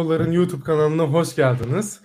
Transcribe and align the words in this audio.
Yollar'ın 0.00 0.32
YouTube 0.32 0.64
kanalına 0.64 1.02
hoş 1.02 1.36
geldiniz. 1.36 2.00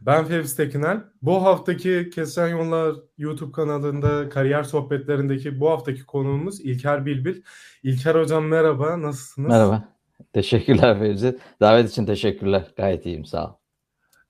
Ben 0.00 0.24
Fevzi 0.24 0.56
Tekinel. 0.56 1.04
Bu 1.22 1.44
haftaki 1.44 2.10
Kesen 2.14 2.48
Yollar 2.48 2.96
YouTube 3.18 3.52
kanalında 3.52 4.28
kariyer 4.28 4.62
sohbetlerindeki 4.62 5.60
bu 5.60 5.70
haftaki 5.70 6.06
konuğumuz 6.06 6.60
İlker 6.60 7.06
Bilbil. 7.06 7.42
İlker 7.82 8.14
Hocam 8.14 8.46
merhaba, 8.46 9.02
nasılsınız? 9.02 9.48
Merhaba, 9.48 9.88
teşekkürler 10.32 10.98
Fevzi. 10.98 11.38
Davet 11.60 11.90
için 11.90 12.06
teşekkürler. 12.06 12.72
Gayet 12.76 13.06
iyiyim, 13.06 13.24
sağ 13.24 13.46
ol. 13.46 13.54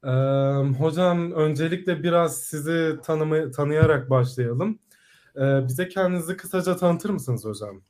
Ee, 0.04 0.10
hocam 0.78 1.32
öncelikle 1.32 2.02
biraz 2.02 2.40
sizi 2.40 2.96
tanımı, 3.04 3.52
tanıyarak 3.52 4.10
başlayalım. 4.10 4.78
Ee, 5.36 5.40
bize 5.68 5.88
kendinizi 5.88 6.36
kısaca 6.36 6.76
tanıtır 6.76 7.10
mısınız 7.10 7.44
hocam? 7.44 7.82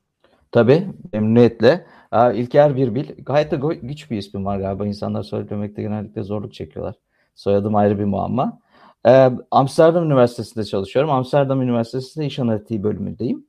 Tabii, 0.53 0.87
memnuniyetle. 1.13 1.87
İlker 2.35 2.77
Birbil, 2.77 3.05
gayet 3.19 3.51
de 3.51 3.57
güç 3.83 4.11
bir 4.11 4.19
ismim 4.19 4.45
var 4.45 4.59
galiba. 4.59 4.87
İnsanlar 4.87 5.23
söylemekte 5.23 5.83
genellikle 5.83 6.23
zorluk 6.23 6.55
çekiyorlar. 6.55 6.95
Soyadım 7.35 7.77
ayrı 7.77 7.99
bir 7.99 8.05
muamma. 8.05 8.61
Ee, 9.07 9.31
Amsterdam 9.51 10.05
Üniversitesi'nde 10.05 10.65
çalışıyorum. 10.65 11.11
Amsterdam 11.11 11.63
Üniversitesi'nde 11.63 12.27
iş 12.27 12.39
analitiği 12.39 12.83
bölümündeyim. 12.83 13.47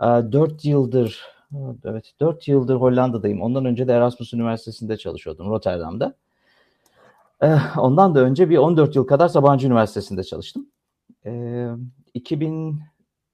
Ee, 0.00 0.04
4 0.04 0.64
yıldır, 0.64 1.20
evet 1.84 2.12
4 2.20 2.48
yıldır 2.48 2.74
Hollanda'dayım. 2.74 3.42
Ondan 3.42 3.64
önce 3.64 3.88
de 3.88 3.92
Erasmus 3.92 4.34
Üniversitesi'nde 4.34 4.96
çalışıyordum, 4.96 5.50
Rotterdam'da. 5.50 6.14
Ee, 7.42 7.56
ondan 7.78 8.14
da 8.14 8.20
önce 8.20 8.50
bir 8.50 8.56
14 8.56 8.96
yıl 8.96 9.06
kadar 9.06 9.28
Sabancı 9.28 9.66
Üniversitesi'nde 9.66 10.24
çalıştım. 10.24 10.66
Ee, 11.26 11.68
2000 12.14 12.80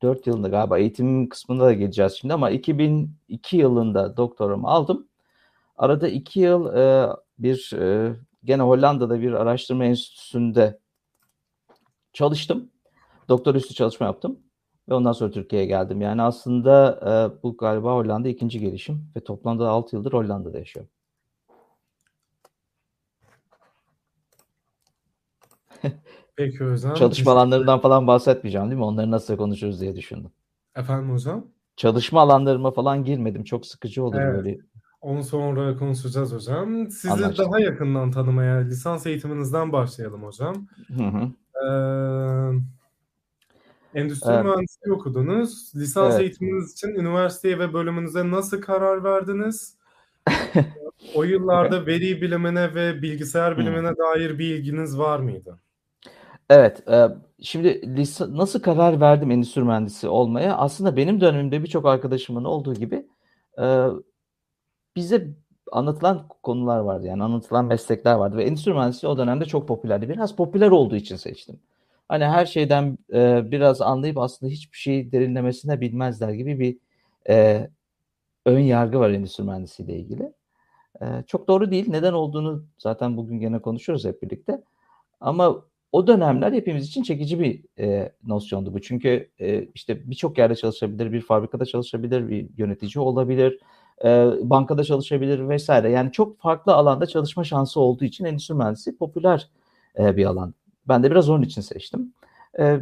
4 0.03 0.27
yılında 0.27 0.49
galiba 0.49 0.79
eğitim 0.79 1.29
kısmında 1.29 1.65
da 1.65 1.73
geleceğiz 1.73 2.13
şimdi 2.13 2.35
ama 2.35 2.51
2002 2.51 3.57
yılında 3.57 4.17
doktoramı 4.17 4.69
aldım. 4.69 5.09
Arada 5.77 6.09
2 6.09 6.41
yıl 6.41 6.77
e, 6.77 7.09
bir 7.39 7.73
e, 7.79 8.17
gene 8.45 8.63
Hollanda'da 8.63 9.21
bir 9.21 9.33
araştırma 9.33 9.85
enstitüsünde 9.85 10.79
çalıştım. 12.13 12.71
Doktor 13.29 13.55
üstü 13.55 13.75
çalışma 13.75 14.07
yaptım 14.07 14.39
ve 14.89 14.95
ondan 14.95 15.13
sonra 15.13 15.31
Türkiye'ye 15.31 15.67
geldim. 15.69 16.01
Yani 16.01 16.23
aslında 16.23 17.01
e, 17.03 17.43
bu 17.43 17.57
galiba 17.57 17.95
Hollanda 17.95 18.29
ikinci 18.29 18.61
gelişim 18.61 19.11
ve 19.17 19.21
toplamda 19.25 19.69
6 19.71 19.97
yıldır 19.97 20.13
Hollanda'da 20.13 20.59
yaşıyorum. 20.59 20.91
Peki 26.39 26.59
hocam. 26.65 26.95
Çalışma 26.95 27.33
alanlarından 27.33 27.81
falan 27.81 28.07
bahsetmeyeceğim 28.07 28.67
değil 28.71 28.79
mi? 28.79 28.85
Onları 28.85 29.11
nasıl 29.11 29.37
konuşuruz 29.37 29.81
diye 29.81 29.97
düşündüm. 29.97 30.31
Efendim 30.77 31.11
hocam? 31.15 31.47
Çalışma 31.77 32.21
alanlarıma 32.21 32.71
falan 32.71 33.05
girmedim. 33.05 33.45
Çok 33.45 33.67
sıkıcı 33.67 34.05
olur 34.05 34.21
Evet. 34.21 34.35
böyle. 34.35 34.59
Onu 35.01 35.25
sonra 35.25 35.77
konuşacağız 35.77 36.33
hocam. 36.33 36.91
Sizi 36.91 37.11
Anlaştık. 37.11 37.47
daha 37.47 37.61
yakından 37.61 38.11
tanımaya 38.11 38.57
lisans 38.57 39.07
eğitiminizden 39.07 39.73
başlayalım 39.73 40.23
hocam. 40.23 40.67
Hı 40.97 41.05
hı. 41.05 41.31
Ee, 41.65 41.71
endüstri 44.01 44.31
Evet. 44.33 44.45
mühendisliği 44.45 44.95
okudunuz. 44.95 45.73
Lisans 45.77 46.13
Evet. 46.13 46.21
eğitiminiz 46.21 46.73
için 46.73 46.89
üniversiteye 46.89 47.59
ve 47.59 47.73
bölümünüze 47.73 48.31
nasıl 48.31 48.61
karar 48.61 49.05
verdiniz? 49.05 49.77
O 51.15 51.23
yıllarda 51.25 51.87
veri 51.87 52.23
bilimine 52.23 52.75
ve 52.75 53.03
bilgisayar 53.03 53.59
bilimine 53.59 53.97
dair 53.97 54.39
bir 54.39 54.55
ilginiz 54.55 54.99
var 54.99 55.19
mıydı? 55.19 55.59
Evet, 56.51 56.89
e, 56.89 57.09
şimdi 57.43 57.95
nasıl 58.29 58.61
karar 58.63 59.01
verdim 59.01 59.31
endüstri 59.31 59.63
mühendisi 59.63 60.09
olmaya? 60.09 60.57
Aslında 60.57 60.97
benim 60.97 61.21
dönemimde 61.21 61.63
birçok 61.63 61.87
arkadaşımın 61.87 62.45
olduğu 62.45 62.75
gibi 62.75 63.07
e, 63.63 63.87
bize 64.97 65.29
anlatılan 65.73 66.29
konular 66.43 66.79
vardı. 66.79 67.07
Yani 67.07 67.23
anlatılan 67.23 67.65
meslekler 67.65 68.15
vardı 68.15 68.37
ve 68.37 68.45
endüstri 68.45 68.73
mühendisliği 68.75 69.13
o 69.13 69.19
dönemde 69.19 69.45
çok 69.45 69.69
popülerdi. 69.69 70.09
Biraz 70.09 70.37
popüler 70.37 70.71
olduğu 70.71 70.97
için 70.97 71.17
seçtim. 71.17 71.61
Hani 72.09 72.25
her 72.25 72.47
şeyden 72.47 72.99
e, 73.13 73.51
biraz 73.51 73.83
anlayıp 73.83 74.19
aslında 74.19 74.53
hiçbir 74.53 74.79
şeyi 74.79 75.13
derinlemesine 75.13 75.81
bilmezler 75.81 76.31
gibi 76.31 76.59
bir 76.59 76.79
ön 78.47 78.59
yargı 78.61 79.01
var 79.01 79.11
endüstri 79.11 79.45
mühendisliği 79.45 79.91
ile 79.91 79.99
ilgili. 79.99 80.33
Çok 81.27 81.49
doğru 81.49 81.71
değil. 81.71 81.87
Neden 81.91 82.13
olduğunu 82.13 82.65
zaten 82.79 83.17
bugün 83.17 83.41
gene 83.41 83.59
konuşuyoruz 83.59 84.05
hep 84.05 84.23
birlikte. 84.23 84.63
Ama 85.21 85.65
o 85.93 86.07
dönemler 86.07 86.53
hepimiz 86.53 86.87
için 86.87 87.03
çekici 87.03 87.41
bir 87.41 87.63
e, 87.79 88.13
nosyondu 88.27 88.75
bu. 88.75 88.81
Çünkü 88.81 89.31
e, 89.41 89.65
işte 89.75 90.11
birçok 90.11 90.39
yerde 90.39 90.55
çalışabilir, 90.55 91.13
bir 91.13 91.21
fabrikada 91.21 91.67
çalışabilir, 91.67 92.29
bir 92.29 92.49
yönetici 92.57 93.05
olabilir, 93.05 93.59
e, 94.05 94.09
bankada 94.43 94.85
çalışabilir 94.85 95.49
vesaire. 95.49 95.91
Yani 95.91 96.13
çok 96.13 96.41
farklı 96.41 96.75
alanda 96.75 97.07
çalışma 97.07 97.45
şansı 97.45 97.81
olduğu 97.81 98.05
için 98.05 98.25
endüstri 98.25 98.55
mühendisliği 98.55 98.97
popüler 98.97 99.49
e, 99.99 100.17
bir 100.17 100.25
alan. 100.25 100.55
Ben 100.89 101.03
de 101.03 101.11
biraz 101.11 101.31
onun 101.31 101.43
için 101.43 101.61
seçtim. 101.61 102.13
E, 102.59 102.79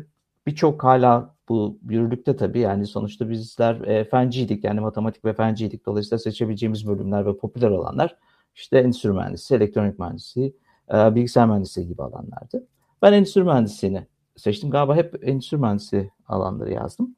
birçok 0.47 0.85
hala 0.85 1.35
bu 1.49 1.79
yürürlükte 1.89 2.37
tabii 2.37 2.59
yani 2.59 2.87
sonuçta 2.87 3.31
bizler 3.31 3.81
e, 3.81 4.05
fenciydik 4.05 4.65
yani 4.65 4.81
matematik 4.81 5.25
ve 5.25 5.33
fenciydik. 5.33 5.87
Dolayısıyla 5.87 6.19
seçebileceğimiz 6.19 6.87
bölümler 6.87 7.27
ve 7.27 7.37
popüler 7.37 7.71
olanlar 7.71 8.17
işte 8.55 8.79
endüstri 8.79 9.13
mühendisi, 9.13 9.55
elektronik 9.55 9.99
mühendisliği, 9.99 10.57
e, 10.95 11.15
bilgisayar 11.15 11.47
mühendisliği 11.47 11.89
gibi 11.89 12.03
alanlardı. 12.03 12.67
Ben 13.03 13.13
endüstri 13.13 13.43
mühendisliğini 13.43 14.07
seçtim. 14.37 14.71
Galiba 14.71 14.97
hep 14.97 15.29
endüstri 15.29 15.57
mühendisliği 15.57 16.11
alanları 16.29 16.73
yazdım. 16.73 17.17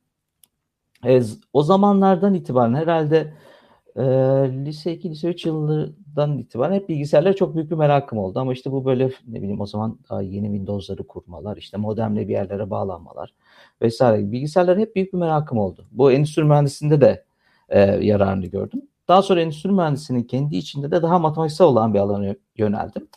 E, 1.05 1.23
o 1.53 1.63
zamanlardan 1.63 2.35
itibaren 2.35 2.75
herhalde 2.75 3.35
e, 3.97 4.03
lise 4.65 4.93
2, 4.93 5.11
lise 5.11 5.29
3 5.29 5.47
yılından 5.47 6.39
itibaren 6.39 6.75
hep 6.75 6.89
bilgisayarlara 6.89 7.35
çok 7.35 7.55
büyük 7.55 7.71
bir 7.71 7.77
merakım 7.77 8.19
oldu. 8.19 8.39
Ama 8.39 8.53
işte 8.53 8.73
bu 8.73 8.85
böyle 8.85 9.11
ne 9.27 9.43
bileyim 9.43 9.61
o 9.61 9.67
zaman 9.67 9.99
yeni 10.23 10.47
Windows'ları 10.47 11.07
kurmalar, 11.07 11.57
işte 11.57 11.77
modemle 11.77 12.29
bir 12.29 12.33
yerlere 12.33 12.71
bağlanmalar 12.71 13.35
vesaire. 13.83 14.33
Bilgisayarlara 14.33 14.81
hep 14.81 14.97
büyük 14.97 15.13
bir 15.13 15.19
merakım 15.19 15.59
oldu. 15.59 15.87
Bu 15.93 16.13
endüstri 16.13 16.45
mühendisliğinde 16.45 17.01
de 17.01 17.25
e, 17.69 17.81
yararını 17.81 18.47
gördüm. 18.47 18.83
Daha 19.09 19.23
sonra 19.23 19.41
endüstri 19.41 19.73
mühendisliğinin 19.73 20.25
kendi 20.27 20.57
içinde 20.57 20.91
de 20.91 21.03
daha 21.03 21.19
matematiksel 21.19 21.67
olan 21.67 21.95
bir 21.95 21.99
alana 21.99 22.35
yöneldim. 22.57 23.09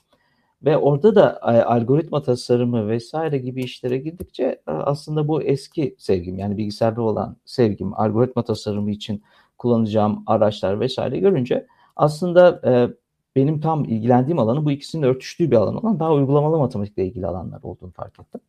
Ve 0.66 0.78
orada 0.78 1.16
da 1.16 1.40
e, 1.44 1.62
algoritma 1.64 2.22
tasarımı 2.22 2.88
vesaire 2.88 3.38
gibi 3.38 3.64
işlere 3.64 3.98
girdikçe 3.98 4.44
e, 4.44 4.62
aslında 4.72 5.28
bu 5.28 5.42
eski 5.42 5.96
sevgim 5.98 6.40
yani 6.40 6.58
bilgisayarda 6.58 7.02
olan 7.02 7.36
sevgim, 7.46 7.94
algoritma 7.94 8.44
tasarımı 8.44 8.92
için 8.92 9.24
kullanacağım 9.58 10.24
araçlar 10.28 10.80
vesaire 10.80 11.20
görünce 11.20 11.68
aslında 11.96 12.62
e, 12.66 12.90
benim 13.36 13.60
tam 13.60 13.86
ilgilendiğim 13.86 14.40
alanı 14.40 14.66
bu 14.66 14.72
ikisinin 14.72 15.04
örtüştüğü 15.04 15.52
bir 15.52 15.56
alan 15.56 15.76
olan 15.76 16.00
daha 16.00 16.14
uygulamalı 16.14 16.58
matematikle 16.58 17.06
ilgili 17.06 17.28
alanlar 17.28 17.60
olduğunu 17.64 17.92
fark 17.92 18.20
ettim. 18.20 18.42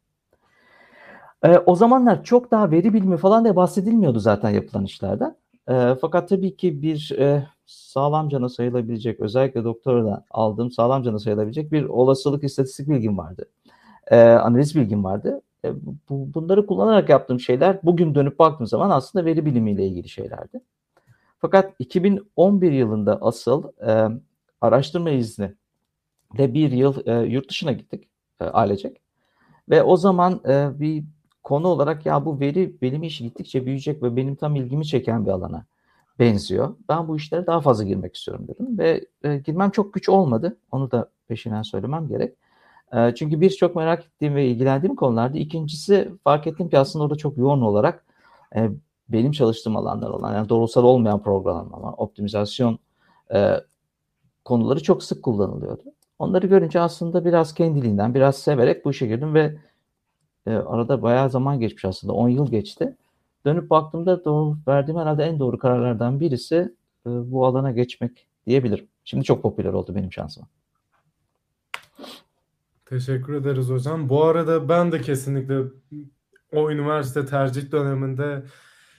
O 1.66 1.76
zamanlar 1.76 2.24
çok 2.24 2.50
daha 2.50 2.70
veri 2.70 2.94
bilimi 2.94 3.16
falan 3.16 3.44
diye 3.44 3.56
bahsedilmiyordu 3.56 4.18
zaten 4.18 4.50
yapılan 4.50 4.84
işlerden. 4.84 5.36
Fakat 6.00 6.28
tabii 6.28 6.56
ki 6.56 6.82
bir 6.82 7.16
sağlamcana 7.72 8.48
sayılabilecek, 8.48 9.20
özellikle 9.20 9.64
doktoradan 9.64 10.24
aldığım 10.30 10.70
sağlamcana 10.70 11.18
sayılabilecek 11.18 11.72
bir 11.72 11.84
olasılık 11.84 12.44
istatistik 12.44 12.88
bilgim 12.88 13.18
vardı. 13.18 13.46
E, 14.10 14.20
analiz 14.20 14.76
bilgim 14.76 15.04
vardı. 15.04 15.42
E, 15.64 15.74
bu, 15.84 16.34
bunları 16.34 16.66
kullanarak 16.66 17.08
yaptığım 17.08 17.40
şeyler 17.40 17.78
bugün 17.82 18.14
dönüp 18.14 18.38
baktığım 18.38 18.66
zaman 18.66 18.90
aslında 18.90 19.24
veri 19.24 19.46
bilimiyle 19.46 19.86
ilgili 19.86 20.08
şeylerdi. 20.08 20.60
Fakat 21.38 21.74
2011 21.78 22.72
yılında 22.72 23.18
asıl 23.20 23.64
e, 23.88 24.20
araştırma 24.60 25.10
izni 25.10 25.52
de 26.38 26.54
bir 26.54 26.72
yıl 26.72 27.06
e, 27.06 27.26
yurt 27.26 27.50
dışına 27.50 27.72
gittik 27.72 28.08
e, 28.40 28.44
ailecek. 28.44 29.00
Ve 29.70 29.82
o 29.82 29.96
zaman 29.96 30.40
e, 30.48 30.80
bir 30.80 31.04
konu 31.42 31.68
olarak 31.68 32.06
ya 32.06 32.24
bu 32.24 32.40
veri 32.40 32.80
bilimi 32.82 33.06
işi 33.06 33.24
gittikçe 33.24 33.64
büyüyecek 33.64 34.02
ve 34.02 34.16
benim 34.16 34.34
tam 34.34 34.56
ilgimi 34.56 34.86
çeken 34.86 35.26
bir 35.26 35.30
alana 35.30 35.64
benziyor. 36.18 36.76
Ben 36.88 37.08
bu 37.08 37.16
işlere 37.16 37.46
daha 37.46 37.60
fazla 37.60 37.84
girmek 37.84 38.16
istiyorum 38.16 38.48
dedim 38.48 38.78
ve 38.78 39.06
e, 39.24 39.36
girmem 39.36 39.70
çok 39.70 39.94
güç 39.94 40.08
olmadı. 40.08 40.56
Onu 40.72 40.90
da 40.90 41.10
peşinden 41.28 41.62
söylemem 41.62 42.08
gerek. 42.08 42.36
E, 42.92 43.14
çünkü 43.14 43.40
bir 43.40 43.50
çok 43.50 43.76
merak 43.76 44.04
ettiğim 44.06 44.34
ve 44.34 44.46
ilgilendiğim 44.46 44.96
konulardı. 44.96 45.38
İkincisi 45.38 46.12
fark 46.24 46.46
ettim 46.46 46.68
ki 46.68 46.78
aslında 46.78 47.04
orada 47.04 47.16
çok 47.16 47.38
yoğun 47.38 47.60
olarak 47.60 48.04
e, 48.56 48.70
benim 49.08 49.32
çalıştığım 49.32 49.76
alanlar 49.76 50.10
olan 50.10 50.34
yani 50.34 50.48
doğrusal 50.48 50.84
olmayan 50.84 51.22
programlama, 51.22 51.92
optimizasyon 51.92 52.78
e, 53.34 53.56
konuları 54.44 54.82
çok 54.82 55.02
sık 55.02 55.22
kullanılıyordu. 55.22 55.82
Onları 56.18 56.46
görünce 56.46 56.80
aslında 56.80 57.24
biraz 57.24 57.54
kendiliğinden, 57.54 58.14
biraz 58.14 58.36
severek 58.36 58.84
bu 58.84 58.90
işe 58.90 59.06
girdim 59.06 59.34
ve 59.34 59.58
e, 60.46 60.50
arada 60.50 61.02
bayağı 61.02 61.30
zaman 61.30 61.60
geçmiş 61.60 61.84
aslında. 61.84 62.12
10 62.12 62.28
yıl 62.28 62.50
geçti. 62.50 62.96
Dönüp 63.46 63.70
baktığımda 63.70 64.24
doğru, 64.24 64.58
verdiğim 64.68 65.00
herhalde 65.00 65.24
en 65.24 65.38
doğru 65.38 65.58
kararlardan 65.58 66.20
birisi 66.20 66.56
e, 67.06 67.10
bu 67.10 67.46
alana 67.46 67.70
geçmek 67.70 68.26
diyebilirim. 68.46 68.88
Şimdi 69.04 69.24
çok 69.24 69.42
popüler 69.42 69.72
oldu 69.72 69.94
benim 69.94 70.12
şansıma. 70.12 70.46
Teşekkür 72.86 73.34
ederiz 73.34 73.68
hocam. 73.70 74.08
Bu 74.08 74.24
arada 74.24 74.68
ben 74.68 74.92
de 74.92 75.00
kesinlikle 75.00 75.58
o 76.52 76.70
üniversite 76.70 77.26
tercih 77.26 77.72
döneminde 77.72 78.42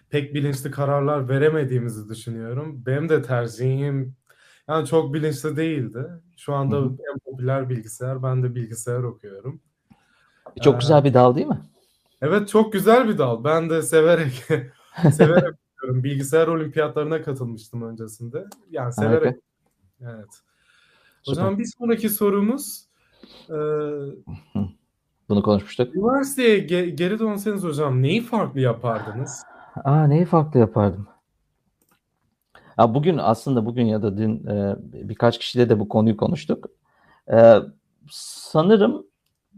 pek 0.09 0.33
bilinçli 0.33 0.71
kararlar 0.71 1.29
veremediğimizi 1.29 2.09
düşünüyorum. 2.09 2.83
Benim 2.85 3.09
de 3.09 3.21
tercihim 3.21 4.15
Yani 4.67 4.87
çok 4.87 5.13
bilinçli 5.13 5.57
değildi. 5.57 6.05
Şu 6.37 6.53
anda 6.53 6.75
Hı 6.75 6.79
hı. 6.79 6.97
en 7.13 7.19
popüler 7.19 7.69
bilgisayar. 7.69 8.23
Ben 8.23 8.43
de 8.43 8.55
bilgisayar 8.55 9.03
okuyorum. 9.03 9.61
Çok 10.61 10.75
Ee, 10.75 10.79
güzel 10.79 11.03
bir 11.03 11.13
dal 11.13 11.35
değil 11.35 11.47
mi? 11.47 11.61
Evet 12.23 12.49
çok 12.49 12.73
güzel 12.73 13.07
bir 13.09 13.17
dal. 13.17 13.43
Ben 13.43 13.69
de 13.69 13.81
severek 13.81 14.33
severek 15.11 15.55
okuyorum. 15.77 16.03
Bilgisayar 16.03 16.47
olimpiyatlarına 16.47 17.21
katılmıştım 17.21 17.81
öncesinde. 17.81 18.45
Yani 18.71 18.93
severek. 18.93 19.25
Harika. 19.25 19.39
Evet. 20.01 20.29
O 21.27 21.33
Süper. 21.33 21.57
bir 21.57 21.65
sonraki 21.77 22.09
sorumuz 22.09 22.85
e. 23.49 23.53
Bunu 25.29 25.43
konuşmuştuk. 25.43 25.95
üniversiteye 25.95 26.59
ge- 26.59 26.89
geri 26.89 27.19
dönseniz 27.19 27.63
hocam 27.63 28.01
neyi 28.01 28.21
farklı 28.21 28.59
yapardınız? 28.59 29.43
Aa, 29.83 30.07
neyi 30.07 30.25
farklı 30.25 30.59
yapardım? 30.59 31.07
Ya 32.77 32.93
bugün 32.93 33.17
aslında 33.17 33.65
bugün 33.65 33.85
ya 33.85 34.03
da 34.03 34.17
dün 34.17 34.47
e, 34.47 34.75
birkaç 34.79 35.39
kişiyle 35.39 35.69
de 35.69 35.79
bu 35.79 35.89
konuyu 35.89 36.17
konuştuk. 36.17 36.65
E, 37.31 37.55
sanırım 38.11 39.05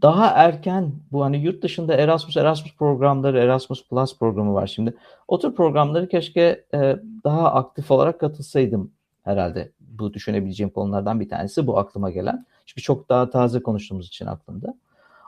daha 0.01 0.27
erken 0.27 0.91
bu 1.11 1.23
hani 1.23 1.37
yurt 1.37 1.63
dışında 1.63 1.93
Erasmus 1.93 2.37
Erasmus 2.37 2.75
programları 2.75 3.39
Erasmus 3.39 3.87
Plus 3.87 4.19
programı 4.19 4.53
var 4.53 4.67
şimdi. 4.67 4.95
O 5.27 5.39
tür 5.39 5.55
programları 5.55 6.09
keşke 6.09 6.65
e, 6.73 6.99
daha 7.23 7.53
aktif 7.53 7.91
olarak 7.91 8.19
katılsaydım 8.19 8.91
herhalde. 9.23 9.71
Bu 9.79 10.13
düşünebileceğim 10.13 10.69
konulardan 10.69 11.19
bir 11.19 11.29
tanesi 11.29 11.67
bu 11.67 11.77
aklıma 11.79 12.11
gelen. 12.11 12.45
Çünkü 12.65 12.81
çok 12.81 13.09
daha 13.09 13.29
taze 13.29 13.59
konuştuğumuz 13.63 14.07
için 14.07 14.25
aklımda. 14.25 14.73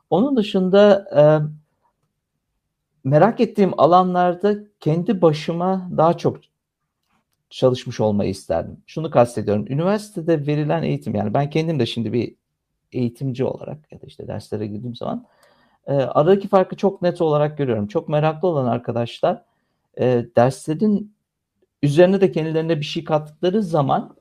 Onun 0.09 0.37
dışında 0.37 1.07
e, 1.15 1.23
merak 3.03 3.39
ettiğim 3.39 3.79
alanlarda 3.79 4.55
kendi 4.79 5.21
başıma 5.21 5.89
daha 5.97 6.17
çok 6.17 6.37
çalışmış 7.49 7.99
olmayı 7.99 8.29
isterdim. 8.29 8.77
Şunu 8.85 9.11
kastediyorum. 9.11 9.65
Üniversitede 9.69 10.47
verilen 10.47 10.83
eğitim 10.83 11.15
yani 11.15 11.33
ben 11.33 11.49
kendim 11.49 11.79
de 11.79 11.85
şimdi 11.85 12.13
bir 12.13 12.35
eğitimci 12.91 13.45
olarak 13.45 13.91
ya 13.91 14.01
da 14.01 14.05
işte 14.05 14.27
derslere 14.27 14.67
girdiğim 14.67 14.95
zaman 14.95 15.25
e, 15.87 15.93
aradaki 15.93 16.47
farkı 16.47 16.75
çok 16.75 17.01
net 17.01 17.21
olarak 17.21 17.57
görüyorum. 17.57 17.87
Çok 17.87 18.09
meraklı 18.09 18.47
olan 18.47 18.65
arkadaşlar 18.65 19.43
e, 19.99 20.25
derslerin 20.35 21.13
üzerine 21.83 22.21
de 22.21 22.31
kendilerine 22.31 22.79
bir 22.79 22.85
şey 22.85 23.03
kattıkları 23.03 23.63
zaman 23.63 24.17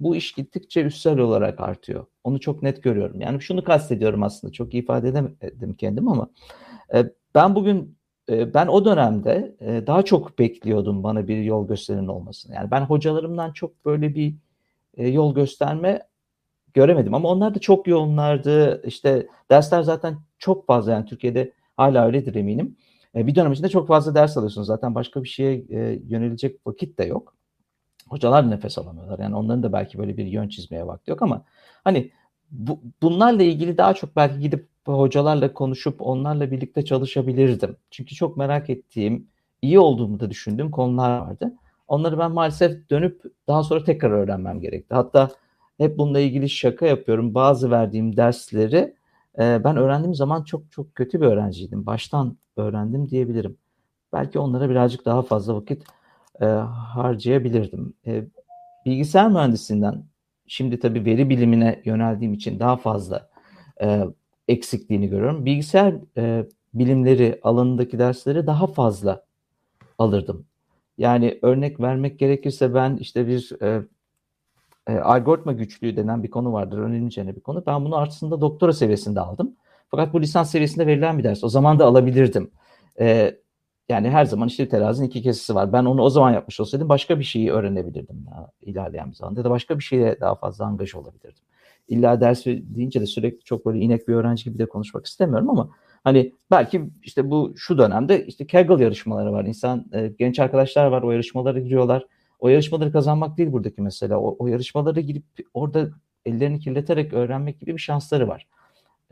bu 0.00 0.16
iş 0.16 0.32
gittikçe 0.32 0.84
üstsel 0.84 1.18
olarak 1.18 1.60
artıyor. 1.60 2.06
Onu 2.24 2.40
çok 2.40 2.62
net 2.62 2.82
görüyorum. 2.82 3.20
Yani 3.20 3.40
şunu 3.40 3.64
kastediyorum 3.64 4.22
aslında. 4.22 4.52
Çok 4.52 4.74
iyi 4.74 4.82
ifade 4.82 5.08
edemedim 5.08 5.74
kendim 5.74 6.08
ama 6.08 6.30
e, 6.94 7.04
ben 7.34 7.54
bugün 7.54 7.96
e, 8.30 8.54
ben 8.54 8.66
o 8.66 8.84
dönemde 8.84 9.56
e, 9.60 9.86
daha 9.86 10.02
çok 10.02 10.38
bekliyordum 10.38 11.02
bana 11.02 11.28
bir 11.28 11.42
yol 11.42 11.68
gösterin 11.68 12.06
olmasını. 12.06 12.54
Yani 12.54 12.70
ben 12.70 12.80
hocalarımdan 12.80 13.52
çok 13.52 13.84
böyle 13.84 14.14
bir 14.14 14.34
e, 14.96 15.08
yol 15.08 15.34
gösterme 15.34 16.02
göremedim 16.74 17.14
ama 17.14 17.28
onlar 17.28 17.54
da 17.54 17.58
çok 17.58 17.86
yoğunlardı. 17.86 18.82
İşte 18.86 19.26
dersler 19.50 19.82
zaten 19.82 20.16
çok 20.38 20.66
fazla 20.66 20.92
yani 20.92 21.06
Türkiye'de 21.06 21.52
hala 21.76 22.06
öyledir 22.06 22.34
eminim. 22.34 22.76
E, 23.14 23.26
bir 23.26 23.34
dönem 23.34 23.52
içinde 23.52 23.68
çok 23.68 23.88
fazla 23.88 24.14
ders 24.14 24.36
alıyorsunuz. 24.36 24.66
Zaten 24.66 24.94
başka 24.94 25.22
bir 25.22 25.28
şeye 25.28 25.54
e, 25.54 26.00
yönelecek 26.08 26.66
vakit 26.66 26.98
de 26.98 27.04
yok. 27.04 27.34
Hocalar 28.08 28.50
nefes 28.50 28.78
alamıyorlar. 28.78 29.18
Yani 29.18 29.36
onların 29.36 29.62
da 29.62 29.72
belki 29.72 29.98
böyle 29.98 30.16
bir 30.16 30.26
yön 30.26 30.48
çizmeye 30.48 30.86
vakti 30.86 31.10
yok 31.10 31.22
ama 31.22 31.44
hani 31.84 32.10
bu, 32.50 32.80
bunlarla 33.02 33.42
ilgili 33.42 33.78
daha 33.78 33.94
çok 33.94 34.16
belki 34.16 34.40
gidip 34.40 34.68
hocalarla 34.86 35.52
konuşup 35.52 36.02
onlarla 36.02 36.50
birlikte 36.50 36.84
çalışabilirdim. 36.84 37.76
Çünkü 37.90 38.14
çok 38.14 38.36
merak 38.36 38.70
ettiğim, 38.70 39.28
iyi 39.62 39.78
olduğumu 39.78 40.20
da 40.20 40.30
düşündüğüm 40.30 40.70
konular 40.70 41.18
vardı. 41.18 41.54
Onları 41.88 42.18
ben 42.18 42.30
maalesef 42.32 42.90
dönüp 42.90 43.22
daha 43.48 43.62
sonra 43.62 43.84
tekrar 43.84 44.10
öğrenmem 44.10 44.60
gerekti. 44.60 44.94
Hatta 44.94 45.30
hep 45.80 45.98
bununla 45.98 46.20
ilgili 46.20 46.48
şaka 46.48 46.86
yapıyorum. 46.86 47.34
Bazı 47.34 47.70
verdiğim 47.70 48.16
dersleri 48.16 48.94
e, 49.38 49.64
ben 49.64 49.76
öğrendiğim 49.76 50.14
zaman 50.14 50.42
çok 50.44 50.72
çok 50.72 50.94
kötü 50.94 51.20
bir 51.20 51.26
öğrenciydim. 51.26 51.86
Baştan 51.86 52.36
öğrendim 52.56 53.10
diyebilirim. 53.10 53.56
Belki 54.12 54.38
onlara 54.38 54.70
birazcık 54.70 55.04
daha 55.04 55.22
fazla 55.22 55.54
vakit 55.56 55.82
e, 56.40 56.44
harcayabilirdim. 56.44 57.94
E, 58.06 58.24
bilgisayar 58.86 59.30
mühendisinden 59.30 60.04
şimdi 60.46 60.80
tabii 60.80 61.04
veri 61.04 61.30
bilimine 61.30 61.82
yöneldiğim 61.84 62.32
için 62.34 62.58
daha 62.60 62.76
fazla 62.76 63.28
e, 63.82 64.04
eksikliğini 64.48 65.08
görüyorum. 65.08 65.44
Bilgisayar 65.44 65.94
e, 66.16 66.46
bilimleri 66.74 67.40
alanındaki 67.42 67.98
dersleri 67.98 68.46
daha 68.46 68.66
fazla 68.66 69.24
alırdım. 69.98 70.46
Yani 70.98 71.38
örnek 71.42 71.80
vermek 71.80 72.18
gerekirse 72.18 72.74
ben 72.74 72.96
işte 72.96 73.26
bir 73.26 73.62
e, 73.62 73.82
e, 74.86 74.98
algoritma 74.98 75.52
güçlüğü 75.52 75.96
denen 75.96 76.22
bir 76.22 76.30
konu 76.30 76.52
vardır. 76.52 76.78
Önemli 76.78 77.36
bir 77.36 77.40
konu. 77.40 77.62
Ben 77.66 77.84
bunu 77.84 77.98
aslında 77.98 78.40
doktora 78.40 78.72
seviyesinde 78.72 79.20
aldım. 79.20 79.56
Fakat 79.90 80.12
bu 80.12 80.20
lisans 80.20 80.50
seviyesinde 80.50 80.86
verilen 80.86 81.18
bir 81.18 81.24
ders. 81.24 81.44
O 81.44 81.48
zaman 81.48 81.78
da 81.78 81.84
alabilirdim. 81.84 82.50
E, 83.00 83.36
yani 83.88 84.10
her 84.10 84.24
zaman 84.24 84.48
işte 84.48 84.68
terazinin 84.68 85.08
iki 85.08 85.22
kesisi 85.22 85.54
var. 85.54 85.72
Ben 85.72 85.84
onu 85.84 86.02
o 86.02 86.10
zaman 86.10 86.32
yapmış 86.32 86.60
olsaydım 86.60 86.88
başka 86.88 87.18
bir 87.18 87.24
şeyi 87.24 87.52
öğrenebilirdim 87.52 88.26
daha 88.30 88.50
ilerleyen 88.62 89.10
bir 89.10 89.16
zamanda. 89.16 89.40
Ya 89.40 89.44
da 89.44 89.50
başka 89.50 89.78
bir 89.78 89.84
şeye 89.84 90.20
daha 90.20 90.34
fazla 90.34 90.64
angaj 90.64 90.94
olabilirdim. 90.94 91.44
İlla 91.88 92.20
ders 92.20 92.46
deyince 92.46 93.00
de 93.00 93.06
sürekli 93.06 93.44
çok 93.44 93.66
böyle 93.66 93.78
inek 93.78 94.08
bir 94.08 94.14
öğrenci 94.14 94.44
gibi 94.44 94.58
de 94.58 94.66
konuşmak 94.66 95.06
istemiyorum 95.06 95.50
ama 95.50 95.70
hani 96.04 96.34
belki 96.50 96.90
işte 97.02 97.30
bu 97.30 97.52
şu 97.56 97.78
dönemde 97.78 98.26
işte 98.26 98.46
Kaggle 98.46 98.84
yarışmaları 98.84 99.32
var. 99.32 99.44
İnsan 99.44 99.86
e, 99.92 100.12
genç 100.18 100.38
arkadaşlar 100.38 100.86
var 100.86 101.02
o 101.02 101.10
yarışmalara 101.12 101.58
giriyorlar. 101.58 102.06
O 102.40 102.48
yarışmaları 102.48 102.92
kazanmak 102.92 103.38
değil 103.38 103.52
buradaki 103.52 103.82
mesela. 103.82 104.20
O, 104.20 104.36
o 104.38 104.46
yarışmalara 104.46 105.00
girip 105.00 105.24
orada 105.54 105.90
ellerini 106.24 106.60
kirleterek 106.60 107.12
öğrenmek 107.12 107.60
gibi 107.60 107.72
bir 107.72 107.80
şansları 107.80 108.28
var. 108.28 108.46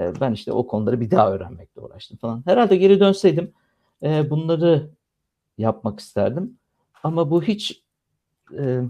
E, 0.01 0.21
ben 0.21 0.33
işte 0.33 0.53
o 0.53 0.67
konuları 0.67 1.01
bir 1.01 1.11
daha 1.11 1.33
öğrenmekle 1.33 1.81
uğraştım 1.81 2.19
falan. 2.19 2.43
Herhalde 2.47 2.77
geri 2.77 3.01
dönseydim 3.01 3.53
e, 4.03 4.31
bunları 4.31 4.91
yapmak 5.59 6.01
isterdim. 6.01 6.59
Ama 7.03 7.31
bu 7.31 7.43
hiç 7.43 7.83
e, 8.59 8.83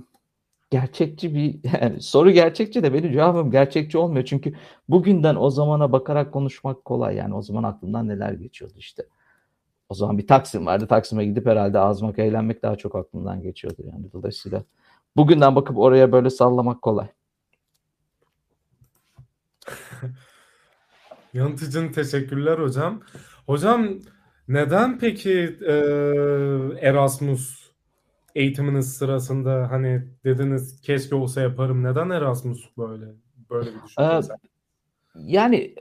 gerçekçi 0.70 1.34
bir 1.34 1.60
yani 1.80 2.02
soru 2.02 2.30
gerçekçi 2.30 2.82
de 2.82 2.94
benim 2.94 3.12
cevabım 3.12 3.50
gerçekçi 3.50 3.98
olmuyor. 3.98 4.24
Çünkü 4.24 4.54
bugünden 4.88 5.36
o 5.36 5.50
zamana 5.50 5.92
bakarak 5.92 6.32
konuşmak 6.32 6.84
kolay. 6.84 7.16
Yani 7.16 7.34
o 7.34 7.42
zaman 7.42 7.62
aklımdan 7.62 8.08
neler 8.08 8.32
geçiyordu 8.32 8.74
işte. 8.76 9.02
O 9.88 9.94
zaman 9.94 10.18
bir 10.18 10.26
Taksim 10.26 10.66
vardı. 10.66 10.86
Taksim'e 10.86 11.24
gidip 11.24 11.46
herhalde 11.46 11.78
azmak, 11.78 12.18
eğlenmek 12.18 12.62
daha 12.62 12.76
çok 12.76 12.94
aklımdan 12.94 13.42
geçiyordu 13.42 13.82
yani. 13.92 14.12
Dolayısıyla 14.12 14.64
bugünden 15.16 15.56
bakıp 15.56 15.78
oraya 15.78 16.12
böyle 16.12 16.30
sallamak 16.30 16.82
kolay. 16.82 17.06
Yanıt 21.34 21.62
için 21.62 21.92
teşekkürler 21.92 22.58
hocam. 22.58 23.02
Hocam 23.46 23.88
neden 24.48 24.98
peki 24.98 25.58
e, 25.66 25.74
Erasmus 26.80 27.68
eğitiminiz 28.34 28.96
sırasında 28.96 29.70
hani 29.70 30.04
dediniz 30.24 30.80
keşke 30.80 31.14
olsa 31.14 31.40
yaparım. 31.40 31.84
Neden 31.84 32.10
Erasmus 32.10 32.70
böyle 32.78 33.06
böyle 33.50 33.70
bir 33.70 33.82
düşünce? 33.82 34.02
Ee, 34.02 34.20
yani 35.14 35.74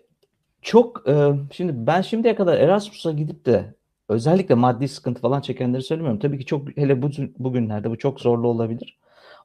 çok 0.61 1.09
e, 1.09 1.31
şimdi 1.51 1.73
ben 1.87 2.01
şimdiye 2.01 2.35
kadar 2.35 2.57
Erasmus'a 2.57 3.11
gidip 3.11 3.45
de 3.45 3.73
özellikle 4.09 4.55
maddi 4.55 4.87
sıkıntı 4.87 5.21
falan 5.21 5.41
çekenleri 5.41 5.81
söylemiyorum. 5.81 6.19
Tabii 6.19 6.39
ki 6.39 6.45
çok 6.45 6.77
hele 6.77 7.01
bu, 7.01 7.09
bugünlerde 7.39 7.89
bu 7.89 7.97
çok 7.97 8.21
zorlu 8.21 8.47
olabilir. 8.47 8.97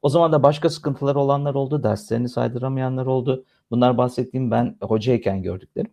O 0.03 0.09
zaman 0.09 0.33
da 0.33 0.43
başka 0.43 0.71
sıkıntılar 0.71 1.15
olanlar 1.15 1.55
oldu. 1.55 1.83
Derslerini 1.83 2.29
saydıramayanlar 2.29 3.07
oldu. 3.07 3.45
Bunlar 3.71 3.99
bahsettiğim 3.99 4.51
ben 4.51 4.77
hocayken 4.81 5.43
gördüklerim. 5.43 5.91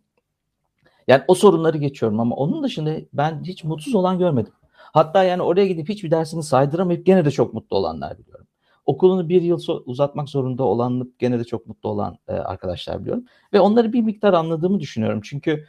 Yani 1.08 1.24
o 1.28 1.36
sorunları 1.36 1.78
geçiyorum 1.78 2.20
ama 2.20 2.36
onun 2.36 2.64
dışında 2.64 2.96
ben 3.14 3.44
hiç 3.44 3.64
mutsuz 3.64 3.96
olan 3.96 4.20
görmedim. 4.20 4.54
Hatta 4.94 5.24
yani 5.24 5.42
oraya 5.42 5.68
gidip 5.68 5.90
hiçbir 5.90 6.12
dersini 6.12 6.44
saydıramayıp 6.44 7.06
gene 7.06 7.26
de 7.26 7.32
çok 7.32 7.54
mutlu 7.54 7.78
olanlar 7.78 8.18
biliyorum. 8.18 8.48
Okulunu 8.86 9.30
bir 9.30 9.42
yıl 9.42 9.60
uzatmak 9.86 10.30
zorunda 10.30 10.64
olanlık 10.64 11.20
gene 11.20 11.40
de 11.40 11.44
çok 11.44 11.68
mutlu 11.68 11.90
olan 11.90 12.18
e, 12.28 12.34
arkadaşlar 12.34 13.02
biliyorum. 13.02 13.26
Ve 13.54 13.60
onları 13.60 13.94
bir 13.94 14.02
miktar 14.02 14.34
anladığımı 14.34 14.80
düşünüyorum. 14.80 15.22
Çünkü 15.24 15.66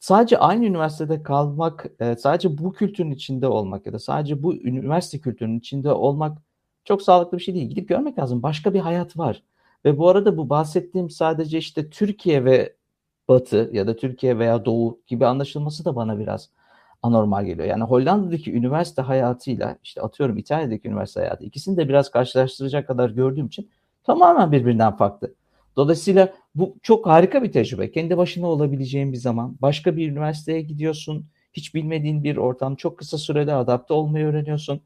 sadece 0.00 0.38
aynı 0.38 0.64
üniversitede 0.64 1.22
kalmak, 1.22 1.86
e, 2.00 2.16
sadece 2.16 2.58
bu 2.58 2.72
kültürün 2.72 3.10
içinde 3.10 3.46
olmak 3.48 3.86
ya 3.86 3.92
da 3.92 3.98
sadece 3.98 4.42
bu 4.42 4.54
üniversite 4.54 5.18
kültürünün 5.20 5.58
içinde 5.58 5.92
olmak 5.92 6.38
çok 6.84 7.02
sağlıklı 7.02 7.38
bir 7.38 7.42
şey 7.42 7.54
değil. 7.54 7.68
Gidip 7.68 7.88
görmek 7.88 8.18
lazım. 8.18 8.42
Başka 8.42 8.74
bir 8.74 8.80
hayat 8.80 9.18
var. 9.18 9.42
Ve 9.84 9.98
bu 9.98 10.08
arada 10.08 10.36
bu 10.36 10.50
bahsettiğim 10.50 11.10
sadece 11.10 11.58
işte 11.58 11.90
Türkiye 11.90 12.44
ve 12.44 12.76
Batı 13.28 13.70
ya 13.72 13.86
da 13.86 13.96
Türkiye 13.96 14.38
veya 14.38 14.64
Doğu 14.64 15.00
gibi 15.06 15.26
anlaşılması 15.26 15.84
da 15.84 15.96
bana 15.96 16.18
biraz 16.18 16.50
anormal 17.02 17.44
geliyor. 17.44 17.68
Yani 17.68 17.84
Hollanda'daki 17.84 18.52
üniversite 18.54 19.02
hayatıyla 19.02 19.76
işte 19.84 20.00
atıyorum 20.02 20.38
İtalya'daki 20.38 20.88
üniversite 20.88 21.20
hayatı 21.20 21.44
ikisini 21.44 21.76
de 21.76 21.88
biraz 21.88 22.10
karşılaştıracak 22.10 22.86
kadar 22.86 23.10
gördüğüm 23.10 23.46
için 23.46 23.70
tamamen 24.04 24.52
birbirinden 24.52 24.96
farklı. 24.96 25.34
Dolayısıyla 25.80 26.34
bu 26.54 26.76
çok 26.82 27.06
harika 27.06 27.42
bir 27.42 27.52
tecrübe. 27.52 27.90
Kendi 27.90 28.16
başına 28.16 28.46
olabileceğin 28.46 29.12
bir 29.12 29.16
zaman. 29.16 29.56
Başka 29.62 29.96
bir 29.96 30.10
üniversiteye 30.10 30.62
gidiyorsun. 30.62 31.26
Hiç 31.52 31.74
bilmediğin 31.74 32.24
bir 32.24 32.36
ortam. 32.36 32.76
Çok 32.76 32.98
kısa 32.98 33.18
sürede 33.18 33.54
adapte 33.54 33.94
olmayı 33.94 34.26
öğreniyorsun. 34.26 34.80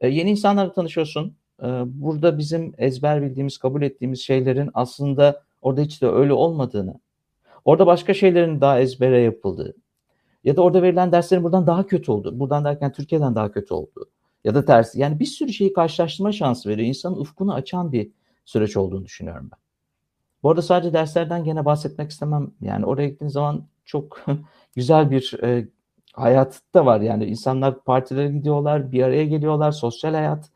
E, 0.00 0.08
yeni 0.08 0.30
insanlarla 0.30 0.72
tanışıyorsun. 0.72 1.36
e, 1.62 1.66
burada 1.84 2.38
bizim 2.38 2.74
ezber 2.78 3.22
bildiğimiz, 3.22 3.58
kabul 3.58 3.82
ettiğimiz 3.82 4.20
şeylerin 4.20 4.70
aslında 4.74 5.42
orada 5.62 5.80
hiç 5.80 6.02
de 6.02 6.06
öyle 6.08 6.32
olmadığını, 6.32 7.00
orada 7.64 7.86
başka 7.86 8.14
şeylerin 8.14 8.60
daha 8.60 8.80
ezbere 8.80 9.20
yapıldığı 9.20 9.74
ya 10.44 10.56
da 10.56 10.62
orada 10.62 10.82
verilen 10.82 11.12
derslerin 11.12 11.44
buradan 11.44 11.66
daha 11.66 11.86
kötü 11.86 12.12
oldu. 12.12 12.40
Buradan 12.40 12.64
derken 12.64 12.92
Türkiye'den 12.92 13.34
daha 13.34 13.52
kötü 13.52 13.74
oldu. 13.74 14.10
Ya 14.44 14.54
da 14.54 14.64
tersi. 14.64 15.00
Yani 15.00 15.20
bir 15.20 15.26
sürü 15.26 15.52
şeyi 15.52 15.72
karşılaştırma 15.72 16.32
şansı 16.32 16.68
veriyor. 16.68 16.88
İnsanın 16.88 17.16
ufkunu 17.16 17.54
açan 17.54 17.92
bir 17.92 18.10
süreç 18.44 18.76
olduğunu 18.76 19.04
düşünüyorum 19.04 19.50
ben. 19.52 19.67
Bu 20.42 20.50
arada 20.50 20.62
sadece 20.62 20.92
derslerden 20.92 21.44
gene 21.44 21.64
bahsetmek 21.64 22.10
istemem. 22.10 22.50
Yani 22.60 22.86
oraya 22.86 23.08
gittiğin 23.08 23.30
zaman 23.30 23.64
çok 23.84 24.26
güzel 24.76 25.10
bir 25.10 25.38
e, 25.42 25.68
hayat 26.12 26.60
da 26.74 26.86
var. 26.86 27.00
Yani 27.00 27.24
insanlar 27.24 27.84
partilere 27.84 28.28
gidiyorlar, 28.28 28.92
bir 28.92 29.02
araya 29.02 29.24
geliyorlar, 29.24 29.72
sosyal 29.72 30.14
hayat. 30.14 30.50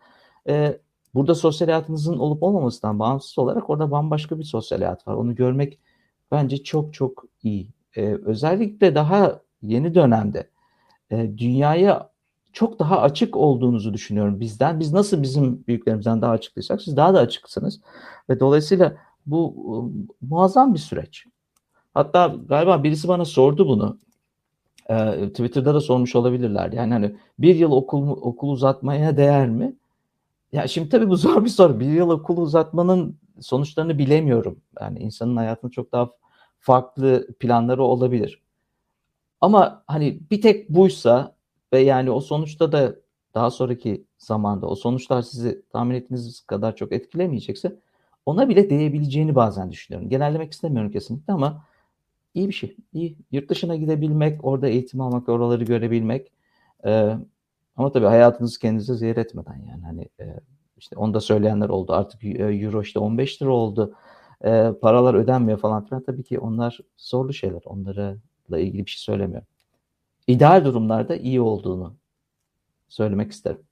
E, 0.49 0.79
burada 1.15 1.35
sosyal 1.35 1.69
hayatınızın 1.69 2.19
olup 2.19 2.43
olmamasından 2.43 2.99
bağımsız 2.99 3.39
olarak 3.39 3.71
orada 3.71 3.91
bambaşka 3.91 4.39
bir 4.39 4.45
sosyal 4.45 4.79
hayat 4.79 5.09
var. 5.09 5.15
Onu 5.15 5.35
görmek 5.35 5.79
bence 6.31 6.63
çok 6.63 6.95
çok 6.95 7.25
iyi. 7.43 7.69
E, 7.97 8.03
özellikle 8.25 8.95
daha 8.95 9.41
yeni 9.63 9.95
dönemde 9.95 10.51
e, 11.11 11.39
dünyaya 11.39 12.13
çok 12.53 12.79
daha 12.79 13.01
açık 13.01 13.37
olduğunuzu 13.37 13.95
düşünüyorum 13.95 14.41
bizden. 14.41 14.81
Biz 14.81 14.93
nasıl 14.93 15.23
bizim 15.23 15.67
büyüklerimizden 15.67 16.23
daha 16.23 16.33
açıklıysak 16.33 16.83
siz 16.83 16.97
daha 16.97 17.15
da 17.15 17.21
açıksınız. 17.21 17.81
Ve 18.31 18.41
dolayısıyla 18.41 18.97
bu 19.27 19.55
e, 19.59 19.75
muazzam 20.27 20.75
bir 20.75 20.79
süreç. 20.79 21.25
Hatta 21.95 22.37
galiba 22.49 22.85
birisi 22.85 23.09
bana 23.09 23.25
sordu 23.25 23.69
bunu. 23.69 23.99
Twitter'da 25.29 25.75
da 25.75 25.81
sormuş 25.81 26.17
olabilirler. 26.17 26.73
Yani 26.73 26.93
hani 26.93 27.17
bir 27.39 27.55
yıl 27.55 27.73
okul 27.73 28.09
okul 28.09 28.49
uzatmaya 28.49 29.17
değer 29.17 29.49
mi? 29.49 29.77
Ya 30.53 30.69
şimdi 30.69 30.89
tabii 30.89 31.09
bu 31.09 31.17
zor 31.27 31.45
bir 31.45 31.51
soru. 31.51 31.81
Bir 31.81 31.87
yıl 31.87 32.11
okul 32.11 32.37
uzatmanın 32.37 33.19
sonuçlarını 33.41 33.99
bilemiyorum. 33.99 34.61
Yani 34.81 34.99
insanın 34.99 35.37
hayatında 35.37 35.71
çok 35.71 35.93
daha 35.93 36.11
farklı 36.59 37.29
planları 37.41 37.83
olabilir. 37.83 38.43
Ama 39.41 39.85
hani 39.87 40.21
bir 40.31 40.41
tek 40.41 40.69
buysa 40.71 41.37
ve 41.73 41.81
yani 41.81 42.11
o 42.11 42.21
sonuçta 42.21 42.73
da 42.73 42.95
daha 43.35 43.51
sonraki 43.51 44.05
zamanda 44.19 44.67
o 44.67 44.75
sonuçlar 44.75 45.23
sizi 45.23 45.63
tahmin 45.73 45.95
ettiğiniz 45.95 46.41
kadar 46.41 46.77
çok 46.77 46.93
etkilemeyecekse 46.93 47.81
ona 48.27 48.49
bile 48.49 48.71
değebileceğini 48.71 49.35
bazen 49.35 49.73
düşünüyorum. 49.73 50.09
Genellemek 50.09 50.53
istemiyorum 50.53 50.91
kesinlikle 50.91 51.33
ama 51.33 51.65
iyi 52.35 52.49
bir 52.49 52.53
şey. 52.55 52.77
İyi. 52.93 53.19
Yurt 53.33 53.51
dışına 53.51 53.77
gidebilmek, 53.77 54.45
orada 54.45 54.69
eğitim 54.69 55.01
almak, 55.01 55.29
oraları 55.29 55.65
görebilmek. 55.65 56.33
Ee, 56.87 57.17
ama 57.77 57.93
tabii 57.93 58.07
hayatınızı 58.07 58.61
kendinize 58.61 58.95
zehir 58.95 59.17
etmeden 59.17 59.63
yani 59.69 59.83
hani 59.85 60.09
e, 60.21 60.41
işte 60.77 60.97
onu 60.97 61.15
da 61.15 61.21
söyleyenler 61.21 61.69
oldu. 61.69 61.93
Artık 61.93 62.25
euro 62.25 62.83
işte 62.83 62.99
15 62.99 63.43
lira 63.43 63.51
oldu. 63.51 63.95
E, 64.45 64.73
paralar 64.83 65.15
ödenmiyor 65.15 65.59
falan 65.59 65.85
filan. 65.85 66.03
Tabii 66.03 66.23
ki 66.23 66.39
onlar 66.39 66.79
zorlu 66.97 67.33
şeyler. 67.33 67.63
Onlarla 67.65 68.59
ilgili 68.59 68.87
bir 68.87 68.91
şey 68.91 69.01
söylemiyorum. 69.01 69.47
İdeal 70.27 70.65
durumlarda 70.65 71.17
iyi 71.17 71.41
olduğunu 71.41 71.97
söylemek 72.89 73.33
isterim. 73.33 73.63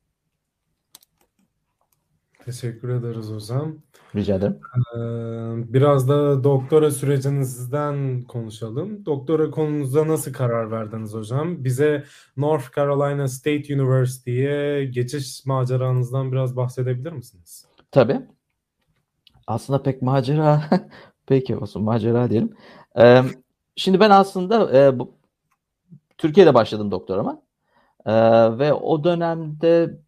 Teşekkür 2.45 2.89
ederiz 2.89 3.31
hocam. 3.31 3.77
Rica 4.15 4.35
ederim. 4.35 4.61
Ee, 4.77 5.73
biraz 5.73 6.09
da 6.09 6.45
doktora 6.45 6.91
sürecinizden 6.91 8.23
konuşalım. 8.23 9.07
Doktora 9.07 9.51
konunuza 9.51 10.09
nasıl 10.09 10.33
karar 10.33 10.71
verdiniz 10.71 11.15
hocam? 11.15 11.65
Bize 11.65 12.05
North 12.37 12.77
Carolina 12.77 13.29
State 13.29 13.75
University'ye 13.75 14.85
geçiş 14.85 15.47
maceranızdan 15.47 16.33
biraz 16.33 16.57
bahsedebilir 16.57 17.13
misiniz? 17.13 17.67
Tabii. 17.91 18.21
Aslında 19.47 19.83
pek 19.83 20.03
macera, 20.03 20.63
peki 21.27 21.57
olsun 21.57 21.83
macera 21.83 22.31
diyelim. 22.31 22.57
Ee, 22.99 23.23
şimdi 23.77 24.01
ben 24.01 24.11
aslında 24.11 24.79
e, 24.79 24.99
bu, 24.99 25.15
Türkiye'de 26.19 26.55
başladım 26.55 26.91
doktorama. 26.91 27.43
Ee, 28.07 28.13
ve 28.59 28.73
o 28.73 29.05
dönemde 29.05 30.01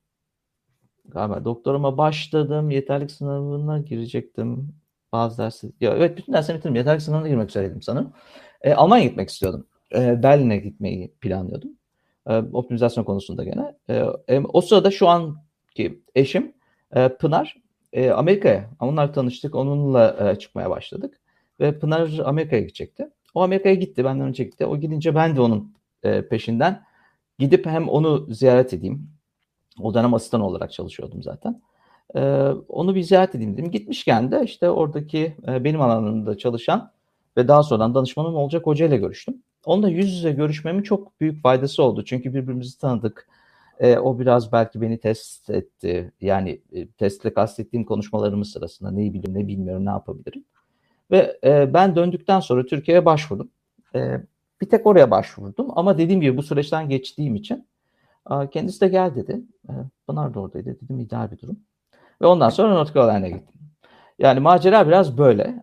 galiba 1.08 1.44
doktorama 1.44 1.98
başladım. 1.98 2.70
Yeterlik 2.70 3.10
sınavına 3.10 3.78
girecektim. 3.78 4.74
Bazı 5.12 5.38
dersler. 5.38 5.70
Ya, 5.80 5.94
evet 5.96 6.18
bütün 6.18 6.32
dersleri 6.32 6.58
bitirdim. 6.58 6.76
Yeterlik 6.76 7.02
sınavına 7.02 7.28
girmek 7.28 7.48
üzereydim 7.48 7.82
sanırım. 7.82 8.12
E, 8.62 8.74
Almanya'ya 8.74 9.08
gitmek 9.08 9.28
istiyordum. 9.28 9.66
E, 9.94 10.22
Berlin'e 10.22 10.56
gitmeyi 10.56 11.12
planlıyordum. 11.20 11.70
E, 12.26 12.36
optimizasyon 12.36 13.04
konusunda 13.04 13.44
gene. 13.44 13.74
E, 13.88 14.04
e, 14.28 14.40
o 14.40 14.60
sırada 14.60 14.90
şu 14.90 15.08
anki 15.08 16.02
eşim 16.14 16.52
e, 16.96 17.08
Pınar 17.08 17.56
e, 17.92 18.10
Amerika'ya. 18.10 18.70
Onunla 18.80 19.12
tanıştık. 19.12 19.54
Onunla 19.54 20.30
e, 20.30 20.38
çıkmaya 20.38 20.70
başladık. 20.70 21.20
Ve 21.60 21.78
Pınar 21.78 22.18
Amerika'ya 22.24 22.62
gidecekti. 22.62 23.08
O 23.34 23.42
Amerika'ya 23.42 23.74
gitti. 23.74 24.04
Benden 24.04 24.26
önce 24.26 24.44
gitti. 24.44 24.66
O 24.66 24.76
gidince 24.76 25.14
ben 25.14 25.36
de 25.36 25.40
onun 25.40 25.74
e, 26.02 26.28
peşinden 26.28 26.82
gidip 27.38 27.66
hem 27.66 27.88
onu 27.88 28.26
ziyaret 28.30 28.74
edeyim. 28.74 29.08
O 29.80 29.94
dönem 29.94 30.14
asistan 30.14 30.40
olarak 30.40 30.72
çalışıyordum 30.72 31.22
zaten. 31.22 31.62
E, 32.14 32.20
onu 32.68 32.94
bir 32.94 33.02
ziyaret 33.02 33.34
edeyim 33.34 33.52
dedim. 33.56 33.70
Gitmişken 33.70 34.30
de 34.30 34.42
işte 34.44 34.70
oradaki 34.70 35.36
e, 35.48 35.64
benim 35.64 35.80
alanımda 35.80 36.38
çalışan 36.38 36.90
ve 37.36 37.48
daha 37.48 37.62
sonradan 37.62 37.94
danışmanım 37.94 38.34
olacak 38.34 38.66
hocayla 38.66 38.96
görüştüm. 38.96 39.42
Onunla 39.64 39.88
yüz 39.88 40.12
yüze 40.12 40.32
görüşmemin 40.32 40.82
çok 40.82 41.20
büyük 41.20 41.42
faydası 41.42 41.82
oldu. 41.82 42.04
Çünkü 42.04 42.34
birbirimizi 42.34 42.78
tanıdık. 42.78 43.28
E, 43.80 43.98
o 43.98 44.18
biraz 44.18 44.52
belki 44.52 44.80
beni 44.80 44.98
test 44.98 45.50
etti. 45.50 46.12
Yani 46.20 46.60
e, 46.72 46.86
testle 46.86 47.34
kastettiğim 47.34 47.84
konuşmalarımız 47.84 48.50
sırasında 48.50 48.90
neyi 48.90 49.14
biliyorum 49.14 49.42
ne 49.42 49.46
bilmiyorum 49.46 49.86
ne 49.86 49.90
yapabilirim. 49.90 50.44
Ve 51.10 51.38
e, 51.44 51.74
ben 51.74 51.96
döndükten 51.96 52.40
sonra 52.40 52.66
Türkiye'ye 52.66 53.04
başvurdum. 53.04 53.50
E, 53.94 54.20
bir 54.60 54.68
tek 54.68 54.86
oraya 54.86 55.10
başvurdum 55.10 55.66
ama 55.70 55.98
dediğim 55.98 56.20
gibi 56.20 56.36
bu 56.36 56.42
süreçten 56.42 56.88
geçtiğim 56.88 57.34
için 57.34 57.66
kendisi 58.50 58.80
de 58.80 58.88
gel 58.88 59.14
dedi. 59.14 59.40
Pınar 60.06 60.34
da 60.34 60.40
oradaydı. 60.40 60.78
Dedim 60.82 60.98
ideal 60.98 61.30
bir 61.30 61.38
durum. 61.38 61.60
Ve 62.22 62.26
ondan 62.26 62.48
sonra 62.48 62.74
North 62.74 62.94
Carolina'ya 62.94 63.28
gittim. 63.28 63.60
Yani 64.18 64.40
macera 64.40 64.86
biraz 64.86 65.18
böyle. 65.18 65.62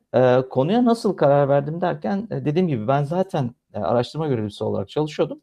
konuya 0.49 0.85
nasıl 0.85 1.17
karar 1.17 1.49
verdim 1.49 1.81
derken 1.81 2.27
dediğim 2.29 2.67
gibi 2.67 2.87
ben 2.87 3.03
zaten 3.03 3.55
araştırma 3.73 4.27
görevlisi 4.27 4.63
olarak 4.63 4.89
çalışıyordum. 4.89 5.41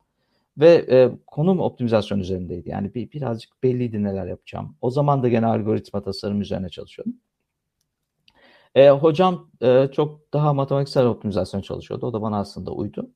Ve 0.58 1.11
konum 1.26 1.61
optimizasyon 1.61 2.18
üzerindeydi. 2.18 2.68
Yani 2.68 2.94
bir, 2.94 3.12
birazcık 3.12 3.62
belliydi 3.62 4.02
neler 4.04 4.26
yapacağım. 4.26 4.76
O 4.80 4.90
zaman 4.90 5.23
da 5.23 5.28
gene 5.28 5.46
algoritma 5.46 6.02
tasarım 6.02 6.40
üzerine 6.40 6.68
çalışıyordum. 6.68 7.14
E, 8.75 8.90
hocam 8.90 9.50
e, 9.62 9.88
çok 9.92 10.32
daha 10.32 10.52
matematiksel 10.52 11.06
optimizasyon 11.06 11.61
çalışıyordu. 11.61 12.06
O 12.06 12.12
da 12.12 12.23
bana 12.23 12.38
aslında 12.38 12.70
uydu. 12.70 13.11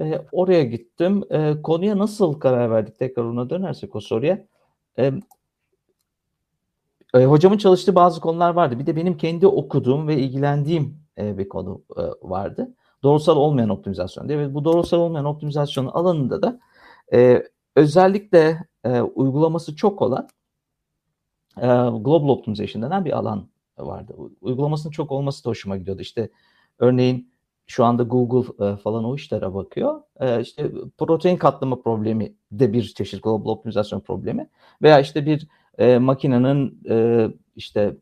E, 0.00 0.26
oraya 0.32 0.64
gittim. 0.64 1.24
E, 1.30 1.62
konuya 1.62 1.98
nasıl 1.98 2.40
karar 2.40 2.70
verdik? 2.70 2.98
Tekrar 2.98 3.24
ona 3.24 3.50
dönersek 3.50 3.96
o 3.96 4.00
soruya. 4.00 4.46
E, 4.98 5.12
e, 7.14 7.24
hocamın 7.24 7.58
çalıştığı 7.58 7.94
bazı 7.94 8.20
konular 8.20 8.50
vardı. 8.50 8.78
Bir 8.78 8.86
de 8.86 8.96
benim 8.96 9.16
kendi 9.16 9.46
okuduğum 9.46 10.08
ve 10.08 10.18
ilgilendiğim 10.18 11.00
e, 11.18 11.38
bir 11.38 11.48
konu 11.48 11.82
e, 11.96 12.02
vardı. 12.22 12.74
Doğrusal 13.02 13.36
olmayan 13.36 13.68
optimizasyon 13.68 14.28
diye. 14.28 14.38
Ve 14.38 14.54
bu 14.54 14.64
doğrusal 14.64 14.98
olmayan 14.98 15.24
optimizasyon 15.24 15.86
alanında 15.86 16.42
da 16.42 16.60
e, 17.12 17.42
özellikle 17.76 18.58
e, 18.84 19.00
uygulaması 19.00 19.76
çok 19.76 20.02
olan 20.02 20.28
e, 21.56 21.66
Global 22.00 22.28
Optimization 22.28 22.82
denen 22.82 23.04
bir 23.04 23.12
alan 23.12 23.48
vardı. 23.78 24.16
Uygulamasının 24.40 24.92
çok 24.92 25.12
olması 25.12 25.44
da 25.44 25.50
hoşuma 25.50 25.76
gidiyordu. 25.76 26.02
İşte 26.02 26.30
örneğin 26.78 27.29
şu 27.70 27.84
anda 27.84 28.02
Google 28.02 28.66
e, 28.66 28.76
falan 28.76 29.04
o 29.04 29.14
işlere 29.14 29.54
bakıyor. 29.54 30.00
E, 30.20 30.40
işte 30.40 30.70
protein 30.98 31.36
katlama 31.36 31.80
problemi 31.82 32.34
de 32.52 32.72
bir 32.72 32.82
çeşit 32.82 33.22
global 33.22 33.50
optimizasyon 33.50 34.00
problemi 34.00 34.48
veya 34.82 35.00
işte 35.00 35.26
bir 35.26 35.48
e, 35.78 35.98
makinenin 35.98 36.80
e, 36.88 37.26
işte 37.56 37.96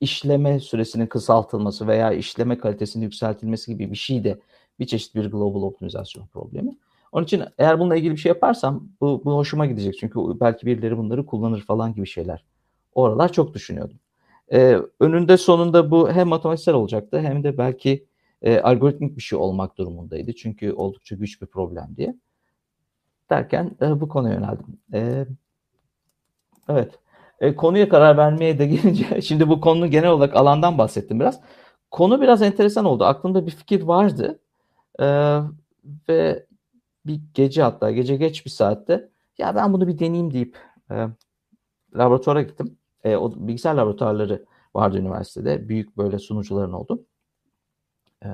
işleme 0.00 0.60
süresinin 0.60 1.06
kısaltılması 1.06 1.86
veya 1.86 2.12
işleme 2.12 2.58
kalitesinin 2.58 3.04
yükseltilmesi 3.04 3.72
gibi 3.72 3.90
bir 3.90 3.96
şey 3.96 4.24
de 4.24 4.38
bir 4.80 4.86
çeşit 4.86 5.14
bir 5.14 5.26
global 5.26 5.62
optimizasyon 5.62 6.26
problemi. 6.26 6.76
Onun 7.12 7.24
için 7.24 7.42
eğer 7.58 7.80
bununla 7.80 7.96
ilgili 7.96 8.12
bir 8.12 8.20
şey 8.20 8.30
yaparsam 8.30 8.88
bu, 9.00 9.22
bu 9.24 9.36
hoşuma 9.36 9.66
gidecek. 9.66 9.98
Çünkü 10.00 10.20
belki 10.40 10.66
birileri 10.66 10.98
bunları 10.98 11.26
kullanır 11.26 11.60
falan 11.60 11.94
gibi 11.94 12.06
şeyler. 12.06 12.44
Oralar 12.94 13.32
çok 13.32 13.54
düşünüyordum. 13.54 13.96
Ee, 14.52 14.78
önünde 15.00 15.36
sonunda 15.36 15.90
bu 15.90 16.10
hem 16.10 16.28
matematiksel 16.28 16.74
olacaktı 16.74 17.20
hem 17.20 17.44
de 17.44 17.58
belki 17.58 18.06
e, 18.42 18.60
algoritmik 18.60 19.16
bir 19.16 19.22
şey 19.22 19.38
olmak 19.38 19.78
durumundaydı. 19.78 20.32
Çünkü 20.32 20.72
oldukça 20.72 21.16
güç 21.16 21.42
bir 21.42 21.46
problem 21.46 21.88
diye. 21.96 22.16
Derken 23.30 23.76
e, 23.82 24.00
bu 24.00 24.08
konuya 24.08 24.34
yöneldim. 24.34 24.78
E, 24.92 25.26
evet. 26.68 26.98
E, 27.40 27.56
konuya 27.56 27.88
karar 27.88 28.16
vermeye 28.16 28.58
de 28.58 28.66
gelince, 28.66 29.22
şimdi 29.22 29.48
bu 29.48 29.60
konunun 29.60 29.90
genel 29.90 30.10
olarak 30.10 30.36
alandan 30.36 30.78
bahsettim 30.78 31.20
biraz. 31.20 31.40
Konu 31.90 32.20
biraz 32.20 32.42
enteresan 32.42 32.84
oldu. 32.84 33.04
Aklımda 33.04 33.46
bir 33.46 33.50
fikir 33.50 33.82
vardı. 33.82 34.38
E, 35.00 35.06
ve 36.08 36.46
bir 37.06 37.20
gece 37.34 37.62
hatta 37.62 37.90
gece 37.90 38.16
geç 38.16 38.44
bir 38.44 38.50
saatte 38.50 39.08
ya 39.38 39.54
ben 39.54 39.72
bunu 39.72 39.88
bir 39.88 39.98
deneyeyim 39.98 40.32
deyip 40.32 40.58
e, 40.90 41.06
laboratuvara 41.94 42.42
gittim. 42.42 42.78
E, 43.04 43.16
o 43.16 43.32
bilgisayar 43.36 43.74
laboratuvarları 43.74 44.44
vardı 44.74 44.98
üniversitede. 44.98 45.68
Büyük 45.68 45.96
böyle 45.96 46.18
sunucuların 46.18 46.72
oldu. 46.72 47.06
E, 48.24 48.28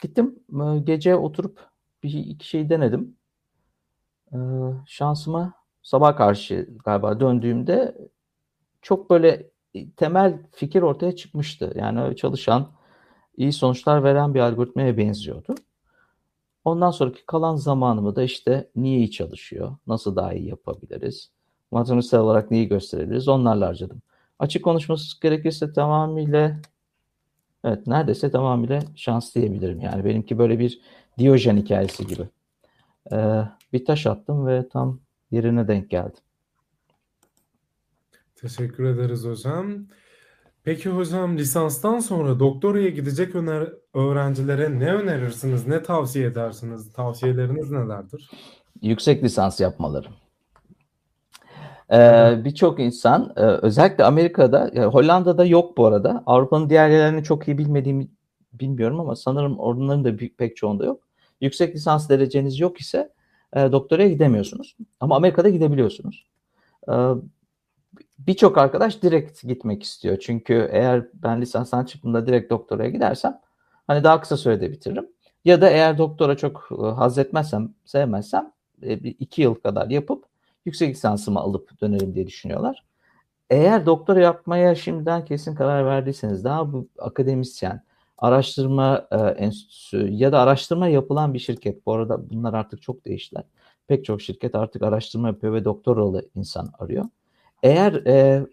gittim 0.00 0.38
e, 0.60 0.78
gece 0.78 1.16
oturup 1.16 1.66
bir 2.02 2.12
iki 2.14 2.48
şey 2.48 2.70
denedim. 2.70 3.16
E, 4.32 4.36
şansıma 4.86 5.54
sabah 5.82 6.16
karşı 6.16 6.68
galiba 6.84 7.20
döndüğümde 7.20 7.94
çok 8.82 9.10
böyle 9.10 9.50
temel 9.96 10.42
fikir 10.52 10.82
ortaya 10.82 11.16
çıkmıştı. 11.16 11.72
Yani 11.76 12.16
çalışan, 12.16 12.72
iyi 13.36 13.52
sonuçlar 13.52 14.04
veren 14.04 14.34
bir 14.34 14.40
algoritmaya 14.40 14.96
benziyordu. 14.96 15.54
Ondan 16.64 16.90
sonraki 16.90 17.26
kalan 17.26 17.56
zamanımı 17.56 18.16
da 18.16 18.22
işte 18.22 18.70
niye 18.76 18.98
iyi 18.98 19.10
çalışıyor, 19.10 19.76
nasıl 19.86 20.16
daha 20.16 20.34
iyi 20.34 20.48
yapabiliriz, 20.48 21.30
matematiksel 21.70 22.20
olarak 22.20 22.50
neyi 22.50 22.68
gösterebiliriz 22.68 23.28
onlarla 23.28 23.66
harcadım. 23.66 24.02
Açık 24.38 24.64
konuşması 24.64 25.20
gerekirse 25.20 25.72
tamamıyla 25.72 26.60
evet 27.64 27.86
neredeyse 27.86 28.30
tamamıyla 28.30 28.80
şans 28.96 29.34
diyebilirim. 29.34 29.80
Yani 29.80 30.04
benimki 30.04 30.38
böyle 30.38 30.58
bir 30.58 30.80
Diyojen 31.18 31.56
hikayesi 31.56 32.06
gibi. 32.06 32.28
Ee, 33.12 33.42
bir 33.72 33.84
taş 33.84 34.06
attım 34.06 34.46
ve 34.46 34.68
tam 34.68 35.00
yerine 35.30 35.68
denk 35.68 35.90
geldi. 35.90 36.16
Teşekkür 38.36 38.84
ederiz 38.84 39.24
hocam. 39.24 39.86
Peki 40.64 40.90
hocam 40.90 41.38
lisanstan 41.38 41.98
sonra 41.98 42.40
doktoraya 42.40 42.88
gidecek 42.88 43.34
öner 43.34 43.72
öğrencilere 43.94 44.78
ne 44.78 44.94
önerirsiniz, 44.94 45.66
ne 45.66 45.82
tavsiye 45.82 46.26
edersiniz? 46.26 46.92
Tavsiyeleriniz 46.92 47.70
nelerdir? 47.70 48.30
Yüksek 48.82 49.24
lisans 49.24 49.60
yapmaları. 49.60 50.08
Ee, 51.92 52.44
Birçok 52.44 52.80
insan 52.80 53.32
e, 53.36 53.40
özellikle 53.40 54.04
Amerika'da, 54.04 54.70
yani 54.74 54.86
Hollanda'da 54.86 55.44
yok 55.44 55.76
bu 55.76 55.86
arada. 55.86 56.22
Avrupa'nın 56.26 56.70
diğer 56.70 56.88
yerlerini 56.90 57.24
çok 57.24 57.48
iyi 57.48 57.58
bilmediğimi 57.58 58.08
bilmiyorum 58.52 59.00
ama 59.00 59.16
sanırım 59.16 59.58
onların 59.58 60.04
da 60.04 60.16
pek 60.38 60.56
çoğunda 60.56 60.84
yok. 60.84 61.02
Yüksek 61.40 61.74
lisans 61.74 62.08
dereceniz 62.08 62.60
yok 62.60 62.80
ise 62.80 63.12
e, 63.56 63.72
doktoraya 63.72 64.08
gidemiyorsunuz. 64.08 64.76
Ama 65.00 65.16
Amerika'da 65.16 65.48
gidebiliyorsunuz. 65.48 66.26
E, 66.88 66.94
Birçok 68.18 68.58
arkadaş 68.58 69.02
direkt 69.02 69.42
gitmek 69.42 69.82
istiyor. 69.82 70.18
Çünkü 70.20 70.68
eğer 70.72 71.06
ben 71.14 71.40
lisanstan 71.40 71.84
çıktığımda 71.84 72.26
direkt 72.26 72.50
doktoraya 72.50 72.90
gidersem 72.90 73.40
hani 73.86 74.04
daha 74.04 74.20
kısa 74.20 74.36
sürede 74.36 74.72
bitiririm. 74.72 75.06
Ya 75.44 75.60
da 75.60 75.70
eğer 75.70 75.98
doktora 75.98 76.36
çok 76.36 76.68
e, 76.82 76.86
haz 76.86 77.18
etmezsem, 77.18 77.74
sevmezsem 77.84 78.52
e, 78.82 78.94
iki 78.94 79.42
yıl 79.42 79.54
kadar 79.54 79.90
yapıp 79.90 80.24
yüksek 80.68 80.94
lisansımı 80.94 81.40
alıp 81.40 81.80
dönerim 81.80 82.14
diye 82.14 82.26
düşünüyorlar. 82.26 82.84
Eğer 83.50 83.86
doktora 83.86 84.20
yapmaya 84.20 84.74
şimdiden 84.74 85.24
kesin 85.24 85.54
karar 85.54 85.86
verdiyseniz 85.86 86.44
daha 86.44 86.72
bu 86.72 86.88
akademisyen, 86.98 87.82
araştırma 88.18 89.08
e, 89.10 89.16
enstitüsü 89.16 90.08
ya 90.10 90.32
da 90.32 90.40
araştırma 90.40 90.88
yapılan 90.88 91.34
bir 91.34 91.38
şirket. 91.38 91.86
Bu 91.86 91.92
arada 91.92 92.30
bunlar 92.30 92.54
artık 92.54 92.82
çok 92.82 93.04
değiştiler. 93.04 93.44
Pek 93.86 94.04
çok 94.04 94.22
şirket 94.22 94.54
artık 94.54 94.82
araştırma 94.82 95.28
yapıyor 95.28 95.52
ve 95.52 95.64
doktoralı 95.64 96.28
insan 96.34 96.68
arıyor. 96.78 97.04
Eğer 97.62 97.92
e, 97.92 98.46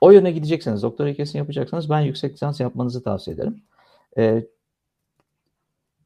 o 0.00 0.10
yöne 0.10 0.30
gidecekseniz, 0.30 0.82
doktora 0.82 1.14
kesin 1.14 1.38
yapacaksanız 1.38 1.90
ben 1.90 2.00
yüksek 2.00 2.32
lisans 2.32 2.60
yapmanızı 2.60 3.02
tavsiye 3.02 3.34
ederim. 3.36 3.62
E, 4.18 4.44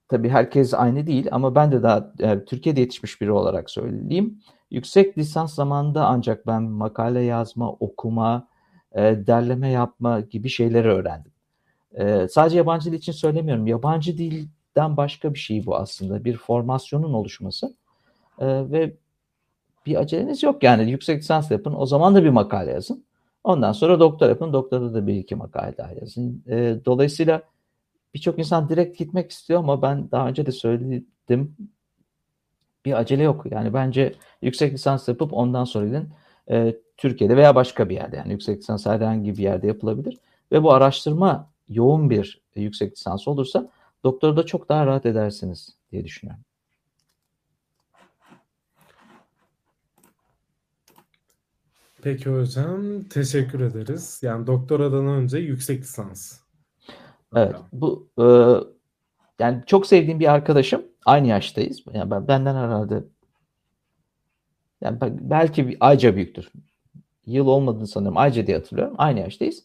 tabii 0.09 0.29
herkes 0.29 0.75
aynı 0.75 1.07
değil 1.07 1.29
ama 1.33 1.55
ben 1.55 1.73
de 1.73 1.83
daha 1.83 2.13
e, 2.21 2.45
Türkiye'de 2.45 2.81
yetişmiş 2.81 3.21
biri 3.21 3.33
olarak 3.33 3.71
söyleyeyim. 3.71 4.41
Yüksek 4.71 5.19
lisans 5.19 5.55
zamanında 5.55 6.07
ancak 6.07 6.47
ben 6.47 6.63
makale 6.63 7.21
yazma, 7.21 7.73
okuma, 7.73 8.49
e, 8.93 9.03
derleme 9.03 9.69
yapma 9.69 10.21
gibi 10.21 10.49
şeyleri 10.49 10.89
öğrendim. 10.89 11.33
E, 11.95 12.29
sadece 12.29 12.57
yabancı 12.57 12.93
dil 12.93 12.97
için 12.99 13.13
söylemiyorum. 13.13 13.67
Yabancı 13.67 14.19
dilden 14.19 14.97
başka 14.97 15.35
bir 15.35 15.39
şey 15.39 15.67
bu 15.67 15.77
aslında. 15.77 16.25
Bir 16.25 16.37
formasyonun 16.37 17.13
oluşması. 17.13 17.75
E, 18.39 18.47
ve 18.47 18.97
bir 19.87 19.97
aceleniz 19.97 20.43
yok 20.43 20.63
yani. 20.63 20.91
Yüksek 20.91 21.19
lisans 21.19 21.51
yapın. 21.51 21.75
O 21.77 21.87
zaman 21.87 22.15
da 22.15 22.25
bir 22.25 22.29
makale 22.29 22.71
yazın. 22.71 23.05
Ondan 23.45 23.73
sonra 23.73 24.01
doktor 24.01 24.29
yapın. 24.29 24.53
Doktorda 24.53 24.95
da 24.95 25.07
bir 25.07 25.15
iki 25.15 25.35
makale 25.35 25.77
daha 25.77 25.93
yazın. 25.93 26.43
E, 26.49 26.77
dolayısıyla 26.85 27.43
birçok 28.15 28.39
insan 28.39 28.69
direkt 28.69 28.99
gitmek 28.99 29.31
istiyor 29.31 29.61
ama 29.61 29.83
ben 29.83 30.11
daha 30.11 30.29
önce 30.29 30.47
de 30.47 30.53
söyledim. 30.53 31.57
Bir 32.85 32.93
acele 32.99 33.23
yok. 33.23 33.47
Yani 33.51 33.75
bence 33.75 34.15
yüksek 34.43 34.75
lisans 34.75 35.09
yapıp 35.09 35.33
ondan 35.33 35.65
sonra 35.65 35.87
gidin. 35.87 36.09
E, 36.51 36.77
Türkiye'de 36.97 37.37
veya 37.37 37.55
başka 37.55 37.89
bir 37.89 37.95
yerde 37.95 38.17
yani 38.17 38.33
yüksek 38.33 38.59
lisans 38.59 38.87
herhangi 38.87 39.37
bir 39.37 39.43
yerde 39.43 39.67
yapılabilir. 39.67 40.19
Ve 40.53 40.63
bu 40.63 40.73
araştırma 40.73 41.51
yoğun 41.69 42.11
bir 42.11 42.43
yüksek 42.55 42.93
lisans 42.93 43.29
olursa 43.29 43.71
doktorda 44.05 44.47
çok 44.47 44.69
daha 44.69 44.87
rahat 44.87 45.07
edersiniz 45.07 45.77
diye 45.93 46.05
düşünüyorum. 46.05 46.45
Peki 52.03 52.31
hocam 52.31 53.05
teşekkür 53.05 53.61
ederiz. 53.61 54.21
Yani 54.23 54.47
doktoradan 54.47 55.07
önce 55.07 55.39
yüksek 55.39 55.83
lisans. 55.83 56.44
Evet 57.37 57.57
bu 57.73 58.09
e, 58.19 58.25
yani 59.39 59.63
çok 59.67 59.87
sevdiğim 59.87 60.21
bir 60.21 60.33
arkadaşım 60.33 60.83
aynı 61.07 61.27
yaştayız. 61.27 61.85
Yani 61.93 62.11
ben, 62.11 62.29
benden 62.29 62.55
herhalde 62.55 63.05
yani 64.81 64.99
belki 65.03 65.69
bir 65.69 65.77
ayca 65.81 66.17
büyüktür. 66.17 66.53
Yıl 67.27 67.47
olmadığını 67.47 67.87
sanırım. 67.87 68.17
Ayca 68.17 68.47
diye 68.47 68.57
hatırlıyorum. 68.57 68.95
Aynı 68.99 69.21
yaştayız. 69.21 69.65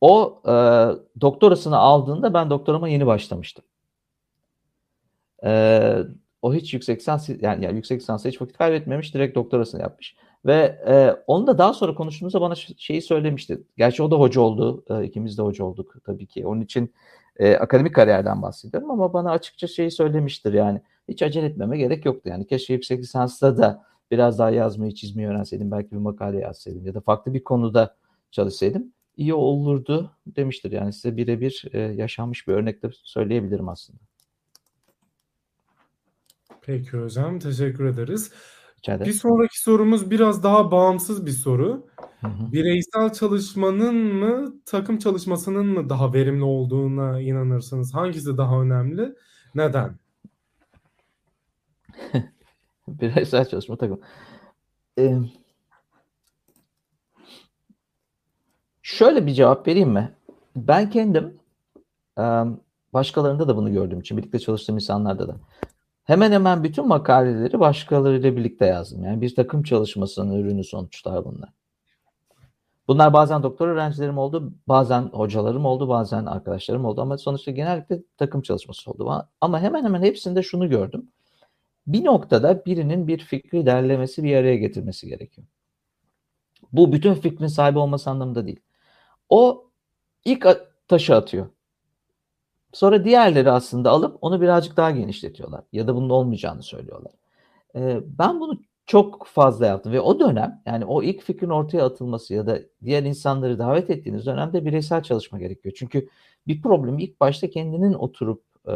O 0.00 0.42
e, 0.46 0.52
doktorasını 1.20 1.76
aldığında 1.76 2.34
ben 2.34 2.50
doktorama 2.50 2.88
yeni 2.88 3.06
başlamıştım. 3.06 3.64
E, 5.44 5.92
o 6.42 6.54
hiç 6.54 6.74
yüksek 6.74 7.00
lisans 7.00 7.28
yani, 7.28 7.64
yani 7.64 7.76
yüksek 7.76 8.00
lisansa 8.00 8.28
hiç 8.28 8.42
vakit 8.42 8.58
kaybetmemiş. 8.58 9.14
Direkt 9.14 9.36
doktorasını 9.36 9.80
yapmış. 9.80 10.16
Ve 10.46 10.80
e, 10.86 11.16
onu 11.26 11.46
da 11.46 11.58
daha 11.58 11.74
sonra 11.74 11.94
konuştuğumuzda 11.94 12.40
bana 12.40 12.54
şeyi 12.54 13.02
söylemişti. 13.02 13.62
Gerçi 13.76 14.02
o 14.02 14.10
da 14.10 14.16
hoca 14.16 14.40
oldu. 14.40 14.84
E, 14.90 15.04
ikimiz 15.04 15.38
de 15.38 15.42
hoca 15.42 15.64
olduk 15.64 15.94
tabii 16.04 16.26
ki. 16.26 16.46
Onun 16.46 16.60
için 16.60 16.92
e, 17.36 17.56
akademik 17.56 17.94
kariyerden 17.94 18.42
bahsediyorum 18.42 18.90
ama 18.90 19.12
bana 19.12 19.30
açıkça 19.30 19.66
şeyi 19.66 19.90
söylemiştir 19.90 20.52
yani. 20.52 20.80
Hiç 21.08 21.22
acele 21.22 21.46
etmeme 21.46 21.78
gerek 21.78 22.04
yoktu 22.04 22.28
yani. 22.28 22.46
Keşke 22.46 22.72
yüksek 22.72 23.00
lisansta 23.00 23.58
da 23.58 23.84
biraz 24.10 24.38
daha 24.38 24.50
yazmayı 24.50 24.94
çizmeyi 24.94 25.28
öğrenseydim. 25.28 25.70
Belki 25.70 25.90
bir 25.90 25.96
makale 25.96 26.38
yazsaydım 26.38 26.86
ya 26.86 26.94
da 26.94 27.00
farklı 27.00 27.34
bir 27.34 27.44
konuda 27.44 27.96
çalışsaydım 28.30 28.92
iyi 29.16 29.34
olurdu 29.34 30.10
demiştir. 30.26 30.72
Yani 30.72 30.92
size 30.92 31.16
birebir 31.16 31.64
e, 31.72 31.78
yaşanmış 31.78 32.48
bir 32.48 32.52
örnekte 32.52 32.90
söyleyebilirim 32.92 33.68
aslında. 33.68 33.98
Peki 36.62 36.90
hocam 36.90 37.38
teşekkür 37.38 37.84
ederiz. 37.84 38.32
Bir 38.88 39.12
sonraki 39.12 39.62
sorumuz 39.62 40.10
biraz 40.10 40.42
daha 40.42 40.70
bağımsız 40.70 41.26
bir 41.26 41.30
soru. 41.30 41.86
Hı 42.20 42.26
hı. 42.26 42.52
Bireysel 42.52 43.12
çalışmanın 43.12 43.94
mı, 43.94 44.54
takım 44.66 44.98
çalışmasının 44.98 45.66
mı 45.66 45.88
daha 45.88 46.12
verimli 46.12 46.44
olduğuna 46.44 47.20
inanırsınız? 47.20 47.94
Hangisi 47.94 48.38
daha 48.38 48.60
önemli? 48.62 49.14
Neden? 49.54 49.98
Bireysel 52.88 53.48
çalışma 53.48 53.76
takım. 53.76 54.00
Ee, 54.98 55.16
şöyle 58.82 59.26
bir 59.26 59.32
cevap 59.32 59.68
vereyim 59.68 59.90
mi? 59.90 60.14
Ben 60.56 60.90
kendim 60.90 61.40
başkalarında 62.92 63.48
da 63.48 63.56
bunu 63.56 63.72
gördüğüm 63.72 64.00
için 64.00 64.18
birlikte 64.18 64.38
çalıştığım 64.38 64.74
insanlarda 64.74 65.28
da 65.28 65.36
hemen 66.10 66.32
hemen 66.32 66.64
bütün 66.64 66.88
makaleleri 66.88 67.60
başkalarıyla 67.60 68.36
birlikte 68.36 68.66
yazdım. 68.66 69.04
Yani 69.04 69.20
bir 69.20 69.34
takım 69.34 69.62
çalışmasının 69.62 70.34
ürünü 70.34 70.64
sonuçlar 70.64 71.24
bunlar. 71.24 71.50
Bunlar 72.88 73.12
bazen 73.12 73.42
doktor 73.42 73.68
öğrencilerim 73.68 74.18
oldu, 74.18 74.52
bazen 74.68 75.02
hocalarım 75.02 75.64
oldu, 75.64 75.88
bazen 75.88 76.26
arkadaşlarım 76.26 76.84
oldu 76.84 77.00
ama 77.00 77.18
sonuçta 77.18 77.50
genellikle 77.50 78.02
takım 78.18 78.42
çalışması 78.42 78.90
oldu. 78.90 79.26
Ama 79.40 79.60
hemen 79.60 79.84
hemen 79.84 80.02
hepsinde 80.02 80.42
şunu 80.42 80.68
gördüm. 80.68 81.08
Bir 81.86 82.04
noktada 82.04 82.64
birinin 82.64 83.08
bir 83.08 83.18
fikri 83.18 83.66
derlemesi 83.66 84.24
bir 84.24 84.36
araya 84.36 84.56
getirmesi 84.56 85.08
gerekiyor. 85.08 85.46
Bu 86.72 86.92
bütün 86.92 87.14
fikrin 87.14 87.46
sahibi 87.46 87.78
olması 87.78 88.10
anlamında 88.10 88.46
değil. 88.46 88.60
O 89.28 89.66
ilk 90.24 90.46
taşı 90.88 91.16
atıyor. 91.16 91.46
Sonra 92.72 93.04
diğerleri 93.04 93.50
aslında 93.50 93.90
alıp 93.90 94.18
onu 94.20 94.40
birazcık 94.40 94.76
daha 94.76 94.90
genişletiyorlar. 94.90 95.64
Ya 95.72 95.86
da 95.86 95.94
bunun 95.96 96.10
olmayacağını 96.10 96.62
söylüyorlar. 96.62 97.12
Ee, 97.76 98.00
ben 98.18 98.40
bunu 98.40 98.60
çok 98.86 99.26
fazla 99.26 99.66
yaptım 99.66 99.92
ve 99.92 100.00
o 100.00 100.20
dönem 100.20 100.62
yani 100.66 100.84
o 100.84 101.02
ilk 101.02 101.22
fikrin 101.22 101.50
ortaya 101.50 101.86
atılması 101.86 102.34
ya 102.34 102.46
da 102.46 102.58
diğer 102.84 103.02
insanları 103.02 103.58
davet 103.58 103.90
ettiğiniz 103.90 104.26
dönemde 104.26 104.64
bireysel 104.64 105.02
çalışma 105.02 105.38
gerekiyor. 105.38 105.74
Çünkü 105.78 106.08
bir 106.46 106.62
problemi 106.62 107.02
ilk 107.04 107.20
başta 107.20 107.50
kendinin 107.50 107.92
oturup 107.92 108.42
e, 108.68 108.74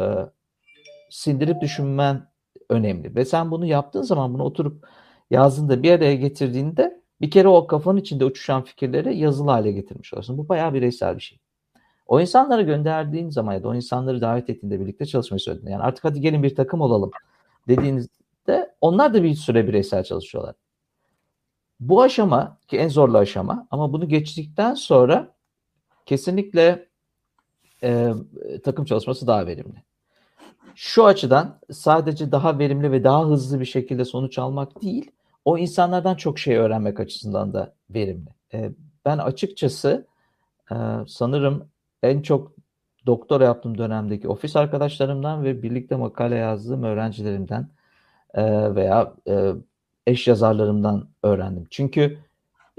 sindirip 1.09 1.61
düşünmen 1.61 2.27
önemli 2.69 3.15
ve 3.15 3.25
sen 3.25 3.51
bunu 3.51 3.65
yaptığın 3.65 4.01
zaman 4.01 4.33
bunu 4.33 4.43
oturup 4.43 4.87
yazdığında 5.31 5.83
bir 5.83 5.91
araya 5.91 6.15
getirdiğinde 6.15 7.01
Bir 7.21 7.31
kere 7.31 7.47
o 7.47 7.67
kafanın 7.67 7.97
içinde 7.99 8.25
uçuşan 8.25 8.63
fikirleri 8.63 9.17
yazılı 9.17 9.51
hale 9.51 9.71
getirmiş 9.71 10.13
oluyorsun. 10.13 10.37
Bu 10.37 10.49
bayağı 10.49 10.73
bireysel 10.73 11.15
bir 11.15 11.21
şey. 11.21 11.39
O 12.07 12.21
insanları 12.21 12.61
gönderdiğin 12.61 13.29
zaman 13.29 13.53
ya 13.53 13.63
da 13.63 13.67
o 13.67 13.75
insanları 13.75 14.21
davet 14.21 14.49
ettiğinde 14.49 14.79
birlikte 14.79 15.05
çalışmayı 15.05 15.39
söylediğinde 15.39 15.71
yani 15.71 15.83
artık 15.83 16.03
hadi 16.03 16.21
gelin 16.21 16.43
bir 16.43 16.55
takım 16.55 16.81
olalım 16.81 17.11
dediğinizde 17.67 18.75
onlar 18.81 19.13
da 19.13 19.23
bir 19.23 19.35
süre 19.35 19.67
bireysel 19.67 20.03
çalışıyorlar. 20.03 20.55
Bu 21.79 22.01
aşama 22.01 22.57
ki 22.67 22.77
en 22.77 22.87
zorlu 22.87 23.17
aşama 23.17 23.67
ama 23.71 23.93
bunu 23.93 24.07
geçtikten 24.07 24.73
sonra 24.73 25.35
kesinlikle 26.05 26.87
e, 27.83 28.13
takım 28.63 28.85
çalışması 28.85 29.27
daha 29.27 29.47
verimli. 29.47 29.83
Şu 30.75 31.05
açıdan 31.05 31.59
sadece 31.71 32.31
daha 32.31 32.59
verimli 32.59 32.91
ve 32.91 33.03
daha 33.03 33.25
hızlı 33.25 33.59
bir 33.59 33.65
şekilde 33.65 34.05
sonuç 34.05 34.39
almak 34.39 34.81
değil, 34.81 35.11
o 35.45 35.57
insanlardan 35.57 36.15
çok 36.15 36.39
şey 36.39 36.55
öğrenmek 36.55 36.99
açısından 36.99 37.53
da 37.53 37.73
verimli. 37.89 38.29
E, 38.53 38.71
ben 39.05 39.17
açıkçası 39.17 40.07
e, 40.71 40.75
sanırım 41.07 41.69
en 42.05 42.21
çok 42.21 42.51
doktora 43.05 43.43
yaptığım 43.43 43.77
dönemdeki 43.77 44.27
ofis 44.27 44.55
arkadaşlarımdan 44.55 45.43
ve 45.43 45.63
birlikte 45.63 45.95
makale 45.95 46.35
yazdığım 46.35 46.83
öğrencilerimden 46.83 47.69
e, 48.33 48.75
veya 48.75 49.13
e, 49.27 49.51
eş 50.07 50.27
yazarlarımdan 50.27 51.09
öğrendim. 51.23 51.67
Çünkü 51.69 52.17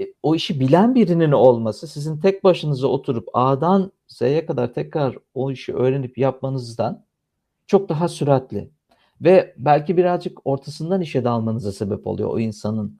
e, 0.01 0.05
o 0.23 0.35
işi 0.35 0.59
bilen 0.59 0.95
birinin 0.95 1.31
olması 1.31 1.87
sizin 1.87 2.19
tek 2.19 2.43
başınıza 2.43 2.87
oturup 2.87 3.29
A'dan 3.33 3.91
Z'ye 4.07 4.45
kadar 4.45 4.73
tekrar 4.73 5.17
o 5.33 5.51
işi 5.51 5.73
öğrenip 5.73 6.17
yapmanızdan 6.17 7.05
çok 7.67 7.89
daha 7.89 8.07
süratli 8.07 8.69
ve 9.21 9.53
belki 9.57 9.97
birazcık 9.97 10.47
ortasından 10.47 11.01
işe 11.01 11.23
dalmanıza 11.23 11.71
sebep 11.71 12.07
oluyor 12.07 12.29
o 12.29 12.39
insanın 12.39 12.99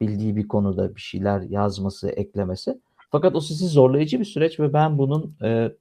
bildiği 0.00 0.36
bir 0.36 0.48
konuda 0.48 0.96
bir 0.96 1.00
şeyler 1.00 1.40
yazması, 1.40 2.08
eklemesi. 2.08 2.80
Fakat 3.10 3.36
o 3.36 3.40
sizi 3.40 3.66
zorlayıcı 3.66 4.20
bir 4.20 4.24
süreç 4.24 4.60
ve 4.60 4.72
ben 4.72 4.98
bunun 4.98 5.36
e, 5.42 5.72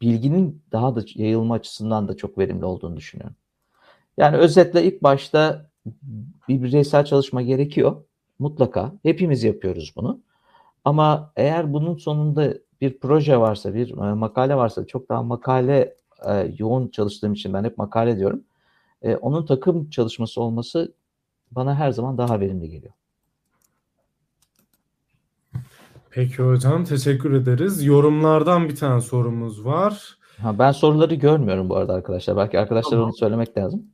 bilginin 0.00 0.62
daha 0.72 0.96
da 0.96 1.02
yayılma 1.14 1.54
açısından 1.54 2.08
da 2.08 2.16
çok 2.16 2.38
verimli 2.38 2.64
olduğunu 2.64 2.96
düşünüyorum. 2.96 3.36
Yani 4.16 4.36
özetle 4.36 4.84
ilk 4.84 5.02
başta 5.02 5.70
bir 6.48 6.62
bireysel 6.62 7.04
çalışma 7.04 7.42
gerekiyor. 7.42 7.96
Mutlaka. 8.38 8.92
Hepimiz 9.02 9.44
yapıyoruz 9.44 9.92
bunu. 9.96 10.20
Ama 10.84 11.32
eğer 11.36 11.72
bunun 11.72 11.96
sonunda 11.96 12.54
bir 12.80 12.98
proje 12.98 13.40
varsa, 13.40 13.74
bir 13.74 13.90
e, 13.90 14.14
makale 14.14 14.56
varsa, 14.56 14.86
çok 14.86 15.08
daha 15.08 15.22
makale 15.22 15.94
e, 16.26 16.54
yoğun 16.58 16.88
çalıştığım 16.88 17.32
için 17.32 17.52
ben 17.52 17.64
hep 17.64 17.78
makale 17.78 18.18
diyorum. 18.18 18.44
E, 19.02 19.16
onun 19.16 19.46
takım 19.46 19.90
çalışması 19.90 20.42
olması 20.42 20.92
bana 21.50 21.74
her 21.74 21.90
zaman 21.90 22.18
daha 22.18 22.40
verimli 22.40 22.70
geliyor. 22.70 22.92
Peki 26.10 26.42
hocam 26.42 26.84
teşekkür 26.84 27.32
ederiz. 27.32 27.84
Yorumlardan 27.84 28.68
bir 28.68 28.76
tane 28.76 29.00
sorumuz 29.00 29.64
var. 29.64 30.18
Ha, 30.42 30.58
ben 30.58 30.72
soruları 30.72 31.14
görmüyorum 31.14 31.68
bu 31.68 31.76
arada 31.76 31.92
arkadaşlar. 31.92 32.36
Belki 32.36 32.58
arkadaşlar 32.58 32.90
tamam. 32.90 33.04
onu 33.04 33.12
söylemek 33.12 33.58
lazım. 33.58 33.86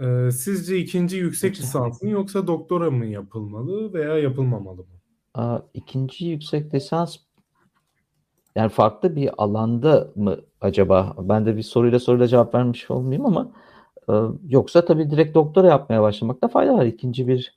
Ee, 0.00 0.30
sizce 0.30 0.78
ikinci 0.78 1.16
yüksek 1.16 1.58
lisans 1.58 2.02
mı 2.02 2.10
yoksa 2.10 2.46
doktora 2.46 2.90
mı 2.90 3.06
yapılmalı 3.06 3.92
veya 3.92 4.18
yapılmamalı 4.18 4.76
mı? 4.76 4.86
Aa, 5.34 5.58
ikinci 5.74 6.26
yüksek 6.26 6.74
lisans 6.74 7.16
yani 8.56 8.68
farklı 8.68 9.16
bir 9.16 9.30
alanda 9.38 10.12
mı 10.16 10.36
acaba? 10.60 11.16
Ben 11.18 11.46
de 11.46 11.56
bir 11.56 11.62
soruyla 11.62 11.98
soruyla 11.98 12.28
cevap 12.28 12.54
vermiş 12.54 12.90
olmayayım 12.90 13.26
ama 13.26 13.52
e, 14.08 14.12
yoksa 14.48 14.84
tabii 14.84 15.10
direkt 15.10 15.34
doktora 15.34 15.66
yapmaya 15.66 16.02
başlamakta 16.02 16.48
fayda 16.48 16.74
var. 16.74 16.86
İkinci 16.86 17.28
bir 17.28 17.55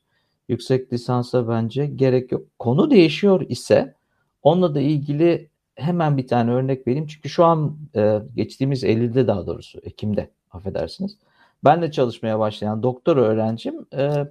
yüksek 0.49 0.93
lisansa 0.93 1.47
bence 1.47 1.85
gerek 1.85 2.31
yok. 2.31 2.41
Konu 2.59 2.91
değişiyor 2.91 3.41
ise 3.49 3.95
onunla 4.43 4.75
da 4.75 4.79
ilgili 4.79 5.49
hemen 5.75 6.17
bir 6.17 6.27
tane 6.27 6.51
örnek 6.51 6.87
vereyim. 6.87 7.07
Çünkü 7.07 7.29
şu 7.29 7.45
an 7.45 7.77
e, 7.95 8.19
geçtiğimiz 8.35 8.83
Eylül'de 8.83 9.27
daha 9.27 9.47
doğrusu 9.47 9.79
Ekim'de 9.83 10.29
affedersiniz. 10.51 11.17
Benle 11.63 11.91
çalışmaya 11.91 12.39
başlayan 12.39 12.83
doktor 12.83 13.17
öğrencim 13.17 13.85
e, 13.93 14.27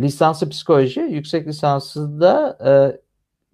lisansı 0.00 0.48
psikoloji, 0.48 1.00
yüksek 1.00 1.46
lisansı 1.48 2.20
da 2.20 2.58
e, 2.66 3.00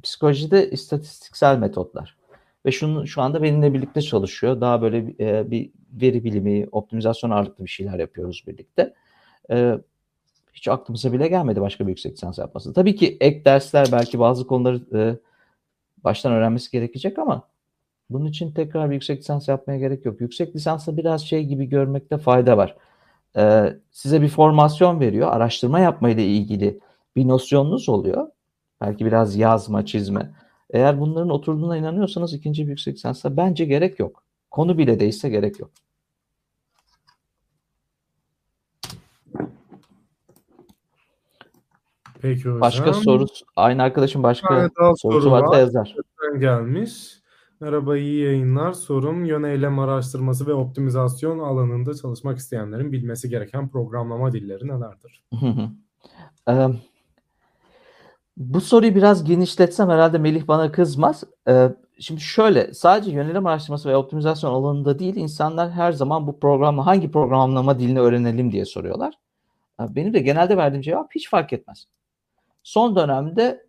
psikolojide 0.03 0.71
istatistiksel 0.71 1.59
metotlar. 1.59 2.17
Ve 2.67 2.73
şunu 2.73 3.07
şu 3.07 3.23
anda 3.23 3.43
benimle 3.43 3.75
birlikte 3.75 4.03
çalışıyor. 4.03 4.61
Daha 4.61 4.83
böyle 4.83 5.15
e, 5.21 5.51
bir 5.51 5.71
veri 5.93 6.25
bilimi, 6.25 6.67
optimizasyon 6.73 7.31
ağırlıklı 7.31 7.65
bir 7.65 7.71
şeyler 7.71 7.99
yapıyoruz 7.99 8.45
birlikte. 8.47 8.95
E, 9.51 9.79
hiç 10.55 10.69
aklımıza 10.69 11.13
bile 11.13 11.29
gelmedi 11.29 11.61
başka 11.61 11.85
bir 11.87 11.89
yüksek 11.89 12.13
lisans 12.13 12.39
yapması. 12.39 12.73
Tabii 12.73 12.97
ki 12.97 13.17
ek 13.21 13.45
dersler 13.45 13.89
belki 13.93 14.19
bazı 14.19 14.47
konuları 14.47 14.81
e, 14.99 15.17
baştan 16.05 16.33
öğrenmesi 16.33 16.71
gerekecek 16.71 17.19
ama 17.19 17.49
bunun 18.11 18.27
için 18.27 18.53
tekrar 18.53 18.91
bir 18.91 18.95
yüksek 18.95 19.21
lisans 19.21 19.49
yapmaya 19.49 19.79
gerek 19.79 20.05
yok. 20.05 20.21
Yüksek 20.21 20.57
lisansı 20.57 20.97
biraz 20.97 21.23
şey 21.23 21.45
gibi 21.45 21.69
görmekte 21.69 22.19
fayda 22.19 22.57
var. 22.57 22.77
Ee, 23.37 23.77
size 23.91 24.23
bir 24.23 24.29
formasyon 24.29 25.01
veriyor. 25.01 25.29
Araştırma 25.33 25.81
yapmayla 25.81 26.23
ilgili 26.23 26.81
bir 27.17 27.29
nosyonunuz 27.29 27.89
oluyor. 27.89 28.29
Belki 28.81 29.07
biraz 29.07 29.37
yazma, 29.37 29.87
çizme. 29.87 30.35
Eğer 30.71 31.01
bunların 31.01 31.31
oturduğuna 31.31 31.77
inanıyorsanız 31.77 32.35
ikinci 32.35 32.65
bir 32.65 32.71
yüksek 32.71 32.95
lisansa 32.95 33.37
bence 33.37 33.65
gerek 33.65 33.99
yok. 33.99 34.23
Konu 34.51 34.79
bile 34.79 35.01
değilse 35.01 35.29
gerek 35.29 35.61
yok. 35.61 35.71
Peki 42.25 42.45
hocam. 42.45 42.61
Başka 42.61 42.93
soru, 42.93 43.27
aynı 43.57 43.83
arkadaşın 43.83 44.23
başka 44.23 44.61
Evet, 44.61 44.73
daha 44.81 44.97
sorusu 44.97 45.21
soru 45.21 45.31
varsa 45.31 45.51
var. 45.51 45.59
yazar. 45.59 45.97
gelmiş. 46.39 47.19
Merhaba 47.61 47.97
iyi 47.97 48.25
yayınlar. 48.25 48.73
Sorum 48.73 49.25
yöneylem 49.25 49.79
araştırması 49.79 50.47
ve 50.47 50.53
optimizasyon 50.53 51.39
alanında 51.39 51.95
çalışmak 51.95 52.39
isteyenlerin 52.39 52.93
bilmesi 52.93 53.29
gereken 53.29 53.69
programlama 53.69 54.33
dilleri 54.33 54.69
nelerdir? 54.69 55.23
Hı 55.41 55.47
hı. 55.47 55.69
Eee, 56.49 56.69
bu 58.37 58.61
soruyu 58.61 58.95
biraz 58.95 59.25
genişletsem 59.25 59.89
herhalde 59.91 60.19
Melih 60.19 60.49
bana 60.49 60.73
kızmaz. 60.73 61.25
Şimdi 61.99 62.21
şöyle 62.21 62.75
sadece 62.75 63.11
yönelim 63.11 63.47
araştırması 63.47 63.89
ve 63.89 63.97
optimizasyon 63.97 64.51
alanında 64.51 64.99
değil 64.99 65.17
insanlar 65.17 65.71
her 65.71 65.93
zaman 65.93 66.27
bu 66.27 66.41
programla 66.41 66.87
hangi 66.87 67.11
programlama 67.11 67.79
dilini 67.79 68.01
öğrenelim 68.01 68.53
diye 68.53 68.65
soruyorlar. 68.65 69.15
Benim 69.81 70.15
de 70.15 70.19
genelde 70.19 70.57
verdiğim 70.57 70.83
cevap 70.83 71.15
hiç 71.15 71.31
fark 71.31 71.53
etmez. 71.53 71.87
Son 72.65 72.97
dönemde 72.97 73.67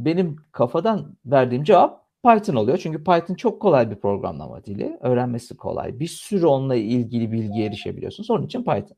benim 0.00 0.36
kafadan 0.52 1.16
verdiğim 1.26 1.64
cevap 1.64 2.08
Python 2.24 2.54
oluyor. 2.54 2.78
Çünkü 2.78 3.04
Python 3.04 3.34
çok 3.34 3.62
kolay 3.62 3.90
bir 3.90 3.96
programlama 3.96 4.64
dili. 4.64 4.98
Öğrenmesi 5.00 5.56
kolay. 5.56 6.00
Bir 6.00 6.06
sürü 6.06 6.46
onunla 6.46 6.74
ilgili 6.74 7.32
bilgiye 7.32 7.66
erişebiliyorsunuz. 7.66 8.30
Onun 8.30 8.46
için 8.46 8.64
Python. 8.64 8.96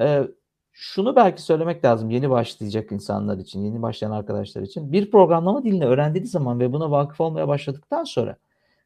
Ee, 0.00 0.22
şunu 0.72 1.16
belki 1.16 1.42
söylemek 1.42 1.84
lazım 1.84 2.10
yeni 2.10 2.30
başlayacak 2.30 2.92
insanlar 2.92 3.38
için, 3.38 3.60
yeni 3.64 3.82
başlayan 3.82 4.10
arkadaşlar 4.10 4.62
için. 4.62 4.92
Bir 4.92 5.10
programlama 5.10 5.64
dilini 5.64 5.86
öğrendiğiniz 5.86 6.30
zaman 6.30 6.60
ve 6.60 6.72
buna 6.72 6.90
vakıf 6.90 7.20
olmaya 7.20 7.48
başladıktan 7.48 8.04
sonra 8.04 8.36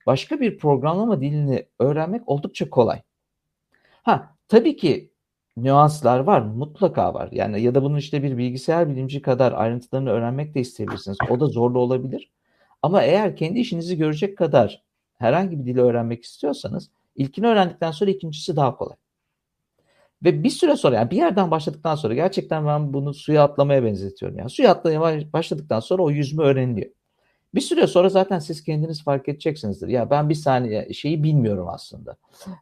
başka 0.06 0.40
bir 0.40 0.58
programlama 0.58 1.20
dilini 1.20 1.66
öğrenmek 1.78 2.28
oldukça 2.28 2.70
kolay. 2.70 3.02
Ha, 4.02 4.36
tabii 4.48 4.76
ki 4.76 5.12
nüanslar 5.56 6.20
var, 6.20 6.40
mutlaka 6.42 7.14
var. 7.14 7.28
Yani 7.32 7.62
ya 7.62 7.74
da 7.74 7.82
bunun 7.82 7.96
işte 7.96 8.22
bir 8.22 8.38
bilgisayar 8.38 8.88
bilimci 8.88 9.22
kadar 9.22 9.52
ayrıntılarını 9.52 10.10
öğrenmek 10.10 10.54
de 10.54 10.60
isteyebilirsiniz. 10.60 11.18
O 11.30 11.40
da 11.40 11.46
zorlu 11.46 11.78
olabilir. 11.78 12.30
Ama 12.82 13.02
eğer 13.02 13.36
kendi 13.36 13.58
işinizi 13.58 13.96
görecek 13.96 14.38
kadar 14.38 14.82
herhangi 15.18 15.58
bir 15.58 15.64
dili 15.66 15.80
öğrenmek 15.80 16.24
istiyorsanız 16.24 16.90
ilkini 17.16 17.46
öğrendikten 17.46 17.90
sonra 17.90 18.10
ikincisi 18.10 18.56
daha 18.56 18.76
kolay. 18.76 18.96
Ve 20.24 20.42
bir 20.42 20.50
süre 20.50 20.76
sonra 20.76 20.96
yani 20.96 21.10
bir 21.10 21.16
yerden 21.16 21.50
başladıktan 21.50 21.94
sonra 21.94 22.14
gerçekten 22.14 22.66
ben 22.66 22.92
bunu 22.92 23.14
suya 23.14 23.44
atlamaya 23.44 23.84
benzetiyorum. 23.84 24.38
Yani 24.38 24.50
suya 24.50 24.70
atlamaya 24.70 25.32
başladıktan 25.32 25.80
sonra 25.80 26.02
o 26.02 26.10
yüzme 26.10 26.44
öğreniliyor. 26.44 26.90
Bir 27.54 27.60
süre 27.60 27.86
sonra 27.86 28.08
zaten 28.08 28.38
siz 28.38 28.64
kendiniz 28.64 29.04
fark 29.04 29.28
edeceksinizdir. 29.28 29.88
Ya 29.88 30.10
ben 30.10 30.28
bir 30.28 30.34
saniye 30.34 30.92
şeyi 30.92 31.22
bilmiyorum 31.22 31.68
aslında. 31.68 32.16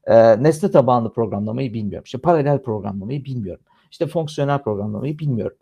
Ee, 0.05 0.43
nesne 0.43 0.71
tabanlı 0.71 1.13
programlamayı 1.13 1.75
bilmiyorum. 1.75 2.05
İşte 2.05 2.19
paralel 2.19 2.63
programlamayı 2.63 3.25
bilmiyorum. 3.25 3.65
İşte 3.91 4.07
fonksiyonel 4.07 4.63
programlamayı 4.63 5.19
bilmiyorum. 5.19 5.57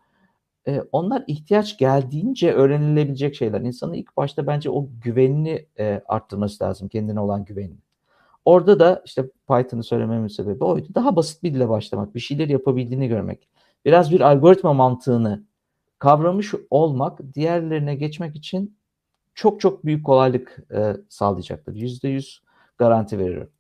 Ee, 0.69 0.83
onlar 0.93 1.25
ihtiyaç 1.27 1.79
geldiğince 1.79 2.53
öğrenilebilecek 2.53 3.35
şeyler. 3.35 3.61
İnsanın 3.61 3.93
ilk 3.93 4.17
başta 4.17 4.47
bence 4.47 4.71
o 4.71 4.89
güvenini 5.05 5.67
e, 5.79 6.03
arttırması 6.09 6.65
lazım. 6.65 6.89
Kendine 6.89 7.21
olan 7.21 7.45
güvenini. 7.45 7.79
Orada 8.45 8.81
da 8.81 9.03
işte 9.05 9.23
Python'ı 9.49 9.83
söylememin 9.83 10.29
sebebi 10.29 10.65
oydu. 10.65 10.89
Daha 10.95 11.17
basit 11.17 11.43
bir 11.43 11.55
dile 11.55 11.69
başlamak. 11.69 12.15
Bir 12.15 12.21
şeyler 12.21 12.49
yapabildiğini 12.49 13.09
görmek. 13.09 13.49
Biraz 13.85 14.13
bir 14.13 14.21
algoritma 14.21 14.73
mantığını 14.73 15.45
kavramış 15.99 16.55
olmak 16.71 17.35
diğerlerine 17.35 17.95
geçmek 17.95 18.37
için 18.37 18.77
çok 19.37 19.61
çok 19.61 19.85
büyük 19.85 20.07
kolaylık 20.07 20.59
e, 20.75 20.97
sağlayacaktır. 21.09 21.75
Yüzde 21.75 22.09
yüz 22.09 22.43
garanti 22.79 23.19
veriyorum. 23.19 23.51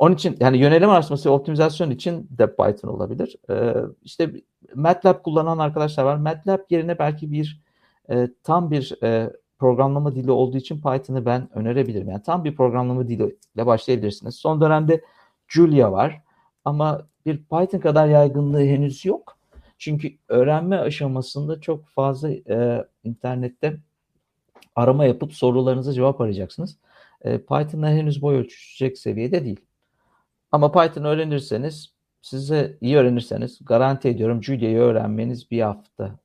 Onun 0.00 0.14
için 0.14 0.36
yani 0.40 0.58
yönelim 0.58 0.90
araştırması 0.90 1.28
ve 1.28 1.32
optimizasyon 1.32 1.90
için 1.90 2.28
de 2.38 2.56
Python 2.56 2.88
olabilir. 2.88 3.36
Ee, 3.50 3.74
işte 4.02 4.32
MATLAB 4.74 5.22
kullanan 5.22 5.58
arkadaşlar 5.58 6.04
var. 6.04 6.16
MATLAB 6.16 6.60
yerine 6.70 6.98
belki 6.98 7.32
bir 7.32 7.62
e, 8.10 8.28
tam 8.42 8.70
bir 8.70 9.02
e, 9.02 9.32
programlama 9.58 10.14
dili 10.14 10.30
olduğu 10.30 10.56
için 10.56 10.76
Python'ı 10.76 11.26
ben 11.26 11.48
önerebilirim. 11.54 12.08
Yani 12.08 12.22
tam 12.22 12.44
bir 12.44 12.56
programlama 12.56 13.08
diliyle 13.08 13.66
başlayabilirsiniz. 13.66 14.34
Son 14.34 14.60
dönemde 14.60 15.04
Julia 15.48 15.92
var 15.92 16.22
ama 16.64 17.06
bir 17.26 17.36
Python 17.36 17.78
kadar 17.78 18.06
yaygınlığı 18.06 18.62
henüz 18.62 19.04
yok. 19.04 19.38
Çünkü 19.78 20.08
öğrenme 20.28 20.76
aşamasında 20.76 21.60
çok 21.60 21.88
fazla 21.88 22.30
e, 22.30 22.86
internette 23.04 23.76
arama 24.76 25.04
yapıp 25.04 25.34
sorularınıza 25.34 25.92
cevap 25.92 26.20
arayacaksınız. 26.20 26.76
E, 27.22 27.38
Python'la 27.38 27.88
henüz 27.88 28.22
boy 28.22 28.36
ölçüşecek 28.36 28.98
seviyede 28.98 29.44
değil. 29.44 29.60
Ama 30.52 30.72
Python 30.72 31.04
öğrenirseniz, 31.04 31.92
size 32.22 32.78
iyi 32.80 32.96
öğrenirseniz 32.96 33.58
garanti 33.64 34.08
ediyorum 34.08 34.44
Julia'yı 34.44 34.78
öğrenmeniz 34.78 35.50
bir 35.50 35.60
hafta 35.60 36.18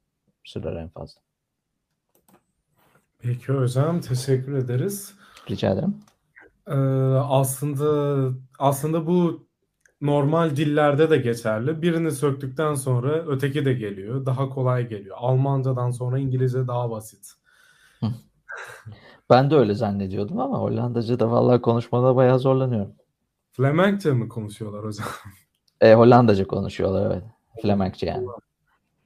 sürer 0.43 0.75
en 0.75 0.89
fazla. 0.89 1.21
Peki 3.19 3.53
hocam 3.53 4.01
teşekkür 4.01 4.53
ederiz. 4.53 5.13
Rica 5.49 5.71
ederim. 5.71 5.95
Ee, 6.67 6.73
aslında 7.19 8.29
aslında 8.59 9.07
bu 9.07 9.47
normal 10.01 10.55
dillerde 10.55 11.09
de 11.09 11.17
geçerli. 11.17 11.81
Birini 11.81 12.11
söktükten 12.11 12.75
sonra 12.75 13.25
öteki 13.27 13.65
de 13.65 13.73
geliyor. 13.73 14.25
Daha 14.25 14.49
kolay 14.49 14.89
geliyor. 14.89 15.15
Almancadan 15.19 15.91
sonra 15.91 16.19
İngilizce 16.19 16.67
daha 16.67 16.89
basit. 16.89 17.33
Ben 19.29 19.51
de 19.51 19.55
öyle 19.55 19.73
zannediyordum 19.73 20.39
ama 20.39 20.59
Hollandaca 20.59 21.19
da 21.19 21.31
vallahi 21.31 21.61
konuşmada 21.61 22.15
bayağı 22.15 22.39
zorlanıyorum. 22.39 22.93
Flemenkçe 23.51 24.11
mi 24.11 24.29
konuşuyorlar 24.29 24.85
hocam? 24.85 25.07
E, 25.81 25.93
Hollandaca 25.93 26.47
konuşuyorlar 26.47 27.11
evet. 27.11 27.23
Flemenkçe 27.61 28.05
yani. 28.05 28.27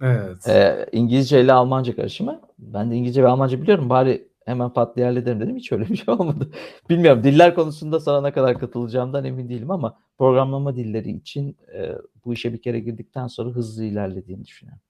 Evet. 0.01 0.47
E, 0.47 0.85
İngilizce 0.91 1.41
ile 1.41 1.53
Almanca 1.53 1.95
karışımı. 1.95 2.41
Ben 2.59 2.91
de 2.91 2.95
İngilizce 2.95 3.23
ve 3.23 3.27
Almanca 3.27 3.62
biliyorum. 3.62 3.89
Bari 3.89 4.29
hemen 4.45 4.73
pat 4.73 4.95
diye 4.95 5.05
hallederim 5.05 5.39
dedim. 5.39 5.55
Hiç 5.55 5.71
öyle 5.71 5.89
bir 5.89 5.95
şey 5.95 6.13
olmadı. 6.13 6.51
Bilmiyorum. 6.89 7.23
Diller 7.23 7.55
konusunda 7.55 7.99
sana 7.99 8.21
ne 8.21 8.31
kadar 8.31 8.59
katılacağımdan 8.59 9.25
emin 9.25 9.49
değilim 9.49 9.71
ama 9.71 9.99
programlama 10.17 10.75
dilleri 10.75 11.12
için 11.12 11.57
e, 11.73 11.95
bu 12.25 12.33
işe 12.33 12.53
bir 12.53 12.62
kere 12.62 12.79
girdikten 12.79 13.27
sonra 13.27 13.49
hızlı 13.49 13.83
ilerlediğini 13.83 14.45
düşünüyorum. 14.45 14.81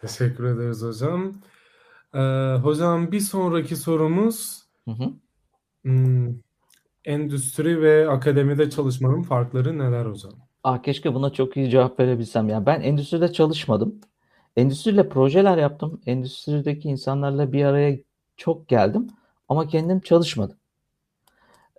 Teşekkür 0.00 0.44
ederiz 0.44 0.82
hocam. 0.82 1.34
Ee, 2.16 2.56
hocam 2.62 3.12
bir 3.12 3.20
sonraki 3.20 3.76
sorumuz 3.76 4.62
Hı 4.84 4.90
hı. 4.90 5.12
hmm, 5.82 6.34
endüstri 7.04 7.82
ve 7.82 8.08
akademide 8.08 8.70
çalışmanın 8.70 9.22
farkları 9.22 9.78
neler 9.78 10.06
hocam? 10.06 10.32
Ah 10.64 10.82
keşke 10.82 11.14
buna 11.14 11.32
çok 11.32 11.56
iyi 11.56 11.70
cevap 11.70 12.00
verebilsem. 12.00 12.48
Yani 12.48 12.66
ben 12.66 12.80
endüstride 12.80 13.32
çalışmadım. 13.32 14.00
Endüstriyle 14.56 15.08
projeler 15.08 15.58
yaptım. 15.58 16.00
Endüstrideki 16.06 16.88
insanlarla 16.88 17.52
bir 17.52 17.64
araya 17.64 17.98
çok 18.36 18.68
geldim 18.68 19.06
ama 19.48 19.68
kendim 19.68 20.00
çalışmadım. 20.00 20.56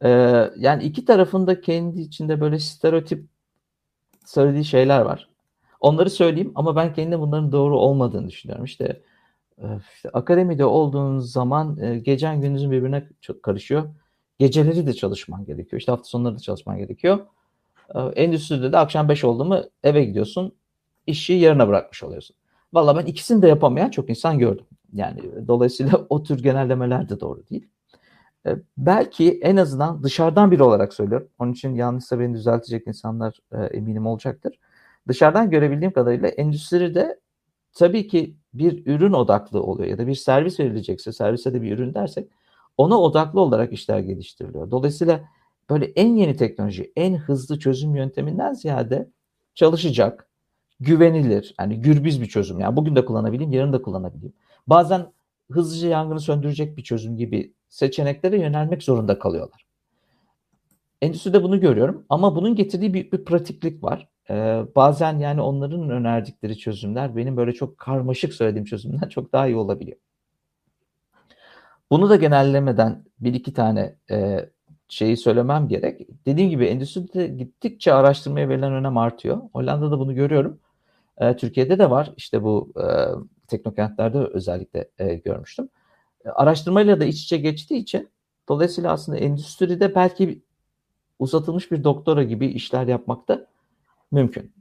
Ee, 0.01 0.09
yani 0.57 0.83
iki 0.83 1.05
tarafında 1.05 1.61
kendi 1.61 2.01
içinde 2.01 2.41
böyle 2.41 2.59
stereotip 2.59 3.25
söylediği 4.25 4.65
şeyler 4.65 5.01
var. 5.01 5.29
Onları 5.79 6.09
söyleyeyim 6.09 6.51
ama 6.55 6.75
ben 6.75 6.93
kendim 6.93 7.19
bunların 7.19 7.51
doğru 7.51 7.79
olmadığını 7.79 8.29
düşünüyorum. 8.29 8.65
İşte, 8.65 9.01
işte 9.93 10.09
akademide 10.13 10.65
olduğun 10.65 11.19
zaman 11.19 11.77
e, 11.81 11.99
gecen 11.99 12.41
gündüzün 12.41 12.71
birbirine 12.71 13.07
çok 13.21 13.43
karışıyor. 13.43 13.83
Geceleri 14.39 14.87
de 14.87 14.93
çalışman 14.93 15.45
gerekiyor. 15.45 15.79
İşte 15.79 15.91
hafta 15.91 16.03
sonları 16.03 16.35
da 16.35 16.39
çalışman 16.39 16.77
gerekiyor. 16.77 17.19
Endüstride 18.15 18.71
de 18.71 18.77
akşam 18.77 19.09
5 19.09 19.23
oldu 19.23 19.45
mu 19.45 19.63
eve 19.83 20.05
gidiyorsun. 20.05 20.55
İşi 21.07 21.33
yarına 21.33 21.67
bırakmış 21.67 22.03
oluyorsun. 22.03 22.35
Valla 22.73 22.97
ben 22.97 23.05
ikisini 23.05 23.41
de 23.41 23.47
yapamayan 23.47 23.89
çok 23.89 24.09
insan 24.09 24.39
gördüm. 24.39 24.65
Yani 24.93 25.19
dolayısıyla 25.47 26.05
o 26.09 26.23
tür 26.23 26.43
genellemeler 26.43 27.09
de 27.09 27.19
doğru 27.19 27.43
değil. 27.49 27.67
Belki 28.77 29.39
en 29.41 29.57
azından 29.57 30.03
dışarıdan 30.03 30.51
biri 30.51 30.63
olarak 30.63 30.93
söylüyorum. 30.93 31.27
Onun 31.39 31.53
için 31.53 31.75
yanlışsa 31.75 32.19
beni 32.19 32.33
düzeltecek 32.33 32.87
insanlar 32.87 33.39
eminim 33.71 34.05
olacaktır. 34.07 34.59
Dışarıdan 35.07 35.49
görebildiğim 35.49 35.93
kadarıyla 35.93 36.27
endüstride 36.27 37.19
tabii 37.73 38.07
ki 38.07 38.37
bir 38.53 38.85
ürün 38.85 39.13
odaklı 39.13 39.63
oluyor 39.63 39.89
ya 39.89 39.97
da 39.97 40.07
bir 40.07 40.15
servis 40.15 40.59
verilecekse 40.59 41.11
servise 41.11 41.53
de 41.53 41.61
bir 41.61 41.71
ürün 41.71 41.93
dersek 41.93 42.29
ona 42.77 43.01
odaklı 43.01 43.41
olarak 43.41 43.73
işler 43.73 43.99
geliştiriliyor. 43.99 44.71
Dolayısıyla 44.71 45.23
böyle 45.69 45.85
en 45.85 46.15
yeni 46.15 46.35
teknoloji, 46.35 46.91
en 46.95 47.15
hızlı 47.15 47.59
çözüm 47.59 47.95
yönteminden 47.95 48.53
ziyade 48.53 49.09
çalışacak, 49.55 50.29
güvenilir, 50.79 51.55
yani 51.59 51.81
gürbüz 51.81 52.21
bir 52.21 52.25
çözüm. 52.25 52.59
Yani 52.59 52.75
bugün 52.75 52.95
de 52.95 53.05
kullanabileyim, 53.05 53.51
yarın 53.51 53.73
da 53.73 53.81
kullanabileyim. 53.81 54.33
Bazen 54.67 55.11
hızlıca 55.51 55.87
yangını 55.87 56.19
söndürecek 56.19 56.77
bir 56.77 56.83
çözüm 56.83 57.17
gibi 57.17 57.53
seçeneklere 57.69 58.39
yönelmek 58.39 58.83
zorunda 58.83 59.19
kalıyorlar. 59.19 59.65
Endüstride 61.01 61.43
bunu 61.43 61.59
görüyorum 61.59 62.05
ama 62.09 62.35
bunun 62.35 62.55
getirdiği 62.55 62.93
büyük 62.93 63.13
bir 63.13 63.25
pratiklik 63.25 63.83
var. 63.83 64.09
Bazen 64.75 65.19
yani 65.19 65.41
onların 65.41 65.89
önerdikleri 65.89 66.57
çözümler 66.57 67.15
benim 67.15 67.37
böyle 67.37 67.53
çok 67.53 67.77
karmaşık 67.77 68.33
söylediğim 68.33 68.65
çözümden 68.65 69.09
çok 69.09 69.33
daha 69.33 69.47
iyi 69.47 69.55
olabiliyor. 69.55 69.97
Bunu 71.91 72.09
da 72.09 72.15
genellemeden 72.15 73.03
bir 73.19 73.33
iki 73.33 73.53
tane 73.53 73.95
e, 74.11 74.49
şeyi 74.87 75.17
söylemem 75.17 75.67
gerek. 75.67 76.07
Dediğim 76.25 76.49
gibi 76.49 76.65
endüstride 76.65 77.27
gittikçe 77.27 77.93
araştırmaya 77.93 78.49
verilen 78.49 78.73
önem 78.73 78.97
artıyor. 78.97 79.41
Hollanda'da 79.53 79.99
bunu 79.99 80.15
görüyorum. 80.15 80.59
E, 81.17 81.35
Türkiye'de 81.35 81.79
de 81.79 81.89
var. 81.89 82.13
İşte 82.17 82.43
bu 82.43 82.73
e, 82.77 82.85
teknokentlerde 83.47 84.17
özellikle 84.17 84.89
e, 84.99 85.15
görmüştüm. 85.15 85.69
E, 86.25 86.29
araştırmayla 86.29 86.99
da 86.99 87.05
iç 87.05 87.23
içe 87.23 87.37
geçtiği 87.37 87.77
için 87.77 88.09
dolayısıyla 88.49 88.91
aslında 88.91 89.17
endüstride 89.17 89.95
belki 89.95 90.41
uzatılmış 91.19 91.71
bir 91.71 91.83
doktora 91.83 92.23
gibi 92.23 92.47
işler 92.47 92.87
yapmak 92.87 93.27
da 93.27 93.47
mümkün. 94.11 94.53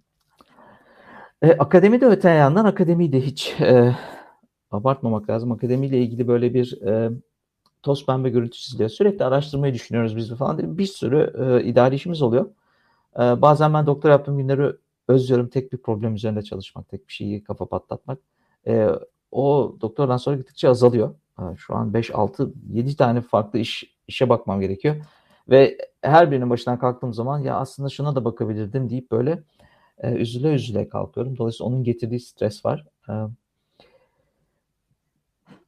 E, 1.42 1.52
akademide 1.52 2.06
öte 2.06 2.30
yandan 2.30 2.64
akademiyi 2.64 3.12
de 3.12 3.20
hiç 3.20 3.60
e, 3.60 3.96
abartmamak 4.70 5.30
lazım. 5.30 5.52
Akademiyle 5.52 5.98
ilgili 5.98 6.28
böyle 6.28 6.54
bir 6.54 6.82
e, 6.82 7.10
toz 7.82 8.06
pembe 8.06 8.30
görüntü 8.30 8.58
çiziliyor. 8.58 8.90
Sürekli 8.90 9.24
araştırmayı 9.24 9.74
düşünüyoruz 9.74 10.16
biz 10.16 10.34
falan. 10.34 10.78
Bir 10.78 10.86
sürü 10.86 11.34
e, 11.38 11.64
idari 11.64 11.94
işimiz 11.94 12.22
oluyor. 12.22 12.46
E, 13.16 13.18
bazen 13.18 13.74
ben 13.74 13.86
doktor 13.86 14.10
yaptığım 14.10 14.38
günleri 14.38 14.72
özlüyorum. 15.08 15.48
Tek 15.48 15.72
bir 15.72 15.78
problem 15.78 16.14
üzerinde 16.14 16.42
çalışmak, 16.42 16.88
tek 16.88 17.08
bir 17.08 17.12
şeyi 17.12 17.44
kafa 17.44 17.66
patlatmak. 17.66 18.18
E, 18.66 18.88
o 19.30 19.76
doktordan 19.80 20.16
sonra 20.16 20.36
gittikçe 20.36 20.68
azalıyor. 20.68 21.14
E, 21.38 21.56
şu 21.56 21.74
an 21.74 21.94
5, 21.94 22.14
6, 22.14 22.52
7 22.72 22.96
tane 22.96 23.20
farklı 23.20 23.58
iş 23.58 23.96
işe 24.08 24.28
bakmam 24.28 24.60
gerekiyor. 24.60 24.96
Ve 25.48 25.78
her 26.02 26.30
birinin 26.30 26.50
başından 26.50 26.78
kalktığım 26.78 27.14
zaman 27.14 27.38
ya 27.38 27.56
aslında 27.56 27.88
şuna 27.88 28.14
da 28.14 28.24
bakabilirdim 28.24 28.90
deyip 28.90 29.10
böyle 29.10 29.42
e, 29.98 30.12
üzüle 30.12 30.54
üzüle 30.54 30.88
kalkıyorum. 30.88 31.36
Dolayısıyla 31.38 31.68
onun 31.68 31.84
getirdiği 31.84 32.20
stres 32.20 32.64
var. 32.64 32.86
E, 33.08 33.12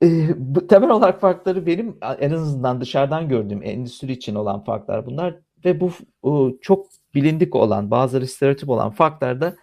e, 0.03 0.35
bu, 0.37 0.67
temel 0.67 0.91
olarak 0.91 1.21
farkları 1.21 1.67
benim 1.67 1.99
en 2.19 2.31
azından 2.31 2.81
dışarıdan 2.81 3.29
gördüğüm 3.29 3.63
endüstri 3.63 4.13
için 4.13 4.35
olan 4.35 4.65
farklar 4.65 5.07
bunlar 5.07 5.35
ve 5.65 5.81
bu 5.81 5.91
o, 6.23 6.53
çok 6.61 6.87
bilindik 7.15 7.55
olan 7.55 7.91
bazıları 7.91 8.27
stereotip 8.27 8.69
olan 8.69 8.91
farklar 8.91 9.41
da 9.41 9.55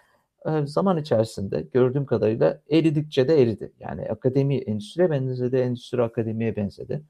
e, 0.46 0.66
zaman 0.66 0.98
içerisinde 0.98 1.60
gördüğüm 1.72 2.06
kadarıyla 2.06 2.60
eridikçe 2.70 3.28
de 3.28 3.42
eridi. 3.42 3.72
Yani 3.80 4.08
akademi 4.08 4.56
endüstriye 4.56 5.10
benzedi, 5.10 5.56
endüstri 5.56 6.02
akademiye 6.02 6.56
benzedi. 6.56 7.02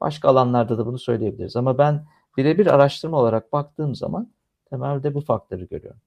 Başka 0.00 0.28
alanlarda 0.28 0.78
da 0.78 0.86
bunu 0.86 0.98
söyleyebiliriz 0.98 1.56
ama 1.56 1.78
ben 1.78 2.04
birebir 2.36 2.66
araştırma 2.66 3.18
olarak 3.18 3.52
baktığım 3.52 3.94
zaman 3.94 4.32
temelde 4.70 5.14
bu 5.14 5.20
farkları 5.20 5.64
görüyorum. 5.64 6.00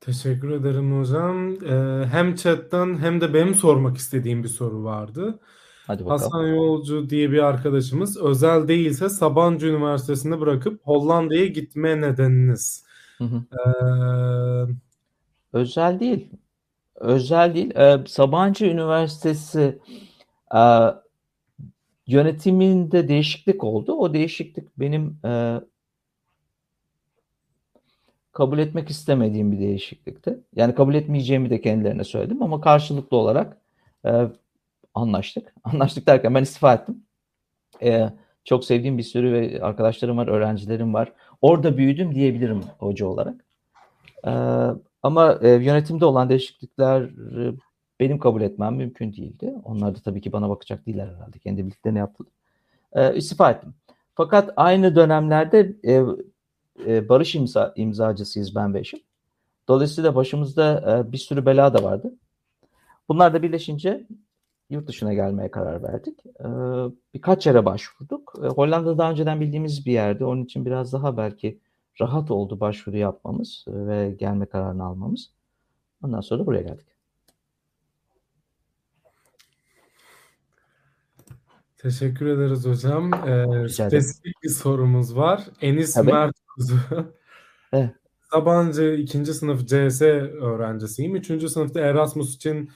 Teşekkür 0.00 0.50
ederim 0.50 1.00
hocam. 1.00 1.64
Ee, 1.64 2.06
hem 2.06 2.34
chatten 2.34 2.98
hem 2.98 3.20
de 3.20 3.34
benim 3.34 3.54
sormak 3.54 3.96
istediğim 3.96 4.42
bir 4.42 4.48
soru 4.48 4.84
vardı. 4.84 5.38
Hadi 5.86 6.04
bakalım. 6.04 6.22
Hasan 6.22 6.46
Yolcu 6.46 7.10
diye 7.10 7.30
bir 7.30 7.38
arkadaşımız 7.38 8.16
özel 8.16 8.68
değilse 8.68 9.08
Sabancı 9.08 9.66
Üniversitesi'nde 9.66 10.40
bırakıp 10.40 10.80
Hollanda'ya 10.86 11.46
gitme 11.46 12.00
nedeniniz. 12.00 12.84
Hı 13.18 13.24
hı. 13.24 13.42
Ee, 13.58 14.72
Özel 15.52 16.00
değil. 16.00 16.30
Özel 16.94 17.54
değil. 17.54 17.76
Ee, 17.76 18.04
Sabancı 18.06 18.66
Üniversitesi 18.66 19.78
e, 20.54 20.60
yönetiminde 22.12 23.08
değişiklik 23.08 23.64
oldu. 23.64 23.92
O 23.94 24.14
değişiklik 24.14 24.78
benim 24.78 25.18
e, 25.24 25.60
kabul 28.32 28.58
etmek 28.58 28.90
istemediğim 28.90 29.52
bir 29.52 29.58
değişiklikti. 29.58 30.38
Yani 30.56 30.74
kabul 30.74 30.94
etmeyeceğimi 30.94 31.50
de 31.50 31.60
kendilerine 31.60 32.04
söyledim 32.04 32.42
ama 32.42 32.60
karşılıklı 32.60 33.16
olarak 33.16 33.56
e, 34.06 34.10
anlaştık. 34.94 35.54
Anlaştık 35.64 36.06
derken 36.06 36.34
ben 36.34 36.42
istifa 36.42 36.74
ettim. 36.74 37.02
E, 37.82 38.10
Çok 38.44 38.64
sevdiğim 38.64 38.98
bir 38.98 39.02
sürü 39.02 39.58
arkadaşlarım 39.60 40.16
var, 40.16 40.28
öğrencilerim 40.28 40.94
var. 40.94 41.12
Orada 41.42 41.76
büyüdüm 41.76 42.14
diyebilirim 42.14 42.60
hoca 42.78 43.06
olarak. 43.06 43.44
Ee, 44.26 44.30
ama 45.02 45.38
e, 45.42 45.48
yönetimde 45.48 46.04
olan 46.04 46.28
değişiklikler 46.28 47.02
e, 47.02 47.54
benim 48.02 48.18
kabul 48.18 48.42
etmem 48.42 48.74
mümkün 48.76 49.12
değildi. 49.12 49.54
Onlar 49.64 49.94
da 49.94 49.98
tabii 50.04 50.20
ki 50.20 50.32
bana 50.32 50.48
bakacak 50.48 50.86
değiller 50.86 51.08
herhalde. 51.08 51.38
Kendi 51.38 51.66
bildiklerini 51.66 51.98
yaptılar. 51.98 52.32
Ee, 52.92 53.14
istifa 53.14 53.50
ettim. 53.50 53.74
Fakat 54.14 54.50
aynı 54.56 54.96
dönemlerde 54.96 55.76
e, 55.84 56.02
e, 56.86 57.08
barış 57.08 57.34
imza, 57.34 57.72
imzacısıyız 57.76 58.54
ben 58.54 58.74
ve 58.74 58.80
eşim. 58.80 59.00
Dolayısıyla 59.68 60.14
başımızda 60.14 60.96
e, 61.08 61.12
bir 61.12 61.18
sürü 61.18 61.46
bela 61.46 61.74
da 61.74 61.82
vardı. 61.82 62.14
Bunlar 63.08 63.34
da 63.34 63.42
birleşince 63.42 64.06
yurt 64.70 64.88
dışına 64.88 65.14
gelmeye 65.14 65.50
karar 65.50 65.82
verdik. 65.82 66.26
E, 66.26 66.46
birkaç 67.14 67.46
yere 67.46 67.64
başvurduk. 67.64 68.34
E, 68.44 68.46
Hollanda 68.46 68.98
daha 68.98 69.10
önceden 69.10 69.40
bildiğimiz 69.40 69.86
bir 69.86 69.92
yerde. 69.92 70.24
Onun 70.24 70.44
için 70.44 70.66
biraz 70.66 70.92
daha 70.92 71.16
belki 71.16 71.58
rahat 72.00 72.30
oldu 72.30 72.60
başvuru 72.60 72.96
yapmamız 72.96 73.64
ve 73.68 74.10
gelme 74.18 74.46
kararını 74.46 74.84
almamız. 74.84 75.30
Ondan 76.04 76.20
sonra 76.20 76.40
da 76.40 76.46
buraya 76.46 76.62
geldik. 76.62 76.91
Teşekkür 81.82 82.26
ederiz 82.26 82.66
hocam. 82.66 83.14
Ee, 83.14 83.68
spesifik 83.68 84.42
bir 84.42 84.48
sorumuz 84.48 85.16
var. 85.16 85.44
Enis 85.60 85.94
Tabii. 85.94 86.12
Mert 86.12 86.36
Kuzu. 86.46 86.76
Evet. 87.74 87.90
Sabancı 88.30 88.84
2. 88.84 89.26
sınıf 89.26 89.68
CS 89.68 90.02
öğrencisiyim. 90.02 91.16
3. 91.16 91.50
sınıfta 91.50 91.80
Erasmus 91.80 92.36
için 92.36 92.70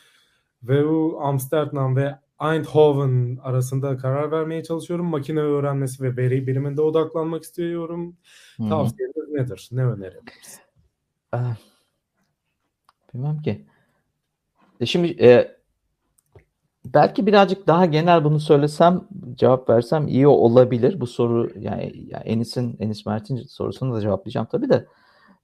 VU 0.62 1.18
Amsterdam 1.20 1.96
ve 1.96 2.18
Eindhoven 2.40 3.38
arasında 3.42 3.96
karar 3.96 4.30
vermeye 4.30 4.62
çalışıyorum. 4.62 5.06
Makine 5.06 5.40
öğrenmesi 5.40 6.02
ve 6.02 6.16
veri 6.16 6.46
biliminde 6.46 6.82
odaklanmak 6.82 7.42
istiyorum. 7.42 8.16
Tavsiyeniz 8.58 9.28
nedir? 9.28 9.68
Ne 9.72 9.84
önerebiliriz? 9.84 10.60
Ee, 11.34 11.38
bilmem 13.14 13.42
ki. 13.42 13.66
E 14.80 14.86
şimdi 14.86 15.08
e, 15.24 15.56
belki 16.94 17.26
birazcık 17.26 17.66
daha 17.66 17.86
genel 17.86 18.24
bunu 18.24 18.40
söylesem, 18.40 19.04
cevap 19.34 19.68
versem 19.70 20.08
iyi 20.08 20.26
olabilir. 20.26 21.00
Bu 21.00 21.06
soru 21.06 21.50
yani, 21.60 21.92
yani 22.08 22.24
Enis'in, 22.24 22.76
Enis 22.80 23.06
Mert'in 23.06 23.36
sorusunu 23.36 23.94
da 23.94 24.00
cevaplayacağım 24.00 24.46
tabii 24.50 24.68
de. 24.68 24.86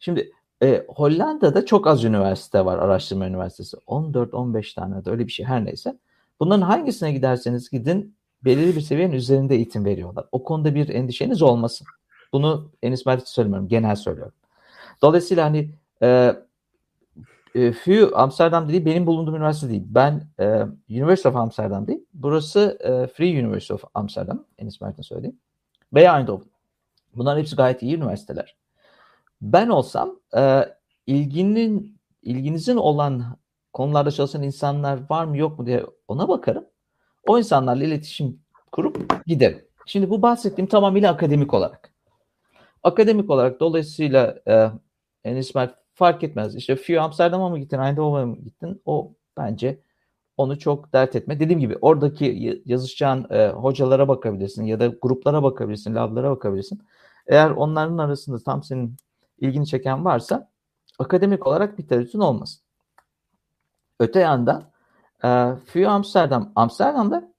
Şimdi 0.00 0.32
e, 0.62 0.84
Hollanda'da 0.88 1.66
çok 1.66 1.86
az 1.86 2.04
üniversite 2.04 2.64
var, 2.64 2.78
araştırma 2.78 3.26
üniversitesi. 3.26 3.76
14-15 3.76 4.74
tane 4.74 5.04
de 5.04 5.10
öyle 5.10 5.26
bir 5.26 5.32
şey 5.32 5.46
her 5.46 5.64
neyse. 5.64 5.98
Bunların 6.40 6.62
hangisine 6.62 7.12
giderseniz 7.12 7.70
gidin 7.70 8.16
belirli 8.44 8.76
bir 8.76 8.80
seviyenin 8.80 9.14
üzerinde 9.14 9.54
eğitim 9.54 9.84
veriyorlar. 9.84 10.24
O 10.32 10.44
konuda 10.44 10.74
bir 10.74 10.88
endişeniz 10.88 11.42
olmasın. 11.42 11.86
Bunu 12.32 12.70
Enis 12.82 13.06
Mert 13.06 13.22
için 13.22 13.32
söylemiyorum, 13.32 13.68
genel 13.68 13.96
söylüyorum. 13.96 14.34
Dolayısıyla 15.02 15.44
hani 15.44 15.70
e, 16.02 16.36
e, 17.54 17.72
FU 17.72 18.10
Amsterdam 18.14 18.68
değil, 18.68 18.84
benim 18.84 19.06
bulunduğum 19.06 19.34
üniversite 19.34 19.68
değil. 19.68 19.82
Ben 19.86 20.28
e, 20.40 20.62
University 20.90 21.28
of 21.28 21.36
Amsterdam 21.36 21.86
değil. 21.86 22.06
Burası 22.14 22.78
e, 22.80 23.06
Free 23.06 23.44
University 23.44 23.72
of 23.72 23.84
Amsterdam, 23.94 24.44
Enis 24.58 24.80
Mert'in 24.80 25.02
söylediğim. 25.02 25.38
Veya 25.94 26.18
Eindhoven. 26.18 26.46
Bunların 27.16 27.40
hepsi 27.40 27.56
gayet 27.56 27.82
iyi 27.82 27.96
üniversiteler. 27.96 28.56
Ben 29.40 29.68
olsam 29.68 30.20
e, 30.36 30.64
ilginin 31.06 32.00
ilginizin 32.22 32.76
olan 32.76 33.38
konularda 33.72 34.10
çalışan 34.10 34.42
insanlar 34.42 35.10
var 35.10 35.24
mı 35.24 35.36
yok 35.36 35.58
mu 35.58 35.66
diye 35.66 35.86
ona 36.08 36.28
bakarım. 36.28 36.64
O 37.26 37.38
insanlarla 37.38 37.84
iletişim 37.84 38.40
kurup 38.72 39.26
giderim. 39.26 39.64
Şimdi 39.86 40.10
bu 40.10 40.22
bahsettiğim 40.22 40.68
tamamıyla 40.68 41.12
akademik 41.12 41.54
olarak. 41.54 41.92
Akademik 42.82 43.30
olarak 43.30 43.60
dolayısıyla 43.60 44.38
e, 44.48 44.70
Enis 45.24 45.54
Mert 45.54 45.81
fark 46.02 46.24
etmez. 46.24 46.56
İşte 46.56 46.76
FIU 46.76 47.00
Amsterdam'a 47.00 47.48
mı 47.48 47.58
gittin, 47.58 47.78
Eindhoven'a 47.78 48.26
mı 48.26 48.36
gittin? 48.36 48.82
O 48.84 49.12
bence 49.36 49.80
onu 50.36 50.58
çok 50.58 50.92
dert 50.92 51.16
etme. 51.16 51.40
Dediğim 51.40 51.60
gibi 51.60 51.78
oradaki 51.80 52.62
yazışacağın 52.64 53.26
e, 53.30 53.48
hocalara 53.48 54.08
bakabilirsin 54.08 54.64
ya 54.64 54.80
da 54.80 54.86
gruplara 54.86 55.42
bakabilirsin, 55.42 55.94
lablara 55.94 56.30
bakabilirsin. 56.30 56.82
Eğer 57.26 57.50
onların 57.50 57.98
arasında 57.98 58.38
tam 58.38 58.62
senin 58.62 58.96
ilgini 59.38 59.66
çeken 59.66 60.04
varsa 60.04 60.50
akademik 60.98 61.46
olarak 61.46 61.78
bir 61.78 61.86
tereddütün 61.88 62.20
olmasın. 62.20 62.62
Öte 64.00 64.20
yandan 64.20 64.64
e, 65.24 65.28
FIU 65.66 65.88
Amsterdam, 65.88 66.52
Amsterdam'da 66.54 67.32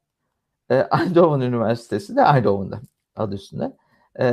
e, 0.69 0.75
Eindhoven 1.01 1.39
Üniversitesi 1.41 2.15
de 2.15 2.21
Eindhoven'da 2.21 2.81
adı 3.15 3.35
üstünde. 3.35 3.77
E, 4.19 4.25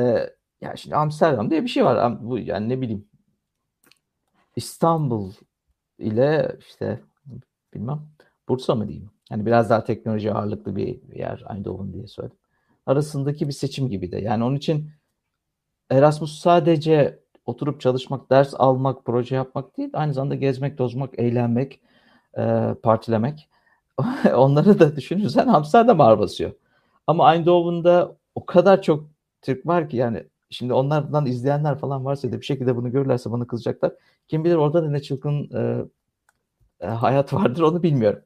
ya 0.61 0.77
şimdi 0.77 0.97
Amsterdam 0.97 1.51
diye 1.51 1.63
bir 1.63 1.69
şey 1.69 1.85
var. 1.85 2.19
Bu 2.23 2.39
yani 2.39 2.69
ne 2.69 2.81
bileyim 2.81 3.10
İstanbul 4.61 5.33
ile 5.99 6.57
işte 6.59 7.01
bilmem 7.75 8.01
Bursa 8.49 8.75
mı 8.75 8.89
diyeyim. 8.89 9.11
Yani 9.31 9.47
biraz 9.47 9.71
daha 9.71 9.85
teknoloji 9.85 10.33
ağırlıklı 10.33 10.77
bir 10.77 11.15
yer 11.15 11.45
Eindhoven 11.51 11.93
diye 11.93 12.07
söyledim. 12.07 12.39
Arasındaki 12.87 13.49
bir 13.49 13.53
seçim 13.53 13.89
gibi 13.89 14.13
de. 14.13 14.19
Yani 14.19 14.45
onun 14.45 14.57
için 14.57 14.91
Erasmus 15.91 16.39
sadece 16.39 17.21
oturup 17.47 17.81
çalışmak, 17.81 18.31
ders 18.31 18.55
almak, 18.59 19.05
proje 19.05 19.37
yapmak 19.37 19.77
değil, 19.77 19.91
aynı 19.93 20.15
zamanda 20.15 20.35
gezmek, 20.35 20.79
tozmak, 20.79 21.19
eğlenmek, 21.19 21.81
e, 22.39 22.75
partilemek. 22.83 23.49
Onları 24.35 24.79
da 24.81 24.97
düşünürsen 24.97 25.49
Amsterdam 25.49 26.01
ağır 26.01 26.19
basıyor. 26.19 26.53
Ama 27.07 27.35
Eindhoven'da 27.35 28.17
o 28.35 28.47
kadar 28.47 28.83
çok 28.83 29.05
Türk 29.43 29.67
var 29.67 29.89
ki 29.89 29.97
yani 29.97 30.25
şimdi 30.51 30.73
onlardan 30.73 31.27
izleyenler 31.27 31.79
falan 31.79 32.05
varsa 32.05 32.33
da 32.33 32.41
bir 32.41 32.47
şekilde 32.47 32.77
bunu 32.77 32.93
görürlerse 32.93 33.33
bana 33.33 33.47
kızacaklar. 33.47 33.93
Kim 34.29 34.45
bilir 34.45 34.55
orada 34.55 34.83
da 34.85 34.91
ne 34.91 35.03
çılgın 35.03 35.51
e, 35.55 35.85
e, 36.81 36.87
hayat 36.87 37.33
vardır 37.33 37.63
onu 37.63 37.83
bilmiyorum. 37.83 38.23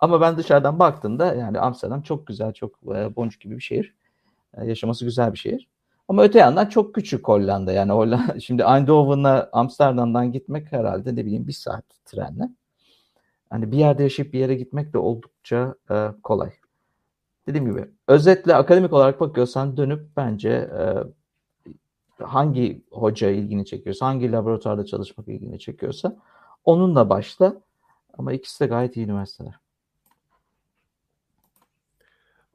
Ama 0.00 0.20
ben 0.20 0.36
dışarıdan 0.36 0.78
baktığımda 0.78 1.34
yani 1.34 1.60
Amsterdam 1.60 2.02
çok 2.02 2.26
güzel, 2.26 2.52
çok 2.52 2.72
e, 2.94 3.16
boncuk 3.16 3.40
gibi 3.40 3.56
bir 3.56 3.62
şehir. 3.62 3.94
E, 4.56 4.66
yaşaması 4.66 5.04
güzel 5.04 5.32
bir 5.32 5.38
şehir. 5.38 5.68
Ama 6.08 6.22
öte 6.22 6.38
yandan 6.38 6.66
çok 6.66 6.94
küçük 6.94 7.28
Hollanda. 7.28 7.72
Yani 7.72 7.92
Hollanda, 7.92 8.40
şimdi 8.40 8.62
Eindhoven'a 8.62 9.48
Amsterdam'dan 9.52 10.32
gitmek 10.32 10.72
herhalde 10.72 11.16
ne 11.16 11.26
bileyim 11.26 11.46
bir 11.46 11.52
saat 11.52 11.84
trenle. 12.04 12.48
Hani 13.50 13.72
bir 13.72 13.78
yerde 13.78 14.02
yaşayıp 14.02 14.32
bir 14.32 14.38
yere 14.38 14.54
gitmek 14.54 14.92
de 14.92 14.98
oldukça 14.98 15.74
e, 15.90 16.08
kolay. 16.22 16.50
Dediğim 17.46 17.70
gibi 17.70 17.88
özetle 18.08 18.54
akademik 18.54 18.92
olarak 18.92 19.20
bakıyorsan 19.20 19.76
dönüp 19.76 20.16
bence 20.16 20.50
e, 20.50 20.82
hangi 22.22 22.82
hoca 22.90 23.30
ilgini 23.30 23.66
çekiyorsa, 23.66 24.06
hangi 24.06 24.32
laboratuvarda 24.32 24.84
çalışmak 24.84 25.28
ilgini 25.28 25.58
çekiyorsa 25.58 26.16
onunla 26.64 27.10
başla. 27.10 27.56
Ama 28.18 28.32
ikisi 28.32 28.60
de 28.60 28.66
gayet 28.66 28.96
iyi 28.96 29.06
üniversiteler. 29.06 29.54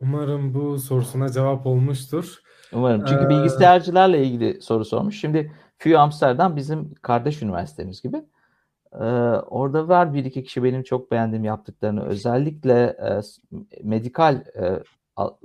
Umarım 0.02 0.54
bu 0.54 0.80
sorusuna 0.80 1.30
cevap 1.30 1.66
olmuştur. 1.68 2.42
Umarım. 2.74 3.06
Çünkü 3.06 3.26
ee... 3.26 3.30
bilgisayarcılarla 3.30 4.18
ilgili 4.18 4.62
soru 4.62 4.86
sormuş. 4.86 5.20
Şimdi 5.20 5.52
FU 5.78 5.98
Amsterdam 5.98 6.56
bizim 6.56 6.94
kardeş 6.94 7.42
üniversitemiz 7.42 8.02
gibi. 8.02 8.24
Ee, 8.94 9.04
orada 9.48 9.88
var 9.88 10.14
bir 10.14 10.26
iki 10.26 10.44
kişi 10.44 10.64
benim 10.64 10.84
çok 10.84 11.12
beğendiğim 11.12 11.44
yaptıklarını. 11.44 12.04
Özellikle 12.04 12.84
e, 12.84 13.22
medikal 13.84 14.36
e, 14.36 14.84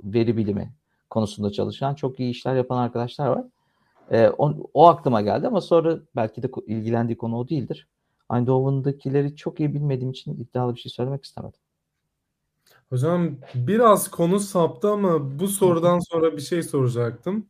veri 0.03 0.37
bilimi 0.37 0.73
konusunda 1.09 1.51
çalışan 1.51 1.95
çok 1.95 2.19
iyi 2.19 2.31
işler 2.31 2.55
yapan 2.55 2.77
arkadaşlar 2.77 3.27
var. 3.27 3.43
E, 4.11 4.29
o, 4.37 4.69
o 4.73 4.87
aklıma 4.87 5.21
geldi 5.21 5.47
ama 5.47 5.61
sonra 5.61 5.99
belki 6.15 6.43
de 6.43 6.49
ilgilendiği 6.67 7.17
konu 7.17 7.37
o 7.37 7.49
değildir. 7.49 7.87
Eindhoven'dakileri 8.33 9.35
çok 9.35 9.59
iyi 9.59 9.73
bilmediğim 9.73 10.11
için 10.11 10.33
iddialı 10.33 10.75
bir 10.75 10.79
şey 10.79 10.91
söylemek 10.91 11.23
istemedim. 11.23 11.59
Hocam 12.89 13.37
biraz 13.55 14.11
konu 14.11 14.39
saptı 14.39 14.89
ama 14.89 15.39
bu 15.39 15.47
sorudan 15.47 15.99
sonra 15.99 16.37
bir 16.37 16.41
şey 16.41 16.63
soracaktım. 16.63 17.45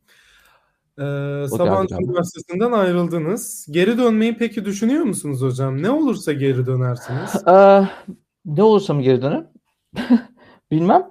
Ee, 0.98 1.46
Sabancı 1.48 1.94
Üniversitesi'nden 1.94 2.72
ayrıldınız. 2.72 3.66
Geri 3.70 3.98
dönmeyi 3.98 4.36
peki 4.36 4.64
düşünüyor 4.64 5.04
musunuz 5.04 5.42
hocam? 5.42 5.82
Ne 5.82 5.90
olursa 5.90 6.32
geri 6.32 6.66
dönersiniz. 6.66 7.46
Ee, 7.46 7.88
ne 8.44 8.62
olursa 8.62 8.94
mı 8.94 9.02
geri 9.02 9.22
dönerim? 9.22 9.46
Bilmem. 10.70 11.10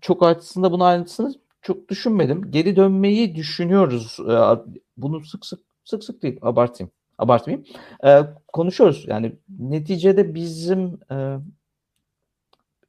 Çok 0.00 0.22
aslında 0.22 0.72
bunun 0.72 0.84
ayrıntısını 0.84 1.34
çok 1.62 1.88
düşünmedim. 1.88 2.50
Geri 2.50 2.76
dönmeyi 2.76 3.36
düşünüyoruz. 3.36 4.18
Ee, 4.20 4.72
bunu 4.96 5.24
sık 5.24 5.46
sık 5.46 5.60
sık 5.84 6.04
sık 6.04 6.22
değil 6.22 6.38
abartayım. 6.42 6.90
Abartmayayım. 7.18 7.66
Ee, 8.04 8.20
konuşuyoruz. 8.52 9.04
Yani 9.08 9.32
neticede 9.58 10.34
bizim 10.34 11.00
e, 11.10 11.38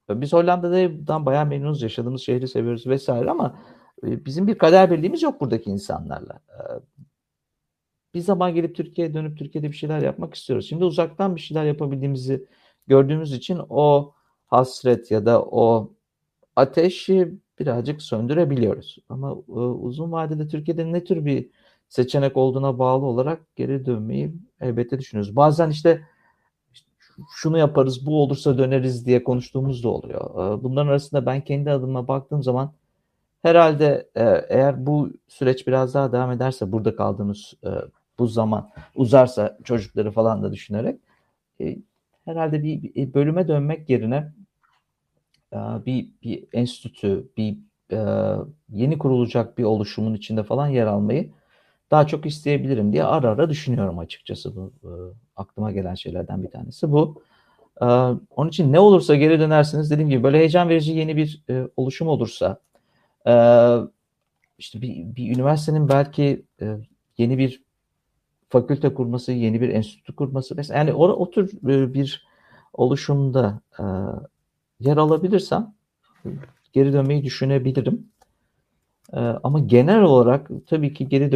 biz 0.09 0.33
Hollanda'dan 0.33 1.25
bayağı 1.25 1.45
memnunuz. 1.45 1.81
Yaşadığımız 1.81 2.21
şehri 2.21 2.47
seviyoruz 2.47 2.87
vesaire 2.87 3.29
ama 3.29 3.59
e, 4.03 4.25
bizim 4.25 4.47
bir 4.47 4.57
kader 4.57 4.91
birliğimiz 4.91 5.23
yok 5.23 5.41
buradaki 5.41 5.69
insanlarla. 5.69 6.39
E, 6.49 6.59
bir 8.13 8.19
zaman 8.19 8.55
gelip 8.55 8.75
Türkiye'ye 8.75 9.13
dönüp 9.13 9.37
Türkiye'de 9.37 9.71
bir 9.71 9.75
şeyler 9.75 9.99
yapmak 9.99 10.33
istiyoruz. 10.33 10.69
Şimdi 10.69 10.85
uzaktan 10.85 11.35
bir 11.35 11.41
şeyler 11.41 11.65
yapabildiğimizi 11.65 12.45
gördüğümüz 12.87 13.33
için 13.33 13.61
o 13.69 14.13
hasret 14.47 15.11
ya 15.11 15.25
da 15.25 15.41
o 15.43 15.93
ateşi 16.55 17.31
birazcık 17.63 18.01
söndürebiliyoruz. 18.01 18.97
Ama 19.09 19.31
e, 19.31 19.51
uzun 19.53 20.11
vadede 20.11 20.47
Türkiye'de 20.47 20.91
ne 20.91 21.03
tür 21.03 21.25
bir 21.25 21.49
seçenek 21.89 22.37
olduğuna 22.37 22.79
bağlı 22.79 23.05
olarak 23.05 23.55
geri 23.55 23.85
dönmeyi 23.85 24.33
elbette 24.61 24.99
düşünüyoruz. 24.99 25.35
Bazen 25.35 25.69
işte 25.69 26.01
şunu 27.35 27.57
yaparız, 27.57 28.05
bu 28.05 28.23
olursa 28.23 28.57
döneriz 28.57 29.05
diye 29.05 29.23
konuştuğumuz 29.23 29.83
da 29.83 29.89
oluyor. 29.89 30.59
E, 30.59 30.63
bunların 30.63 30.87
arasında 30.87 31.25
ben 31.25 31.41
kendi 31.41 31.71
adıma 31.71 32.07
baktığım 32.07 32.43
zaman 32.43 32.73
herhalde 33.41 34.09
e, 34.15 34.23
eğer 34.49 34.85
bu 34.85 35.09
süreç 35.27 35.67
biraz 35.67 35.93
daha 35.93 36.11
devam 36.11 36.31
ederse 36.31 36.71
burada 36.71 36.95
kaldığımız 36.95 37.53
e, 37.63 37.69
bu 38.19 38.27
zaman 38.27 38.69
uzarsa 38.95 39.57
çocukları 39.63 40.11
falan 40.11 40.43
da 40.43 40.51
düşünerek 40.51 40.99
e, 41.61 41.77
herhalde 42.25 42.63
bir, 42.63 42.83
bir 42.83 43.13
bölüme 43.13 43.47
dönmek 43.47 43.89
yerine 43.89 44.31
bir 45.85 46.09
bir 46.23 46.45
enstitü, 46.53 47.27
bir 47.37 47.57
e, 47.91 47.97
yeni 48.69 48.97
kurulacak 48.97 49.57
bir 49.57 49.63
oluşumun 49.63 50.13
içinde 50.13 50.43
falan 50.43 50.67
yer 50.67 50.87
almayı 50.87 51.31
daha 51.91 52.07
çok 52.07 52.25
isteyebilirim 52.25 52.93
diye 52.93 53.03
ara 53.03 53.29
ara 53.29 53.49
düşünüyorum 53.49 53.99
açıkçası 53.99 54.55
bu 54.55 54.73
e, 54.83 54.91
aklıma 55.35 55.71
gelen 55.71 55.95
şeylerden 55.95 56.43
bir 56.43 56.51
tanesi 56.51 56.91
bu. 56.91 57.21
E, 57.81 57.85
onun 58.35 58.49
için 58.49 58.73
ne 58.73 58.79
olursa 58.79 59.15
geri 59.15 59.39
dönersiniz 59.39 59.91
dediğim 59.91 60.09
gibi 60.09 60.23
böyle 60.23 60.37
heyecan 60.37 60.69
verici 60.69 60.91
yeni 60.91 61.17
bir 61.17 61.43
e, 61.49 61.67
oluşum 61.77 62.07
olursa 62.07 62.59
işte 64.57 64.81
bir, 64.81 65.15
bir 65.15 65.35
üniversitenin 65.35 65.89
belki 65.89 66.45
yeni 67.17 67.37
bir 67.37 67.63
fakülte 68.49 68.93
kurması, 68.93 69.31
yeni 69.31 69.61
bir 69.61 69.69
enstitü 69.69 70.15
kurması 70.15 70.55
mesela 70.55 70.77
yani 70.77 70.93
o, 70.93 71.07
o 71.07 71.31
tür 71.31 71.51
bir 71.93 72.27
oluşumda 72.73 73.61
yer 74.79 74.97
alabilirsem 74.97 75.73
geri 76.73 76.93
dönmeyi 76.93 77.23
düşünebilirim. 77.23 78.07
E, 79.13 79.19
ama 79.19 79.59
genel 79.59 80.01
olarak 80.01 80.49
tabii 80.67 80.93
ki 80.93 81.07
geri 81.07 81.31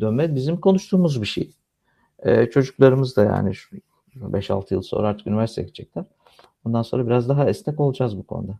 dönme 0.00 0.34
bizim 0.34 0.60
konuştuğumuz 0.60 1.22
bir 1.22 1.26
şey. 1.26 1.50
E, 2.18 2.46
çocuklarımız 2.46 3.16
da 3.16 3.24
yani 3.24 3.52
5-6 4.16 4.74
yıl 4.74 4.82
sonra 4.82 5.08
artık 5.08 5.26
üniversiteye 5.26 5.66
gidecekler. 5.66 6.04
Ondan 6.64 6.82
sonra 6.82 7.06
biraz 7.06 7.28
daha 7.28 7.48
esnek 7.48 7.80
olacağız 7.80 8.18
bu 8.18 8.26
konuda. 8.26 8.58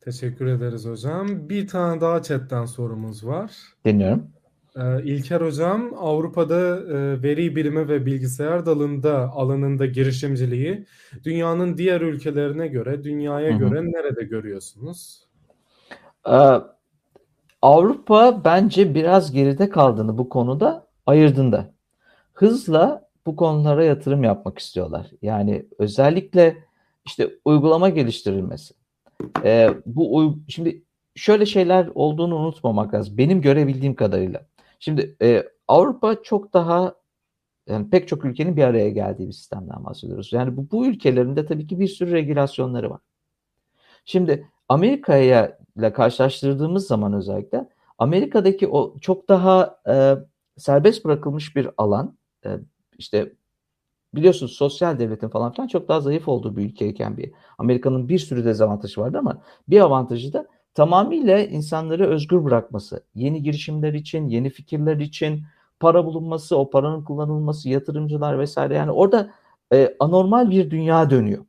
Teşekkür 0.00 0.46
ederiz 0.46 0.86
hocam. 0.86 1.48
Bir 1.48 1.68
tane 1.68 2.00
daha 2.00 2.22
chatten 2.22 2.64
sorumuz 2.64 3.26
var. 3.26 3.56
Dinliyorum. 3.84 4.37
Ee, 4.76 5.02
İlker 5.04 5.40
hocam 5.40 5.92
Avrupa'da 5.98 6.76
e, 6.76 7.22
veri 7.22 7.56
bilimi 7.56 7.88
ve 7.88 8.06
bilgisayar 8.06 8.66
dalında 8.66 9.30
alanında 9.30 9.86
girişimciliği 9.86 10.86
dünyanın 11.24 11.78
diğer 11.78 12.00
ülkelerine 12.00 12.68
göre, 12.68 13.04
dünyaya 13.04 13.50
Hı 13.50 13.54
hı. 13.54 13.58
göre 13.58 13.84
nerede 13.84 14.24
görüyorsunuz? 14.24 15.26
Ee, 16.28 16.60
Avrupa 17.62 18.44
bence 18.44 18.94
biraz 18.94 19.32
geride 19.32 19.68
kaldığını 19.68 20.18
bu 20.18 20.28
konuda 20.28 20.86
ayırdığında. 21.06 21.74
Hızla 22.32 23.08
bu 23.26 23.36
konulara 23.36 23.84
yatırım 23.84 24.24
yapmak 24.24 24.58
istiyorlar. 24.58 25.06
Yani 25.22 25.66
özellikle 25.78 26.56
işte 27.06 27.30
uygulama 27.44 27.88
geliştirilmesi. 27.88 28.74
Ee, 29.44 29.70
bu 29.86 30.38
şimdi 30.48 30.82
şöyle 31.14 31.46
şeyler 31.46 31.88
olduğunu 31.94 32.36
unutmamak 32.36 32.94
lazım. 32.94 33.18
Benim 33.18 33.40
görebildiğim 33.40 33.94
kadarıyla. 33.94 34.46
Şimdi 34.78 35.16
e, 35.22 35.48
Avrupa 35.68 36.22
çok 36.22 36.52
daha 36.54 36.94
yani 37.68 37.90
pek 37.90 38.08
çok 38.08 38.24
ülkenin 38.24 38.56
bir 38.56 38.64
araya 38.64 38.90
geldiği 38.90 39.28
bir 39.28 39.32
sistemden 39.32 39.84
bahsediyoruz. 39.84 40.32
Yani 40.32 40.56
bu, 40.56 40.70
bu 40.70 40.86
ülkelerinde 40.86 41.46
tabii 41.46 41.66
ki 41.66 41.80
bir 41.80 41.88
sürü 41.88 42.12
regülasyonları 42.12 42.90
var. 42.90 43.00
Şimdi 44.04 44.48
Amerika'ya 44.68 45.58
ile 45.76 45.92
karşılaştırdığımız 45.92 46.86
zaman 46.86 47.12
özellikle 47.12 47.68
Amerika'daki 47.98 48.68
o 48.68 48.98
çok 49.00 49.28
daha 49.28 49.80
e, 49.88 50.14
serbest 50.56 51.04
bırakılmış 51.04 51.56
bir 51.56 51.70
alan. 51.76 52.16
E, 52.46 52.58
işte 52.98 53.32
biliyorsunuz 54.14 54.52
sosyal 54.52 54.98
devletin 54.98 55.28
falan 55.28 55.52
filan 55.52 55.68
çok 55.68 55.88
daha 55.88 56.00
zayıf 56.00 56.28
olduğu 56.28 56.56
bir 56.56 56.64
ülkeyken 56.64 57.16
bir 57.16 57.32
Amerika'nın 57.58 58.08
bir 58.08 58.18
sürü 58.18 58.44
dezavantajı 58.44 59.00
vardı 59.00 59.18
ama 59.18 59.42
bir 59.68 59.80
avantajı 59.80 60.32
da 60.32 60.46
tamamıyla 60.74 61.38
insanları 61.38 62.06
özgür 62.08 62.44
bırakması, 62.44 63.04
yeni 63.14 63.42
girişimler 63.42 63.94
için, 63.94 64.28
yeni 64.28 64.50
fikirler 64.50 64.96
için 64.96 65.42
para 65.80 66.04
bulunması, 66.04 66.56
o 66.56 66.70
paranın 66.70 67.04
kullanılması, 67.04 67.68
yatırımcılar 67.68 68.38
vesaire 68.38 68.74
yani 68.74 68.90
orada 68.90 69.30
e, 69.72 69.96
anormal 70.00 70.50
bir 70.50 70.70
dünya 70.70 71.10
dönüyor. 71.10 71.44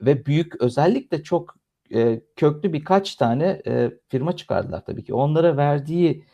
Ve 0.00 0.26
büyük 0.26 0.60
özellikle 0.60 1.22
çok 1.22 1.56
e, 1.94 2.20
köklü 2.36 2.72
birkaç 2.72 3.14
tane 3.16 3.62
e, 3.66 3.90
firma 4.08 4.36
çıkardılar 4.36 4.84
tabii 4.84 5.04
ki. 5.04 5.14
Onlara 5.14 5.56
verdiği 5.56 6.24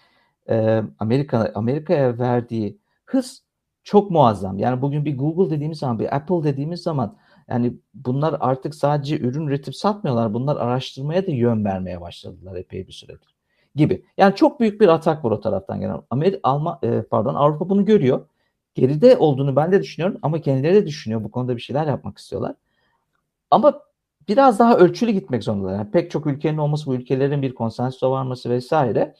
e, 0.49 0.83
Amerika 0.99 1.53
Amerika'ya 1.55 2.19
verdiği 2.19 2.79
hız 3.05 3.45
çok 3.85 4.11
muazzam. 4.11 4.59
Yani 4.59 4.83
bugün 4.83 5.05
bir 5.05 5.19
Google 5.19 5.57
dediğimiz 5.57 5.79
zaman, 5.79 5.99
bir 5.99 6.17
Apple 6.17 6.45
dediğimiz 6.45 6.83
zaman 6.83 7.17
yani 7.49 7.73
bunlar 7.95 8.37
artık 8.41 8.75
sadece 8.75 9.19
ürün 9.19 9.47
üretip 9.47 9.77
satmıyorlar. 9.77 10.35
Bunlar 10.35 10.57
araştırmaya 10.57 11.27
da 11.27 11.31
yön 11.31 11.65
vermeye 11.65 12.01
başladılar 12.01 12.57
epey 12.57 12.87
bir 12.87 12.93
süredir 12.93 13.33
gibi. 13.75 14.05
Yani 14.17 14.35
çok 14.35 14.61
büyük 14.61 14.81
bir 14.81 14.89
atak 14.89 15.25
var 15.25 15.31
o 15.31 15.41
taraftan 15.41 15.81
gelen. 15.81 16.03
Amerika, 16.11 16.41
Alman, 16.43 16.79
e, 16.83 17.03
pardon 17.03 17.35
Avrupa 17.35 17.69
bunu 17.69 17.85
görüyor. 17.85 18.27
Geride 18.75 19.17
olduğunu 19.17 19.57
ben 19.57 19.73
de 19.73 19.83
düşünüyorum 19.83 20.19
ama 20.23 20.41
kendileri 20.41 20.75
de 20.75 20.87
düşünüyor. 20.87 21.25
Bu 21.25 21.31
konuda 21.31 21.57
bir 21.57 21.63
şeyler 21.63 21.87
yapmak 21.87 22.19
istiyorlar. 22.19 22.55
Ama 23.51 23.83
biraz 24.29 24.59
daha 24.59 24.77
ölçülü 24.77 25.11
gitmek 25.11 25.45
zorundalar. 25.45 25.75
Yani 25.75 25.91
pek 25.91 26.11
çok 26.11 26.27
ülkenin 26.27 26.59
olması, 26.59 26.87
bu 26.87 26.95
ülkelerin 26.95 27.43
bir 27.43 27.55
konsensusa 27.55 28.11
varması 28.11 28.51
vesaire 28.51 29.15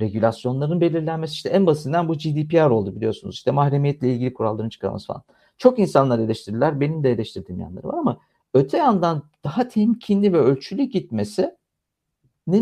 regülasyonların 0.00 0.80
belirlenmesi 0.80 1.32
işte 1.32 1.48
en 1.48 1.66
basitinden 1.66 2.08
bu 2.08 2.14
GDPR 2.14 2.70
oldu 2.70 2.96
biliyorsunuz. 2.96 3.34
İşte 3.34 3.50
mahremiyetle 3.50 4.14
ilgili 4.14 4.34
kuralların 4.34 4.68
çıkarılması 4.68 5.06
falan. 5.06 5.22
Çok 5.58 5.78
insanlar 5.78 6.18
eleştirdiler. 6.18 6.80
Benim 6.80 7.04
de 7.04 7.10
eleştirdiğim 7.10 7.60
yanları 7.60 7.88
var 7.88 7.98
ama 7.98 8.18
öte 8.54 8.76
yandan 8.78 9.22
daha 9.44 9.68
temkinli 9.68 10.32
ve 10.32 10.38
ölçülü 10.38 10.82
gitmesinin 10.82 11.50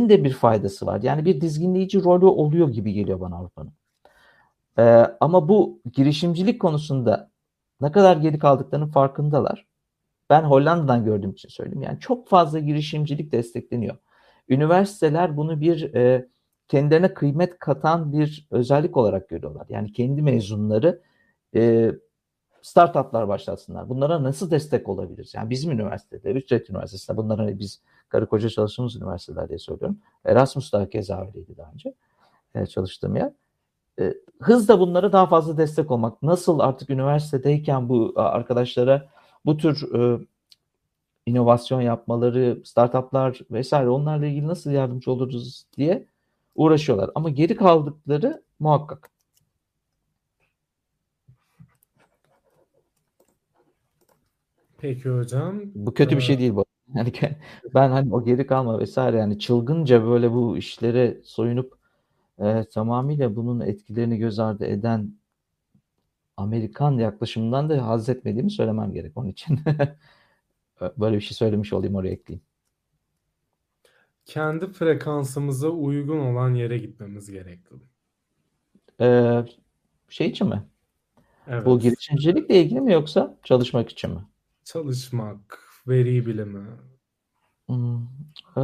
de 0.09 0.25
bir 0.25 0.33
faydası 0.33 0.87
var. 0.87 1.03
Yani 1.03 1.25
bir 1.25 1.41
dizginleyici 1.41 2.05
rolü 2.05 2.27
oluyor 2.27 2.69
gibi 2.69 2.93
geliyor 2.93 3.21
bana 3.21 3.37
Avrupa'nın. 3.37 3.73
Ee, 4.79 5.07
ama 5.21 5.49
bu 5.49 5.81
girişimcilik 5.93 6.61
konusunda 6.61 7.31
ne 7.81 7.93
kadar 7.93 8.17
geri 8.17 8.39
kaldıklarının 8.39 8.89
farkındalar. 8.89 9.67
Ben 10.31 10.43
Hollanda'dan 10.43 11.05
gördüğüm 11.05 11.31
için 11.31 11.49
söyleyeyim. 11.49 11.83
Yani 11.83 12.01
çok 12.01 12.29
fazla 12.29 12.59
girişimcilik 12.59 13.33
destekleniyor. 13.33 13.97
Üniversiteler 14.49 15.37
bunu 15.37 15.61
bir 15.61 15.95
e, 15.95 16.29
kendilerine 16.69 17.15
kıymet 17.15 17.59
katan 17.59 18.13
bir 18.13 18.47
özellik 18.51 18.97
olarak 18.97 19.29
görüyorlar. 19.29 19.67
Yani 19.69 19.93
kendi 19.93 20.23
mezunları 20.23 21.03
e, 21.55 21.93
startuplar 22.67 23.29
başlatsınlar. 23.29 23.89
Bunlara 23.89 24.23
nasıl 24.23 24.51
destek 24.51 24.89
olabiliriz? 24.89 25.35
Yani 25.35 25.51
bizim 25.51 25.71
üniversitede, 25.71 26.39
Utrecht 26.39 26.71
Üniversitesi'nde 26.71 27.17
bunlara 27.17 27.59
biz 27.59 27.83
karı 28.09 28.27
koca 28.27 28.49
çalıştığımız 28.49 28.97
üniversiteler 28.97 29.49
diye 29.49 29.59
söylüyorum. 29.59 29.99
Erasmus'ta 30.25 30.89
keza 30.89 31.27
öyleydi 31.27 31.57
daha 31.57 31.73
önce 31.73 31.95
e, 32.55 32.67
çalıştığım 32.67 33.17
yer. 33.17 33.33
E, 34.01 34.15
hızla 34.41 34.81
bunlara 34.81 35.13
daha 35.13 35.27
fazla 35.27 35.57
destek 35.57 35.91
olmak. 35.91 36.23
Nasıl 36.23 36.59
artık 36.59 36.91
üniversitedeyken 36.91 37.89
bu 37.89 38.13
arkadaşlara 38.17 39.09
bu 39.45 39.57
tür 39.57 39.95
e, 39.95 40.21
inovasyon 41.27 41.81
yapmaları, 41.81 42.63
startuplar 42.65 43.41
vesaire 43.51 43.89
onlarla 43.89 44.27
ilgili 44.27 44.47
nasıl 44.47 44.71
yardımcı 44.71 45.13
oluruz 45.13 45.67
diye 45.77 46.07
uğraşıyorlar. 46.55 47.11
Ama 47.15 47.31
geri 47.31 47.57
kaldıkları 47.57 48.43
muhakkak. 48.59 49.16
Peki 54.79 55.11
hocam. 55.11 55.61
Bu 55.75 55.95
kötü 55.95 56.17
bir 56.17 56.23
şey 56.23 56.39
değil 56.39 56.55
bu. 56.55 56.65
Yani 56.95 57.13
ben 57.75 57.91
hani 57.91 58.15
o 58.15 58.25
geri 58.25 58.47
kalma 58.47 58.79
vesaire 58.79 59.17
yani 59.17 59.39
çılgınca 59.39 60.07
böyle 60.07 60.33
bu 60.33 60.57
işlere 60.57 61.21
soyunup 61.25 61.79
e, 62.39 62.65
tamamıyla 62.73 63.37
bunun 63.37 63.61
etkilerini 63.61 64.19
göz 64.19 64.39
ardı 64.39 64.65
eden 64.67 65.15
Amerikan 66.37 66.93
yaklaşımından 66.93 67.69
da 67.69 67.87
haz 67.87 68.09
etmediğimi 68.09 68.51
söylemem 68.51 68.93
gerek 68.93 69.17
onun 69.17 69.29
için. 69.29 69.61
böyle 70.99 71.17
bir 71.17 71.21
şey 71.21 71.37
söylemiş 71.37 71.73
olayım 71.73 71.95
oraya 71.95 72.11
ekleyeyim 72.11 72.43
kendi 74.27 74.73
frekansımıza 74.73 75.69
uygun 75.69 76.19
olan 76.19 76.55
yere 76.55 76.79
gitmemiz 76.79 77.31
gerekli. 77.31 77.77
Ee, 79.01 79.45
şey 80.09 80.27
için 80.27 80.49
mi? 80.49 80.63
Evet. 81.49 81.67
Bu 81.67 81.79
girişimcilikle 81.79 82.63
ilgili 82.63 82.81
mi 82.81 82.93
yoksa 82.93 83.37
çalışmak 83.43 83.91
için 83.91 84.11
mi? 84.11 84.21
Çalışmak, 84.67 85.59
veri 85.89 86.27
bilimi. 86.27 86.67
Hmm. 87.67 87.97
Ee, 88.57 88.61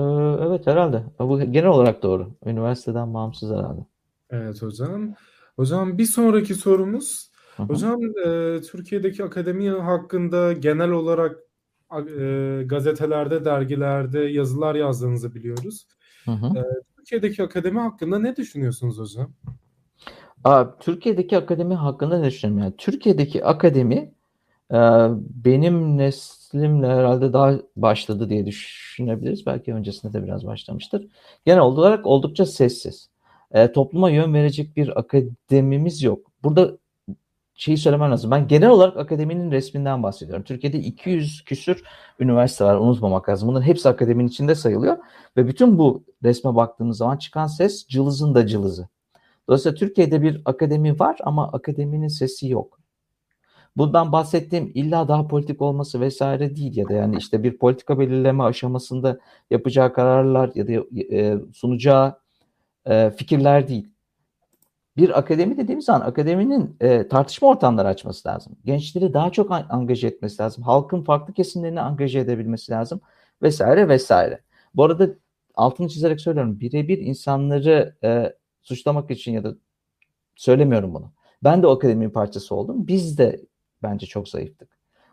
evet 0.46 0.66
herhalde. 0.66 1.04
Bu 1.18 1.40
genel 1.40 1.68
olarak 1.68 2.02
doğru. 2.02 2.30
Üniversiteden 2.46 3.14
bağımsız 3.14 3.50
herhalde. 3.50 3.86
Evet 4.30 4.62
hocam. 4.62 5.14
Hocam 5.56 5.98
bir 5.98 6.04
sonraki 6.04 6.54
sorumuz 6.54 7.32
Hı 7.56 7.62
hı. 7.62 7.66
Hocam 7.66 8.00
e, 8.26 8.60
Türkiye'deki 8.62 9.24
akademi 9.24 9.70
hakkında 9.70 10.52
genel 10.52 10.90
olarak 10.90 11.38
e, 12.18 12.62
gazetelerde, 12.66 13.44
dergilerde 13.44 14.20
yazılar 14.20 14.74
yazdığınızı 14.74 15.34
biliyoruz. 15.34 15.86
Hı 16.24 16.30
hı. 16.30 16.58
E, 16.58 16.62
Türkiye'deki 16.96 17.42
akademi 17.42 17.80
hakkında 17.80 18.18
ne 18.18 18.36
düşünüyorsunuz 18.36 18.98
hocam? 18.98 19.32
Aa, 20.44 20.78
Türkiye'deki 20.78 21.36
akademi 21.36 21.74
hakkında 21.74 22.18
ne 22.18 22.26
düşünüyorum? 22.26 22.64
Yani 22.64 22.74
Türkiye'deki 22.78 23.44
akademi 23.44 24.14
benim 25.44 25.98
neslimle 25.98 26.86
herhalde 26.86 27.32
daha 27.32 27.54
başladı 27.76 28.30
diye 28.30 28.46
düşünebiliriz. 28.46 29.46
Belki 29.46 29.74
öncesinde 29.74 30.12
de 30.12 30.24
biraz 30.24 30.46
başlamıştır. 30.46 31.06
Genel 31.44 31.60
olarak 31.60 32.06
oldukça 32.06 32.46
sessiz. 32.46 33.10
E, 33.50 33.72
topluma 33.72 34.10
yön 34.10 34.34
verecek 34.34 34.76
bir 34.76 34.98
akademimiz 34.98 36.02
yok. 36.02 36.32
Burada 36.42 36.78
şeyi 37.54 37.76
söylemem 37.76 38.10
lazım. 38.10 38.30
Ben 38.30 38.48
genel 38.48 38.70
olarak 38.70 38.96
akademinin 38.96 39.50
resminden 39.50 40.02
bahsediyorum. 40.02 40.44
Türkiye'de 40.44 40.78
200 40.78 41.44
küsür 41.44 41.82
üniversite 42.20 42.64
var 42.64 42.76
unutmamak 42.76 43.28
lazım. 43.28 43.48
Bunların 43.48 43.66
hepsi 43.66 43.88
akademinin 43.88 44.28
içinde 44.28 44.54
sayılıyor. 44.54 44.98
Ve 45.36 45.46
bütün 45.46 45.78
bu 45.78 46.04
resme 46.24 46.56
baktığımız 46.56 46.96
zaman 46.96 47.16
çıkan 47.16 47.46
ses 47.46 47.86
cılızın 47.86 48.34
da 48.34 48.46
cılızı. 48.46 48.88
Dolayısıyla 49.48 49.74
Türkiye'de 49.74 50.22
bir 50.22 50.42
akademi 50.44 50.98
var 50.98 51.18
ama 51.22 51.52
akademinin 51.52 52.08
sesi 52.08 52.48
yok. 52.48 52.81
Bundan 53.76 54.12
bahsettiğim 54.12 54.72
illa 54.74 55.08
daha 55.08 55.26
politik 55.26 55.62
olması 55.62 56.00
vesaire 56.00 56.56
değil 56.56 56.76
ya 56.76 56.88
da 56.88 56.92
yani 56.92 57.16
işte 57.18 57.42
bir 57.42 57.58
politika 57.58 57.98
belirleme 57.98 58.44
aşamasında 58.44 59.18
yapacağı 59.50 59.92
kararlar 59.92 60.50
ya 60.54 60.68
da 60.68 60.72
e, 61.16 61.38
sunacağı 61.54 62.18
e, 62.86 63.10
fikirler 63.10 63.68
değil. 63.68 63.88
Bir 64.96 65.18
akademi 65.18 65.56
dediğimiz 65.56 65.84
zaman 65.84 66.00
akademinin 66.00 66.76
e, 66.80 67.08
tartışma 67.08 67.48
ortamları 67.48 67.88
açması 67.88 68.28
lazım. 68.28 68.56
Gençleri 68.64 69.14
daha 69.14 69.30
çok 69.30 69.50
angaje 69.50 70.08
etmesi 70.08 70.42
lazım. 70.42 70.64
Halkın 70.64 71.02
farklı 71.02 71.34
kesimlerini 71.34 71.80
angaje 71.80 72.18
edebilmesi 72.18 72.72
lazım 72.72 73.00
vesaire 73.42 73.88
vesaire. 73.88 74.40
Bu 74.74 74.84
arada 74.84 75.08
altını 75.54 75.88
çizerek 75.88 76.20
söylüyorum. 76.20 76.60
Birebir 76.60 76.98
insanları 76.98 77.96
e, 78.04 78.32
suçlamak 78.62 79.10
için 79.10 79.32
ya 79.32 79.44
da 79.44 79.54
söylemiyorum 80.36 80.94
bunu. 80.94 81.12
Ben 81.44 81.62
de 81.62 81.66
o 81.66 81.70
akademinin 81.70 82.10
parçası 82.10 82.54
oldum. 82.54 82.86
Biz 82.86 83.18
de 83.18 83.40
bence 83.82 84.06
çok 84.06 84.28
zayıftık. 84.28 84.68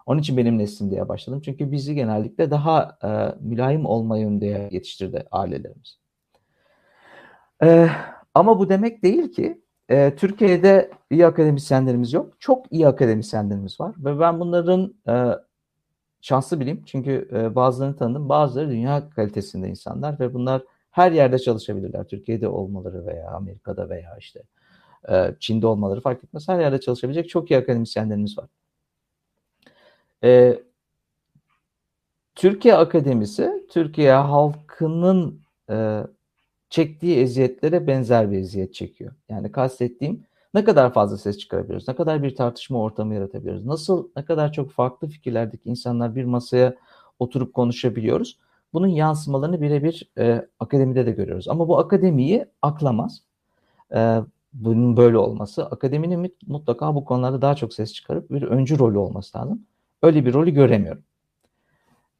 Onun 0.06 0.20
için 0.20 0.38
benim 0.38 0.58
neslim 0.58 0.92
diye 0.92 1.10
başladım. 1.10 1.42
Çünkü 1.46 1.72
bizi 1.72 1.96
genellikle 1.96 2.52
daha 2.52 2.98
e, 3.04 3.10
mülayim 3.42 3.86
olma 3.86 4.18
yönünde 4.18 4.70
yetiştirdi 4.72 5.26
ailelerimiz. 5.32 6.00
E, 7.64 7.90
ama 8.34 8.60
bu 8.60 8.70
demek 8.70 9.04
değil 9.04 9.32
ki 9.32 9.62
e, 9.90 10.16
Türkiye'de 10.16 10.92
iyi 11.12 11.26
akademisyenlerimiz 11.26 12.14
yok. 12.14 12.34
Çok 12.40 12.72
iyi 12.72 12.88
akademisyenlerimiz 12.88 13.80
var. 13.80 13.96
Ve 13.98 14.20
ben 14.20 14.40
bunların 14.40 14.94
e, 15.08 15.14
şanslı 16.22 16.60
bileyim. 16.60 16.84
Çünkü 16.86 17.30
e, 17.34 17.56
bazılarını 17.56 17.96
tanıdım. 17.96 18.30
Bazıları 18.30 18.70
dünya 18.70 19.10
kalitesinde 19.10 19.70
insanlar 19.70 20.20
ve 20.20 20.34
bunlar 20.34 20.64
her 20.92 21.12
yerde 21.12 21.40
çalışabilirler. 21.40 22.08
Türkiye'de 22.08 22.48
olmaları 22.48 23.06
veya 23.06 23.32
Amerika'da 23.32 23.90
veya 23.90 24.18
işte 24.20 24.44
e, 25.10 25.36
Çin'de 25.40 25.68
olmaları 25.68 26.02
fark 26.02 26.24
etmez. 26.24 26.48
Her 26.48 26.60
yerde 26.60 26.80
çalışabilecek 26.80 27.30
çok 27.30 27.52
iyi 27.52 27.58
akademisyenlerimiz 27.58 28.38
var. 28.38 28.48
E, 30.24 30.64
Türkiye 32.36 32.76
Akademisi, 32.76 33.66
Türkiye 33.70 34.14
halkının 34.14 35.42
e, 35.70 36.04
çektiği 36.70 37.18
eziyetlere 37.18 37.88
benzer 37.88 38.32
bir 38.32 38.38
eziyet 38.38 38.74
çekiyor. 38.74 39.14
Yani 39.30 39.52
kastettiğim 39.52 40.24
ne 40.54 40.64
kadar 40.64 40.94
fazla 40.94 41.18
ses 41.18 41.38
çıkarabiliyoruz, 41.38 41.88
ne 41.88 41.96
kadar 41.96 42.24
bir 42.24 42.36
tartışma 42.36 42.80
ortamı 42.82 43.14
yaratabiliyoruz, 43.14 43.66
nasıl 43.66 44.08
ne 44.16 44.26
kadar 44.26 44.54
çok 44.54 44.72
farklı 44.72 45.08
fikirlerdeki 45.08 45.70
insanlar 45.70 46.16
bir 46.16 46.24
masaya 46.24 46.76
oturup 47.20 47.54
konuşabiliyoruz. 47.54 48.38
Bunun 48.74 48.88
yansımalarını 48.88 49.62
birebir 49.62 50.10
e, 50.18 50.48
akademide 50.60 51.06
de 51.06 51.12
görüyoruz. 51.12 51.48
Ama 51.48 51.68
bu 51.68 51.80
akademiyi 51.80 52.46
aklamaz. 52.62 53.22
E, 53.96 54.20
bunun 54.54 54.98
böyle 54.98 55.18
olması. 55.18 55.66
Akademinin 55.66 56.36
mutlaka 56.48 56.96
bu 56.96 57.06
konularda 57.06 57.42
daha 57.42 57.56
çok 57.56 57.74
ses 57.74 57.94
çıkarıp 57.94 58.32
bir 58.32 58.42
öncü 58.42 58.80
rolü 58.80 58.98
olması 58.98 59.38
lazım. 59.38 59.66
Öyle 60.04 60.26
bir 60.26 60.34
rolü 60.34 60.52
göremiyorum. 60.52 61.04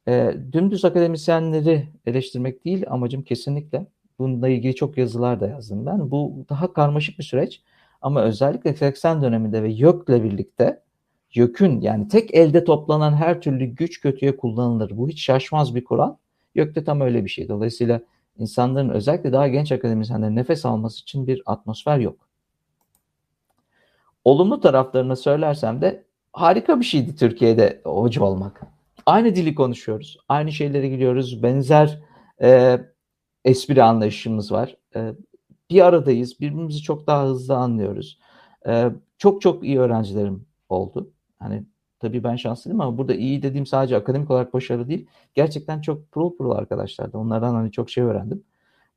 E, 0.08 0.34
dümdüz 0.52 0.84
akademisyenleri 0.84 1.88
eleştirmek 2.06 2.64
değil 2.64 2.84
amacım 2.88 3.22
kesinlikle. 3.22 3.86
Bununla 4.18 4.48
ilgili 4.48 4.74
çok 4.74 4.98
yazılar 4.98 5.40
da 5.40 5.48
yazdım 5.48 5.86
ben. 5.86 6.10
Bu 6.10 6.46
daha 6.48 6.72
karmaşık 6.72 7.18
bir 7.18 7.24
süreç. 7.24 7.62
Ama 8.02 8.22
özellikle 8.22 8.74
80 8.74 9.22
döneminde 9.22 9.62
ve 9.62 9.68
YÖK'le 9.70 10.08
birlikte 10.24 10.82
YÖK'ün 11.34 11.80
yani 11.80 12.08
tek 12.08 12.34
elde 12.34 12.64
toplanan 12.64 13.12
her 13.12 13.40
türlü 13.40 13.64
güç 13.64 14.00
kötüye 14.00 14.36
kullanılır. 14.36 14.96
Bu 14.96 15.08
hiç 15.08 15.22
şaşmaz 15.22 15.74
bir 15.74 15.84
kural. 15.84 16.14
YÖK'te 16.54 16.84
tam 16.84 17.00
öyle 17.00 17.24
bir 17.24 17.30
şey. 17.30 17.48
Dolayısıyla 17.48 18.00
insanların 18.38 18.88
özellikle 18.88 19.32
daha 19.32 19.48
genç 19.48 19.72
akademisyenlerin 19.72 20.36
nefes 20.36 20.66
alması 20.66 21.02
için 21.02 21.26
bir 21.26 21.42
atmosfer 21.46 21.98
yok. 21.98 22.28
Olumlu 24.24 24.60
taraflarını 24.60 25.16
söylersem 25.16 25.80
de 25.80 26.04
harika 26.32 26.80
bir 26.80 26.84
şeydi 26.84 27.16
Türkiye'de 27.16 27.80
hoca 27.84 28.22
olmak. 28.22 28.60
Aynı 29.06 29.34
dili 29.34 29.54
konuşuyoruz. 29.54 30.18
Aynı 30.28 30.52
şeylere 30.52 30.88
gidiyoruz. 30.88 31.42
Benzer 31.42 32.02
e, 32.42 32.80
espri 33.44 33.82
anlayışımız 33.82 34.52
var. 34.52 34.76
E, 34.96 35.12
bir 35.70 35.86
aradayız. 35.86 36.40
Birbirimizi 36.40 36.82
çok 36.82 37.06
daha 37.06 37.26
hızlı 37.26 37.56
anlıyoruz. 37.56 38.18
E, 38.66 38.90
çok 39.18 39.42
çok 39.42 39.64
iyi 39.64 39.80
öğrencilerim 39.80 40.46
oldu. 40.68 41.10
Hani 41.38 41.64
tabii 42.00 42.24
ben 42.24 42.36
şanslıyım 42.36 42.80
ama 42.80 42.98
burada 42.98 43.14
iyi 43.14 43.42
dediğim 43.42 43.66
sadece 43.66 43.96
akademik 43.96 44.30
olarak 44.30 44.54
başarılı 44.54 44.88
değil. 44.88 45.06
Gerçekten 45.34 45.80
çok 45.80 46.12
pırıl 46.12 46.36
pırıl 46.36 46.50
arkadaşlardı. 46.50 47.18
Onlardan 47.18 47.54
hani 47.54 47.72
çok 47.72 47.90
şey 47.90 48.04
öğrendim. 48.04 48.44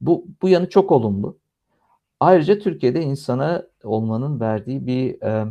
Bu, 0.01 0.25
bu 0.41 0.49
yanı 0.49 0.69
çok 0.69 0.91
olumlu. 0.91 1.37
Ayrıca 2.19 2.59
Türkiye'de 2.59 3.01
insana 3.01 3.63
olmanın 3.83 4.39
verdiği 4.39 4.87
bir 4.87 5.21
e, 5.21 5.45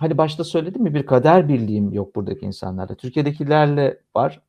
hani 0.00 0.18
başta 0.18 0.44
söyledim 0.44 0.82
mi 0.82 0.94
bir 0.94 1.06
kader 1.06 1.48
birliğim 1.48 1.92
yok 1.92 2.16
buradaki 2.16 2.46
insanlarla. 2.46 2.94
Türkiye'dekilerle 2.94 4.00
var. 4.16 4.40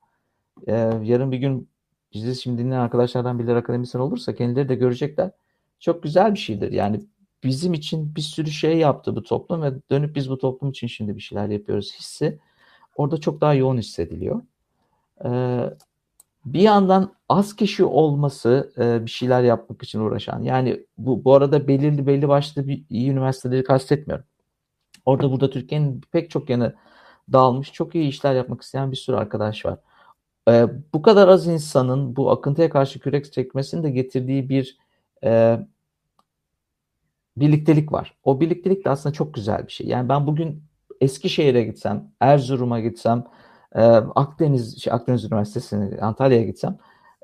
E, 0.67 0.73
yarın 1.03 1.31
bir 1.31 1.37
gün 1.37 1.69
bizi 2.13 2.41
şimdi 2.41 2.63
dinleyen 2.63 2.79
arkadaşlardan 2.81 3.39
birileri 3.39 3.57
akademisyen 3.57 4.01
olursa 4.01 4.35
kendileri 4.35 4.69
de 4.69 4.75
görecekler. 4.75 5.31
Çok 5.79 6.03
güzel 6.03 6.33
bir 6.33 6.39
şeydir. 6.39 6.71
Yani 6.71 7.01
bizim 7.43 7.73
için 7.73 8.15
bir 8.15 8.21
sürü 8.21 8.51
şey 8.51 8.77
yaptı 8.77 9.15
bu 9.15 9.23
toplum 9.23 9.61
ve 9.61 9.73
dönüp 9.91 10.15
biz 10.15 10.29
bu 10.29 10.37
toplum 10.37 10.69
için 10.69 10.87
şimdi 10.87 11.15
bir 11.15 11.21
şeyler 11.21 11.47
yapıyoruz 11.49 11.95
hissi 11.99 12.39
orada 12.95 13.17
çok 13.17 13.41
daha 13.41 13.53
yoğun 13.53 13.77
hissediliyor. 13.77 14.41
Ee, 15.25 15.69
bir 16.45 16.61
yandan 16.61 17.13
az 17.29 17.55
kişi 17.55 17.83
olması 17.85 18.73
e, 18.77 19.05
bir 19.05 19.11
şeyler 19.11 19.43
yapmak 19.43 19.83
için 19.83 19.99
uğraşan 19.99 20.43
yani 20.43 20.85
bu 20.97 21.25
bu 21.25 21.35
arada 21.35 21.67
belirli 21.67 22.07
belli 22.07 22.27
başlı 22.27 22.67
bir 22.67 22.83
iyi 22.89 23.11
üniversiteleri 23.11 23.63
kastetmiyorum. 23.63 24.25
Orada 25.05 25.31
burada 25.31 25.49
Türkiye'nin 25.49 26.01
pek 26.11 26.29
çok 26.29 26.49
yanı 26.49 26.75
dağılmış 27.33 27.73
çok 27.73 27.95
iyi 27.95 28.07
işler 28.09 28.35
yapmak 28.35 28.61
isteyen 28.61 28.91
bir 28.91 28.97
sürü 28.97 29.15
arkadaş 29.15 29.65
var. 29.65 29.79
Ee, 30.49 30.67
bu 30.93 31.01
kadar 31.01 31.27
az 31.27 31.47
insanın 31.47 32.15
bu 32.15 32.31
akıntıya 32.31 32.69
karşı 32.69 32.99
kürek 32.99 33.33
çekmesinin 33.33 33.83
de 33.83 33.91
getirdiği 33.91 34.49
bir 34.49 34.77
e, 35.23 35.59
birliktelik 37.37 37.91
var. 37.91 38.15
O 38.23 38.39
birliktelik 38.41 38.85
de 38.85 38.89
aslında 38.89 39.13
çok 39.13 39.33
güzel 39.33 39.67
bir 39.67 39.71
şey. 39.71 39.87
Yani 39.87 40.09
ben 40.09 40.27
bugün 40.27 40.63
Eskişehir'e 41.01 41.63
gitsem, 41.63 42.11
Erzurum'a 42.19 42.79
gitsem, 42.79 43.25
e, 43.75 43.81
Akdeniz 44.15 44.81
şey, 44.81 44.93
Akdeniz 44.93 45.23
Üniversitesi'ne, 45.25 46.01
Antalya'ya 46.01 46.45
gitsem 46.45 46.77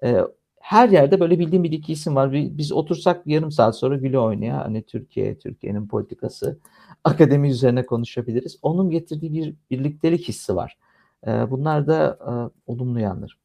e, 0.04 0.18
her 0.60 0.90
yerde 0.90 1.20
böyle 1.20 1.40
bildiğim 1.40 1.64
bir 1.64 1.72
iki 1.72 1.94
isim 1.94 2.16
var. 2.16 2.32
Biz 2.34 2.72
otursak 2.72 3.28
yarım 3.28 3.52
saat 3.52 3.78
sonra 3.78 3.98
güle 3.98 4.20
oynaya 4.20 4.66
hani 4.66 4.84
Türkiye, 4.84 5.40
Türkiye'nin 5.40 5.88
politikası, 5.88 6.60
akademi 7.08 7.50
üzerine 7.50 7.86
konuşabiliriz. 7.86 8.60
Onun 8.62 8.90
getirdiği 8.90 9.34
bir 9.34 9.56
birliktelik 9.72 10.28
hissi 10.28 10.56
var. 10.56 10.78
E, 11.28 11.52
bunlar 11.52 11.88
da 11.88 12.20
e, 12.22 12.32
olumlu 12.72 13.00
yanlar. 13.00 13.38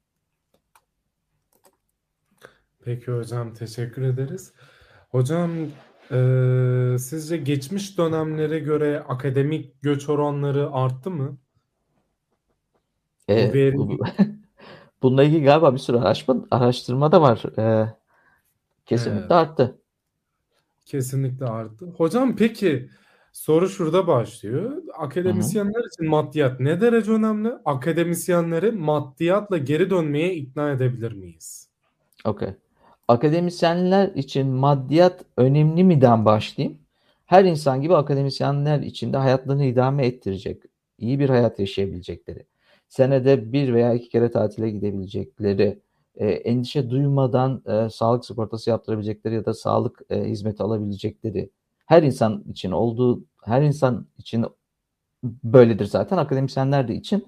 Peki 2.84 3.12
hocam 3.12 3.54
teşekkür 3.54 4.02
ederiz. 4.02 4.52
Hocam 5.10 5.50
ee, 6.12 6.96
sizce 6.98 7.36
geçmiş 7.36 7.98
dönemlere 7.98 8.58
göre 8.58 9.00
akademik 9.08 9.82
göç 9.82 10.08
oranları 10.08 10.70
arttı 10.72 11.10
mı? 11.10 11.38
Ee, 13.28 13.52
veri- 13.52 13.76
bu- 13.76 13.98
bununla 15.02 15.24
ilgili 15.24 15.42
galiba 15.42 15.72
bir 15.74 15.78
sürü 15.78 15.96
araştırma, 15.96 16.46
araştırma 16.50 17.12
da 17.12 17.22
var. 17.22 17.42
Ee, 17.58 17.94
kesinlikle 18.86 19.20
Evet. 19.20 19.30
arttı. 19.30 19.78
Kesinlikle 20.84 21.46
arttı. 21.46 21.86
Hocam 21.86 22.36
peki 22.36 22.90
soru 23.32 23.68
şurada 23.68 24.06
başlıyor. 24.06 24.82
Akademisyenler 24.98 25.84
için 25.92 26.10
maddiyat 26.10 26.60
ne 26.60 26.80
derece 26.80 27.12
önemli? 27.12 27.52
Akademisyenleri 27.64 28.72
maddiyatla 28.72 29.58
geri 29.58 29.90
dönmeye 29.90 30.34
ikna 30.34 30.70
edebilir 30.70 31.12
miyiz? 31.12 31.68
Okey. 32.24 32.48
Akademisyenler 33.08 34.08
için 34.14 34.46
maddiyat 34.48 35.24
önemli 35.36 35.84
miden 35.84 36.24
başlayayım. 36.24 36.78
her 37.26 37.44
insan 37.44 37.82
gibi 37.82 37.96
akademisyenler 37.96 38.80
için 38.80 39.12
de 39.12 39.16
hayatlarını 39.16 39.64
idame 39.64 40.06
ettirecek, 40.06 40.62
iyi 40.98 41.18
bir 41.18 41.28
hayat 41.28 41.58
yaşayabilecekleri, 41.58 42.46
senede 42.88 43.52
bir 43.52 43.74
veya 43.74 43.94
iki 43.94 44.08
kere 44.08 44.30
tatile 44.30 44.70
gidebilecekleri, 44.70 45.80
e, 46.16 46.26
endişe 46.28 46.90
duymadan 46.90 47.62
e, 47.66 47.90
sağlık 47.90 48.24
sigortası 48.24 48.70
yaptırabilecekleri 48.70 49.34
ya 49.34 49.44
da 49.44 49.54
sağlık 49.54 50.00
e, 50.10 50.24
hizmeti 50.24 50.62
alabilecekleri, 50.62 51.50
her 51.92 52.02
insan 52.02 52.44
için 52.50 52.70
olduğu, 52.70 53.24
her 53.44 53.62
insan 53.62 54.06
için 54.18 54.44
böyledir 55.24 55.84
zaten. 55.84 56.16
Akademisyenler 56.16 56.88
de 56.88 56.94
için, 56.94 57.26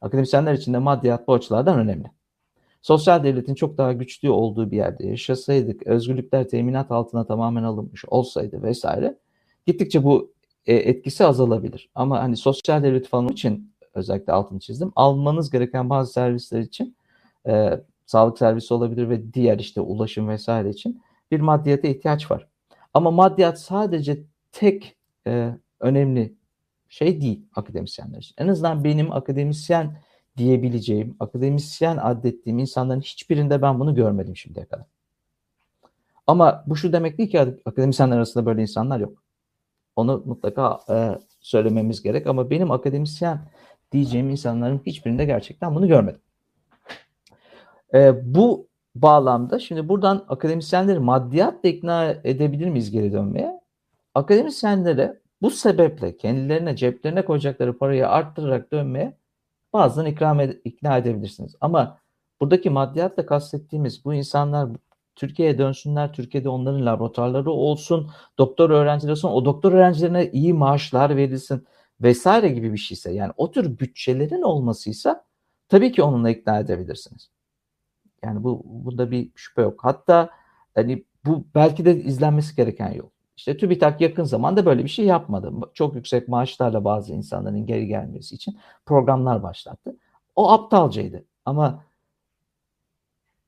akademisyenler 0.00 0.54
için 0.54 0.74
de 0.74 0.78
maddiyat 0.78 1.28
bu 1.28 1.34
açılardan 1.34 1.78
önemli. 1.78 2.10
Sosyal 2.82 3.24
devletin 3.24 3.54
çok 3.54 3.78
daha 3.78 3.92
güçlü 3.92 4.30
olduğu 4.30 4.70
bir 4.70 4.76
yerde 4.76 5.06
yaşasaydık, 5.06 5.86
özgürlükler 5.86 6.48
teminat 6.48 6.90
altına 6.90 7.26
tamamen 7.26 7.62
alınmış 7.62 8.04
olsaydı 8.08 8.62
vesaire, 8.62 9.18
gittikçe 9.66 10.04
bu 10.04 10.32
e, 10.66 10.74
etkisi 10.74 11.26
azalabilir. 11.26 11.90
Ama 11.94 12.22
hani 12.22 12.36
sosyal 12.36 12.82
devlet 12.82 13.08
falan 13.08 13.28
için 13.28 13.72
özellikle 13.94 14.32
altını 14.32 14.60
çizdim. 14.60 14.92
Almanız 14.96 15.50
gereken 15.50 15.90
bazı 15.90 16.12
servisler 16.12 16.60
için 16.60 16.96
e, 17.46 17.80
sağlık 18.06 18.38
servisi 18.38 18.74
olabilir 18.74 19.08
ve 19.08 19.32
diğer 19.32 19.58
işte 19.58 19.80
ulaşım 19.80 20.28
vesaire 20.28 20.70
için 20.70 21.02
bir 21.30 21.40
maddiyata 21.40 21.88
ihtiyaç 21.88 22.30
var. 22.30 22.48
Ama 22.96 23.10
maddiyat 23.10 23.60
sadece 23.60 24.22
tek 24.52 24.96
e, 25.26 25.54
önemli 25.80 26.34
şey 26.88 27.20
değil 27.20 27.46
akademisyenler 27.54 28.18
için. 28.18 28.34
En 28.38 28.48
azından 28.48 28.84
benim 28.84 29.12
akademisyen 29.12 29.98
diyebileceğim, 30.36 31.16
akademisyen 31.20 31.96
adettiğim 31.96 32.58
insanların 32.58 33.00
hiçbirinde 33.00 33.62
ben 33.62 33.80
bunu 33.80 33.94
görmedim 33.94 34.36
şimdiye 34.36 34.66
kadar. 34.66 34.86
Ama 36.26 36.64
bu 36.66 36.76
şu 36.76 36.92
demek 36.92 37.18
değil 37.18 37.30
ki 37.30 37.40
akademisyenler 37.40 38.16
arasında 38.16 38.46
böyle 38.46 38.62
insanlar 38.62 39.00
yok. 39.00 39.22
Onu 39.96 40.22
mutlaka 40.26 40.80
e, 40.90 41.18
söylememiz 41.40 42.02
gerek 42.02 42.26
ama 42.26 42.50
benim 42.50 42.70
akademisyen 42.70 43.48
diyeceğim 43.92 44.30
insanların 44.30 44.80
hiçbirinde 44.86 45.24
gerçekten 45.24 45.74
bunu 45.74 45.88
görmedim. 45.88 46.20
E, 47.94 48.34
bu 48.34 48.68
bağlamda 49.02 49.58
şimdi 49.58 49.88
buradan 49.88 50.24
akademisyenleri 50.28 50.98
maddiyatla 50.98 51.68
ikna 51.68 52.04
edebilir 52.24 52.68
miyiz 52.68 52.90
geri 52.90 53.12
dönmeye? 53.12 53.60
Akademisyenlere 54.14 55.20
bu 55.42 55.50
sebeple 55.50 56.16
kendilerine 56.16 56.76
ceplerine 56.76 57.24
koyacakları 57.24 57.78
parayı 57.78 58.08
arttırarak 58.08 58.72
dönmeye 58.72 59.18
bazen 59.72 60.04
ikram 60.04 60.40
ed- 60.40 60.60
ikna 60.64 60.96
edebilirsiniz. 60.98 61.54
Ama 61.60 61.98
buradaki 62.40 62.70
maddiyatla 62.70 63.26
kastettiğimiz 63.26 64.04
bu 64.04 64.14
insanlar 64.14 64.68
Türkiye'ye 65.16 65.58
dönsünler, 65.58 66.12
Türkiye'de 66.12 66.48
onların 66.48 66.86
laboratuvarları 66.86 67.50
olsun, 67.50 68.10
doktor 68.38 68.70
öğrencileri 68.70 69.12
olsun, 69.12 69.30
o 69.30 69.44
doktor 69.44 69.72
öğrencilerine 69.72 70.30
iyi 70.30 70.54
maaşlar 70.54 71.16
verilsin 71.16 71.66
vesaire 72.00 72.48
gibi 72.48 72.72
bir 72.72 72.78
şeyse 72.78 73.12
yani 73.12 73.32
o 73.36 73.50
tür 73.50 73.78
bütçelerin 73.78 74.42
olmasıysa 74.42 75.24
tabii 75.68 75.92
ki 75.92 76.02
onunla 76.02 76.30
ikna 76.30 76.58
edebilirsiniz. 76.58 77.35
Yani 78.26 78.44
bu 78.44 78.62
bunda 78.64 79.10
bir 79.10 79.30
şüphe 79.34 79.62
yok. 79.62 79.80
Hatta 79.84 80.30
hani 80.74 81.04
bu 81.26 81.44
belki 81.54 81.84
de 81.84 81.96
izlenmesi 81.96 82.56
gereken 82.56 82.92
yol. 82.92 83.08
İşte 83.36 83.56
TÜBİTAK 83.56 84.00
yakın 84.00 84.24
zamanda 84.24 84.66
böyle 84.66 84.84
bir 84.84 84.88
şey 84.88 85.04
yapmadı. 85.04 85.52
Çok 85.74 85.94
yüksek 85.94 86.28
maaşlarla 86.28 86.84
bazı 86.84 87.12
insanların 87.12 87.66
geri 87.66 87.86
gelmesi 87.86 88.34
için 88.34 88.58
programlar 88.86 89.42
başlattı. 89.42 89.96
O 90.36 90.50
aptalcaydı. 90.50 91.24
Ama 91.44 91.82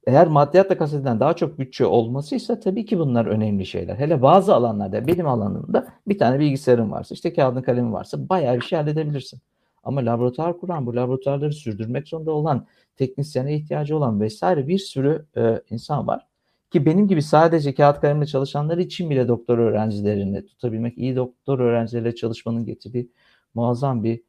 eğer 0.07 0.27
maddiyatla 0.27 0.79
kastedilen 0.79 1.21
daha 1.21 1.35
çok 1.35 1.59
bütçe 1.59 1.87
olmasıysa 1.87 2.61
tabii 2.61 2.87
ki 2.87 2.99
bunlar 2.99 3.27
önemli 3.27 3.67
şeyler. 3.67 3.97
Hele 3.97 4.23
bazı 4.23 4.55
alanlarda 4.55 5.07
benim 5.07 5.27
alanımda 5.29 5.89
bir 6.09 6.19
tane 6.19 6.39
bilgisayarım 6.39 6.93
varsa 6.93 7.15
işte 7.15 7.33
kağıdın 7.33 7.63
kalemin 7.63 7.93
varsa 7.93 8.29
bayağı 8.29 8.57
bir 8.57 8.65
şey 8.65 8.79
halledebilirsin. 8.79 9.41
Ama 9.85 10.07
laboratuvar 10.07 10.59
kuran, 10.59 10.87
bu 10.87 10.97
laboratuvarları 10.97 11.53
sürdürmek 11.53 12.09
zorunda 12.09 12.33
olan, 12.33 12.67
teknisyene 12.97 13.55
ihtiyacı 13.55 13.97
olan 13.97 14.21
vesaire 14.21 14.69
bir 14.69 14.79
sürü 14.79 15.27
e, 15.37 15.63
insan 15.71 16.07
var. 16.07 16.27
Ki 16.71 16.87
benim 16.87 17.09
gibi 17.09 17.23
sadece 17.23 17.75
kağıt 17.75 18.01
kalemle 18.01 18.27
çalışanlar 18.27 18.79
için 18.79 19.11
bile 19.11 19.29
doktor 19.29 19.59
öğrencilerini 19.59 20.47
tutabilmek, 20.47 20.99
iyi 20.99 21.17
doktor 21.17 21.59
öğrencileriyle 21.59 22.15
çalışmanın 22.15 22.65
getirdiği 22.65 23.11
muazzam 23.55 24.05
bir 24.05 24.23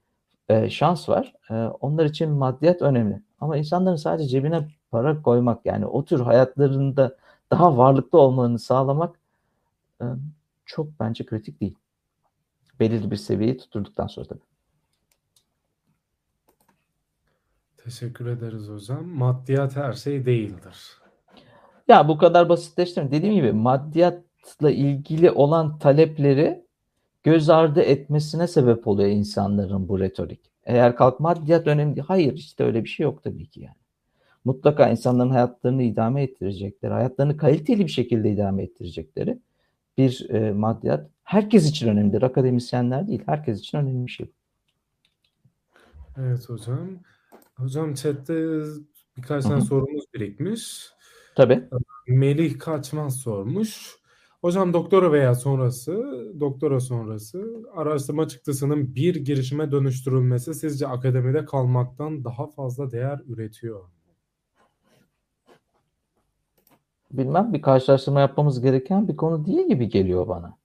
e, 0.49 0.69
şans 0.69 1.09
var. 1.09 1.33
E, 1.49 1.53
onlar 1.53 2.05
için 2.05 2.29
maddiyat 2.29 2.81
önemli. 2.81 3.21
Ama 3.39 3.57
insanların 3.57 3.95
sadece 3.95 4.29
cebine 4.29 4.67
para 4.91 5.21
koymak 5.21 5.65
yani 5.65 5.85
o 5.85 6.05
tür 6.05 6.19
hayatlarında 6.19 7.17
daha 7.51 7.77
varlıklı 7.77 8.19
olmalarını 8.19 8.59
sağlamak 8.59 9.19
e, 10.01 10.05
çok 10.65 10.99
bence 10.99 11.25
kritik 11.25 11.61
değil. 11.61 11.75
Belirli 12.79 13.11
bir 13.11 13.15
seviyeyi 13.15 13.57
tutturduktan 13.57 14.07
sonra 14.07 14.27
tabii. 14.27 14.48
Teşekkür 17.89 18.25
ederiz 18.25 18.69
hocam. 18.69 19.07
Maddiyat 19.07 19.75
her 19.75 19.93
şey 19.93 20.25
değildir. 20.25 20.77
Ya 21.87 22.07
bu 22.07 22.17
kadar 22.17 22.49
basitleştirme. 22.49 23.11
Dediğim 23.11 23.35
gibi 23.35 23.51
maddiyatla 23.51 24.71
ilgili 24.71 25.31
olan 25.31 25.79
talepleri 25.79 26.65
göz 27.23 27.49
ardı 27.49 27.81
etmesine 27.81 28.47
sebep 28.47 28.87
oluyor 28.87 29.09
insanların 29.09 29.89
bu 29.89 29.99
retorik. 29.99 30.39
Eğer 30.63 30.95
kalk 30.95 31.19
maddiyat 31.19 31.67
önemli. 31.67 32.01
Hayır 32.01 32.33
işte 32.33 32.63
öyle 32.63 32.83
bir 32.83 32.89
şey 32.89 33.03
yok 33.03 33.23
tabii 33.23 33.45
ki 33.45 33.61
yani. 33.61 33.75
Mutlaka 34.45 34.89
insanların 34.89 35.29
hayatlarını 35.29 35.83
idame 35.83 36.23
ettirecekleri, 36.23 36.93
hayatlarını 36.93 37.37
kaliteli 37.37 37.85
bir 37.85 37.91
şekilde 37.91 38.31
idame 38.31 38.63
ettirecekleri 38.63 39.39
bir 39.97 40.29
e, 40.29 40.51
maddiyat 40.51 41.09
herkes 41.23 41.69
için 41.69 41.87
önemlidir. 41.87 42.21
Akademisyenler 42.21 43.07
değil, 43.07 43.23
herkes 43.25 43.59
için 43.59 43.77
önemli 43.77 44.05
bir 44.05 44.11
şey. 44.11 44.31
Evet 46.17 46.49
hocam. 46.49 46.89
Hocam 47.59 47.93
chatte 47.93 48.61
birkaç 49.17 49.43
tane 49.43 49.61
sorumuz 49.61 50.03
birikmiş. 50.13 50.89
Tabii. 51.35 51.63
Melih 52.07 52.59
Kaçmaz 52.59 53.17
sormuş. 53.17 53.99
Hocam 54.41 54.73
doktora 54.73 55.11
veya 55.11 55.35
sonrası, 55.35 55.93
doktora 56.39 56.79
sonrası 56.79 57.63
araştırma 57.75 58.27
çıktısının 58.27 58.95
bir 58.95 59.15
girişime 59.15 59.71
dönüştürülmesi 59.71 60.53
sizce 60.53 60.87
akademide 60.87 61.45
kalmaktan 61.45 62.23
daha 62.23 62.47
fazla 62.47 62.91
değer 62.91 63.19
üretiyor 63.27 63.79
mu? 63.79 63.89
Bilmem 67.11 67.53
bir 67.53 67.61
karşılaştırma 67.61 68.19
yapmamız 68.19 68.61
gereken 68.61 69.07
bir 69.07 69.15
konu 69.15 69.45
değil 69.45 69.67
gibi 69.67 69.89
geliyor 69.89 70.27
bana. 70.27 70.57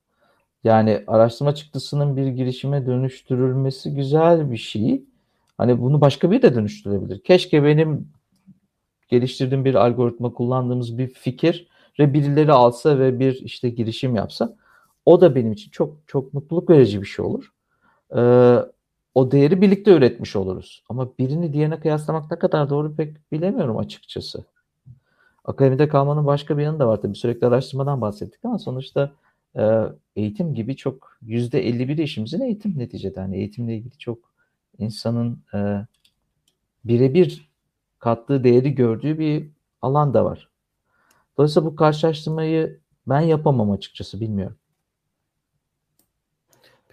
Yani 0.65 1.05
araştırma 1.07 1.55
çıktısının 1.55 2.17
bir 2.17 2.27
girişime 2.27 2.87
dönüştürülmesi 2.87 3.95
güzel 3.95 4.51
bir 4.51 4.57
şey. 4.57 5.05
Hani 5.59 5.81
bunu 5.81 6.01
başka 6.01 6.31
bir 6.31 6.43
de 6.43 6.55
dönüştürebilir. 6.55 7.23
Keşke 7.23 7.65
benim 7.65 8.09
geliştirdiğim 9.09 9.65
bir 9.65 9.75
algoritma 9.75 10.33
kullandığımız 10.33 10.99
bir 10.99 11.09
fikir 11.09 11.69
ve 11.99 12.15
birileri 12.15 12.53
alsa 12.53 12.99
ve 12.99 13.19
bir 13.19 13.33
işte 13.33 13.71
girişim 13.71 14.17
yapsa 14.17 14.57
o 15.07 15.21
da 15.21 15.35
benim 15.35 15.53
için 15.53 15.71
çok 15.71 15.97
çok 16.07 16.35
mutluluk 16.35 16.71
verici 16.71 17.03
bir 17.03 17.07
şey 17.07 17.25
olur. 17.25 17.53
Ee, 18.17 18.59
o 19.15 19.31
değeri 19.31 19.61
birlikte 19.61 19.97
üretmiş 19.97 20.37
oluruz. 20.37 20.85
Ama 20.89 21.19
birini 21.19 21.53
diğerine 21.53 21.81
kıyaslamak 21.81 22.31
ne 22.31 22.39
kadar 22.39 22.71
doğru 22.71 22.97
pek 22.97 23.33
bilemiyorum 23.33 23.79
açıkçası. 23.79 24.45
Akademide 25.45 25.89
kalmanın 25.89 26.27
başka 26.27 26.59
bir 26.59 26.63
yanı 26.63 26.79
da 26.79 26.89
var 26.89 27.03
tabii. 27.03 27.15
Sürekli 27.17 27.47
araştırmadan 27.47 28.01
bahsettik 28.01 28.45
ama 28.45 28.59
sonuçta 28.59 29.13
e, 29.57 29.81
eğitim 30.17 30.55
gibi 30.55 30.77
çok 30.77 31.19
yüzde 31.23 31.69
51 31.69 31.99
işimizin 31.99 32.41
eğitim 32.41 32.79
neticede. 32.79 33.21
Yani 33.21 33.37
eğitimle 33.37 33.77
ilgili 33.77 33.99
çok 33.99 34.34
insanın 34.79 35.45
e, 35.55 35.87
birebir 36.85 37.51
kattığı 37.99 38.45
değeri 38.45 38.75
gördüğü 38.75 39.19
bir 39.19 39.51
alan 39.83 40.15
da 40.15 40.25
var. 40.25 40.51
Dolayısıyla 41.39 41.71
bu 41.71 41.77
karşılaştırmayı 41.77 42.81
ben 43.07 43.21
yapamam 43.21 43.71
açıkçası 43.71 44.21
bilmiyorum. 44.21 44.57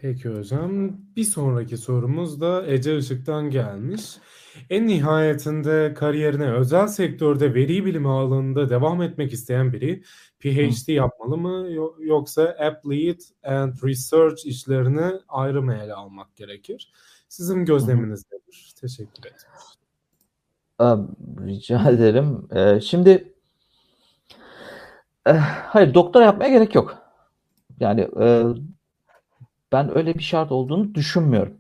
Peki 0.02 0.30
hocam. 0.30 0.98
Bir 1.16 1.24
sonraki 1.24 1.78
sorumuz 1.78 2.42
da 2.42 2.68
Ece 2.68 2.98
Işık'tan 2.98 3.50
gelmiş. 3.50 4.02
En 4.70 4.88
nihayetinde 4.88 5.94
kariyerine 5.94 6.52
özel 6.52 6.88
sektörde 6.88 7.54
veri 7.54 7.86
bilimi 7.86 8.10
alanında 8.10 8.70
devam 8.70 9.02
etmek 9.02 9.34
isteyen 9.34 9.74
biri 9.74 10.04
PhD 10.40 10.88
Hı. 10.88 10.92
yapmalı 10.92 11.38
mı 11.38 11.68
yoksa 12.00 12.44
Applead 12.44 13.20
and 13.44 13.74
Research 13.84 14.46
işlerini 14.46 15.20
ayrı 15.28 15.62
mı 15.62 15.76
ele 15.84 15.94
almak 15.94 16.36
gerekir? 16.36 16.92
Sizin 17.32 17.66
gözleminiz 17.66 18.24
nedir? 18.32 18.74
Teşekkür 18.82 19.24
ederim. 19.30 21.08
Rica 21.48 21.90
ederim. 21.90 22.48
Şimdi 22.82 23.34
hayır 25.68 25.94
doktora 25.94 26.24
yapmaya 26.24 26.50
gerek 26.50 26.76
yok. 26.76 26.98
Yani 27.80 28.08
ben 29.72 29.98
öyle 29.98 30.14
bir 30.16 30.24
şart 30.24 30.52
olduğunu 30.52 30.96
düşünmüyorum. 30.96 31.58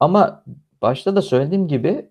Ama 0.00 0.44
başta 0.82 1.16
da 1.16 1.22
söylediğim 1.22 1.68
gibi 1.68 2.10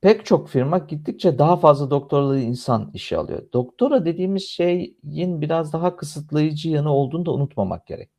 pek 0.00 0.26
çok 0.26 0.48
firma 0.48 0.78
gittikçe 0.78 1.38
daha 1.38 1.56
fazla 1.56 1.90
doktoralı 1.90 2.40
insan 2.40 2.90
işe 2.94 3.16
alıyor. 3.18 3.42
Doktora 3.52 4.04
dediğimiz 4.04 4.42
şeyin 4.42 5.40
biraz 5.40 5.72
daha 5.72 5.96
kısıtlayıcı 5.96 6.70
yanı 6.70 6.92
olduğunu 6.92 7.26
da 7.26 7.32
unutmamak 7.32 7.86
gerek. 7.86 8.10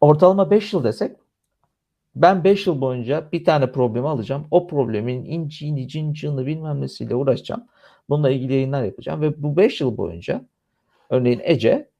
ortalama 0.00 0.50
5 0.50 0.72
yıl 0.72 0.84
desek 0.84 1.16
ben 2.16 2.44
5 2.44 2.66
yıl 2.66 2.80
boyunca 2.80 3.28
bir 3.32 3.44
tane 3.44 3.72
problemi 3.72 4.08
alacağım. 4.08 4.46
O 4.50 4.66
problemin 4.66 5.24
inciğini, 5.24 5.88
cincini 5.88 6.46
bilmem 6.46 6.80
nesiyle 6.80 7.14
uğraşacağım. 7.14 7.64
Bununla 8.08 8.30
ilgili 8.30 8.52
yayınlar 8.52 8.84
yapacağım 8.84 9.20
ve 9.20 9.42
bu 9.42 9.56
5 9.56 9.80
yıl 9.80 9.96
boyunca 9.96 10.44
örneğin 11.10 11.40
Ece 11.44 11.90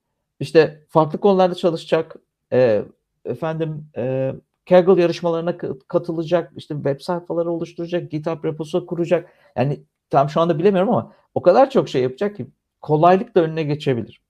işte 0.41 0.85
farklı 0.89 1.21
konularda 1.21 1.55
çalışacak, 1.55 2.17
e, 2.53 2.85
efendim 3.25 3.87
e, 3.97 4.35
Kaggle 4.69 5.03
yarışmalarına 5.03 5.57
katılacak, 5.89 6.53
işte 6.57 6.75
web 6.75 7.01
sayfaları 7.01 7.51
oluşturacak, 7.51 8.11
GitHub 8.11 8.45
reposu 8.45 8.87
kuracak. 8.87 9.31
Yani 9.57 9.81
tam 10.11 10.29
şu 10.29 10.41
anda 10.41 10.59
bilemiyorum 10.59 10.91
ama 10.91 11.12
o 11.35 11.43
kadar 11.43 11.71
çok 11.71 11.89
şey 11.89 12.03
yapacak 12.03 12.37
ki 12.37 12.47
kolaylıkla 12.83 13.41
önüne 13.41 13.62
geçebilir. 13.62 14.24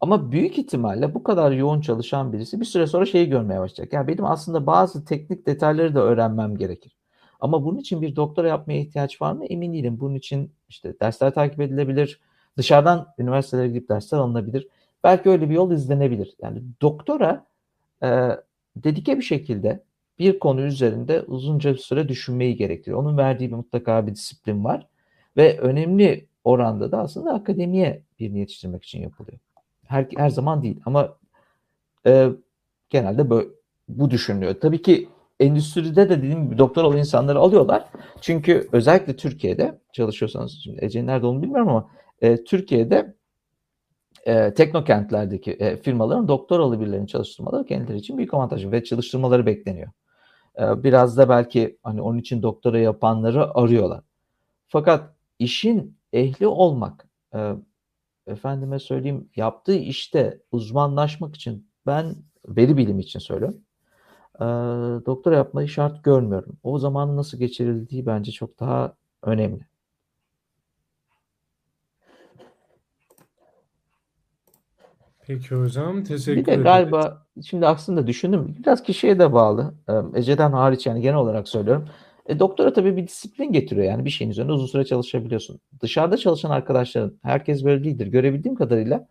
Ama 0.00 0.32
büyük 0.32 0.58
ihtimalle 0.58 1.14
bu 1.14 1.22
kadar 1.22 1.52
yoğun 1.52 1.80
çalışan 1.80 2.32
birisi 2.32 2.60
bir 2.60 2.64
süre 2.64 2.86
sonra 2.86 3.06
şeyi 3.06 3.28
görmeye 3.28 3.60
başlayacak. 3.60 3.92
Yani 3.92 4.08
benim 4.08 4.24
aslında 4.24 4.66
bazı 4.66 5.04
teknik 5.04 5.46
detayları 5.46 5.94
da 5.94 6.00
öğrenmem 6.00 6.56
gerekir. 6.56 6.96
Ama 7.40 7.64
bunun 7.64 7.78
için 7.78 8.02
bir 8.02 8.16
doktora 8.16 8.48
yapmaya 8.48 8.80
ihtiyaç 8.80 9.22
var 9.22 9.32
mı? 9.32 9.46
Emin 9.46 9.72
değilim. 9.72 10.00
Bunun 10.00 10.14
için 10.14 10.52
işte 10.68 11.00
dersler 11.00 11.34
takip 11.34 11.60
edilebilir. 11.60 12.20
Dışarıdan 12.56 13.06
üniversitelere 13.18 13.68
gidip 13.68 13.88
dersler 13.88 14.18
alınabilir. 14.18 14.68
Belki 15.04 15.30
öyle 15.30 15.50
bir 15.50 15.54
yol 15.54 15.72
izlenebilir. 15.72 16.34
Yani 16.42 16.62
doktora 16.82 17.46
e, 18.02 18.28
dedike 18.76 19.16
bir 19.16 19.22
şekilde 19.22 19.84
bir 20.18 20.38
konu 20.38 20.60
üzerinde 20.60 21.22
uzunca 21.22 21.72
bir 21.72 21.78
süre 21.78 22.08
düşünmeyi 22.08 22.56
gerektiriyor. 22.56 22.98
Onun 22.98 23.16
verdiği 23.18 23.48
bir 23.50 23.56
mutlaka 23.56 24.06
bir 24.06 24.14
disiplin 24.14 24.64
var. 24.64 24.86
Ve 25.36 25.58
önemli 25.58 26.26
oranda 26.44 26.92
da 26.92 26.98
aslında 26.98 27.34
akademiye 27.34 28.02
birini 28.20 28.38
yetiştirmek 28.38 28.84
için 28.84 29.02
yapılıyor. 29.02 29.38
Her, 29.90 30.06
her 30.16 30.30
zaman 30.30 30.62
değil 30.62 30.80
ama 30.86 31.16
e, 32.06 32.28
genelde 32.90 33.30
böyle, 33.30 33.48
bu 33.88 34.10
düşünülüyor. 34.10 34.54
Tabii 34.60 34.82
ki 34.82 35.08
endüstride 35.40 36.08
de 36.08 36.18
dediğim 36.18 36.44
gibi 36.44 36.58
doktor 36.58 36.84
olan 36.84 36.98
insanları 36.98 37.38
alıyorlar. 37.38 37.84
Çünkü 38.20 38.68
özellikle 38.72 39.16
Türkiye'de 39.16 39.78
çalışıyorsanız, 39.92 40.60
şimdi 40.64 40.84
Ece'nin 40.84 41.06
nerede 41.06 41.26
olduğunu 41.26 41.42
bilmiyorum 41.42 41.68
ama 41.68 41.90
e, 42.20 42.44
Türkiye'de 42.44 43.14
e, 44.26 44.54
teknokentlerdeki 44.54 45.52
e, 45.52 45.76
firmaların 45.76 46.28
doktoralı 46.28 46.80
birilerini 46.80 47.08
çalıştırmaları 47.08 47.64
kendileri 47.64 47.98
için 47.98 48.18
büyük 48.18 48.34
avantaj 48.34 48.66
ve 48.66 48.84
çalıştırmaları 48.84 49.46
bekleniyor. 49.46 49.90
E, 50.58 50.84
biraz 50.84 51.16
da 51.16 51.28
belki 51.28 51.78
hani 51.82 52.02
onun 52.02 52.18
için 52.18 52.42
doktora 52.42 52.78
yapanları 52.78 53.54
arıyorlar. 53.58 54.00
Fakat 54.68 55.14
işin 55.38 55.96
ehli 56.12 56.46
olmak, 56.46 57.08
e, 57.34 57.52
efendime 58.30 58.78
söyleyeyim 58.78 59.28
yaptığı 59.36 59.74
işte 59.74 60.40
uzmanlaşmak 60.52 61.34
için 61.36 61.70
ben 61.86 62.16
veri 62.48 62.76
bilimi 62.76 63.02
için 63.02 63.18
söylüyorum. 63.18 63.60
E, 64.36 64.44
doktora 65.06 65.36
yapmayı 65.36 65.68
şart 65.68 66.04
görmüyorum. 66.04 66.58
O 66.62 66.78
zamanın 66.78 67.16
nasıl 67.16 67.38
geçirildiği 67.38 68.06
bence 68.06 68.32
çok 68.32 68.60
daha 68.60 68.94
önemli. 69.22 69.70
Peki 75.26 75.54
hocam 75.54 76.04
teşekkür 76.04 76.40
Bir 76.40 76.46
de 76.46 76.50
ederim. 76.50 76.64
galiba 76.64 77.26
şimdi 77.44 77.66
aslında 77.66 78.06
düşündüm 78.06 78.56
biraz 78.58 78.82
kişiye 78.82 79.18
de 79.18 79.32
bağlı. 79.32 79.74
Ee, 79.88 80.18
Ece'den 80.18 80.52
hariç 80.52 80.86
yani 80.86 81.00
genel 81.00 81.16
olarak 81.16 81.48
söylüyorum. 81.48 81.88
E, 82.30 82.38
doktora 82.38 82.72
tabii 82.72 82.96
bir 82.96 83.06
disiplin 83.06 83.52
getiriyor 83.52 83.86
yani 83.86 84.04
bir 84.04 84.10
şeyin 84.10 84.30
üzerine 84.30 84.52
uzun 84.52 84.66
süre 84.66 84.84
çalışabiliyorsun. 84.84 85.60
Dışarıda 85.82 86.16
çalışan 86.16 86.50
arkadaşların 86.50 87.12
herkes 87.22 87.64
böyle 87.64 87.84
değildir. 87.84 88.06
Görebildiğim 88.06 88.56
kadarıyla 88.56 89.06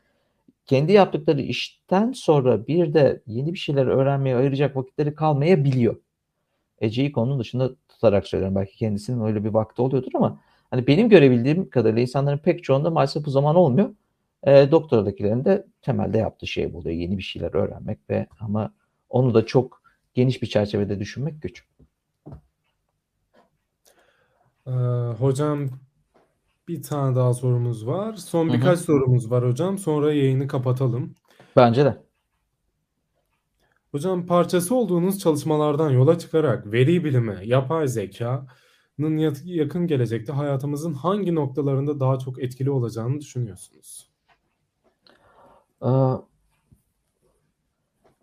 kendi 0.66 0.92
yaptıkları 0.92 1.42
işten 1.42 2.12
sonra 2.12 2.68
bir 2.68 2.94
de 2.94 3.22
yeni 3.28 3.54
bir 3.54 3.60
şeyler 3.60 3.88
öğrenmeye 3.88 4.36
ayıracak 4.36 4.76
vakitleri 4.76 5.16
kalmayabiliyor. 5.16 5.96
Ece'yi 6.82 7.12
konunun 7.12 7.40
dışında 7.40 7.76
tutarak 7.90 8.28
söylüyorum. 8.28 8.56
Belki 8.56 8.78
kendisinin 8.78 9.26
öyle 9.26 9.44
bir 9.44 9.50
vakti 9.50 9.82
oluyordur 9.82 10.12
ama 10.16 10.40
hani 10.72 10.88
benim 10.88 11.10
görebildiğim 11.10 11.70
kadarıyla 11.70 12.02
insanların 12.02 12.38
pek 12.38 12.64
çoğunda 12.64 12.90
maalesef 12.90 13.26
bu 13.26 13.30
zaman 13.32 13.56
olmuyor. 13.56 13.90
E, 14.44 14.72
doktoradakilerin 14.72 15.46
de 15.46 15.66
temelde 15.82 16.18
yaptığı 16.18 16.48
şey 16.48 16.74
buluyor. 16.74 16.96
Yeni 16.96 17.18
bir 17.18 17.24
şeyler 17.24 17.56
öğrenmek 17.56 18.00
ve 18.10 18.28
ama 18.40 18.74
onu 19.10 19.34
da 19.34 19.46
çok 19.46 19.82
geniş 20.14 20.42
bir 20.42 20.48
çerçevede 20.48 21.00
düşünmek 21.00 21.42
güç. 21.42 21.66
Ee, 24.70 25.14
hocam 25.20 25.70
bir 26.68 26.82
tane 26.82 27.16
daha 27.16 27.34
sorumuz 27.34 27.88
var. 27.88 28.14
Son 28.14 28.48
Hı 28.48 28.52
hı. 28.52 28.54
birkaç 28.58 28.80
sorumuz 28.80 29.32
var 29.32 29.48
hocam. 29.48 29.78
Sonra 29.78 30.14
yayını 30.14 30.48
kapatalım. 30.48 31.16
Bence 31.56 31.86
de. 31.86 32.04
Hocam 33.92 34.26
parçası 34.26 34.76
olduğunuz 34.76 35.20
çalışmalardan 35.20 35.90
yola 35.90 36.20
çıkarak 36.20 36.72
veri 36.72 37.04
bilimi, 37.04 37.38
yapay 37.44 37.88
zekanın 37.88 39.18
ya- 39.18 39.34
yakın 39.46 39.88
gelecekte 39.88 40.34
hayatımızın 40.34 40.94
hangi 40.94 41.36
noktalarında 41.36 42.00
daha 42.00 42.20
çok 42.20 42.44
etkili 42.44 42.72
olacağını 42.72 43.20
düşünüyorsunuz? 43.20 44.10
Ee, 45.82 45.88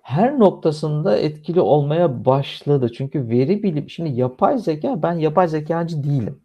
her 0.07 0.39
noktasında 0.39 1.17
etkili 1.17 1.61
olmaya 1.61 2.25
başladı. 2.25 2.93
Çünkü 2.93 3.29
veri 3.29 3.63
bilim, 3.63 3.91
şimdi 3.91 4.21
yapay 4.21 4.59
zeka, 4.59 5.03
ben 5.03 5.13
yapay 5.13 5.49
zekacı 5.49 6.05
değilim. 6.05 6.41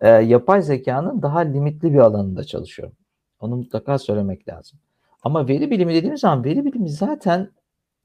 Ee, 0.00 0.08
yapay 0.08 0.62
zekanın 0.62 1.22
daha 1.22 1.38
limitli 1.38 1.92
bir 1.92 1.98
alanında 1.98 2.44
çalışıyorum. 2.44 2.96
Onu 3.40 3.56
mutlaka 3.56 3.98
söylemek 3.98 4.48
lazım. 4.48 4.78
Ama 5.22 5.48
veri 5.48 5.70
bilimi 5.70 5.94
dediğimiz 5.94 6.20
zaman 6.20 6.44
veri 6.44 6.64
bilimi 6.64 6.88
zaten 6.88 7.50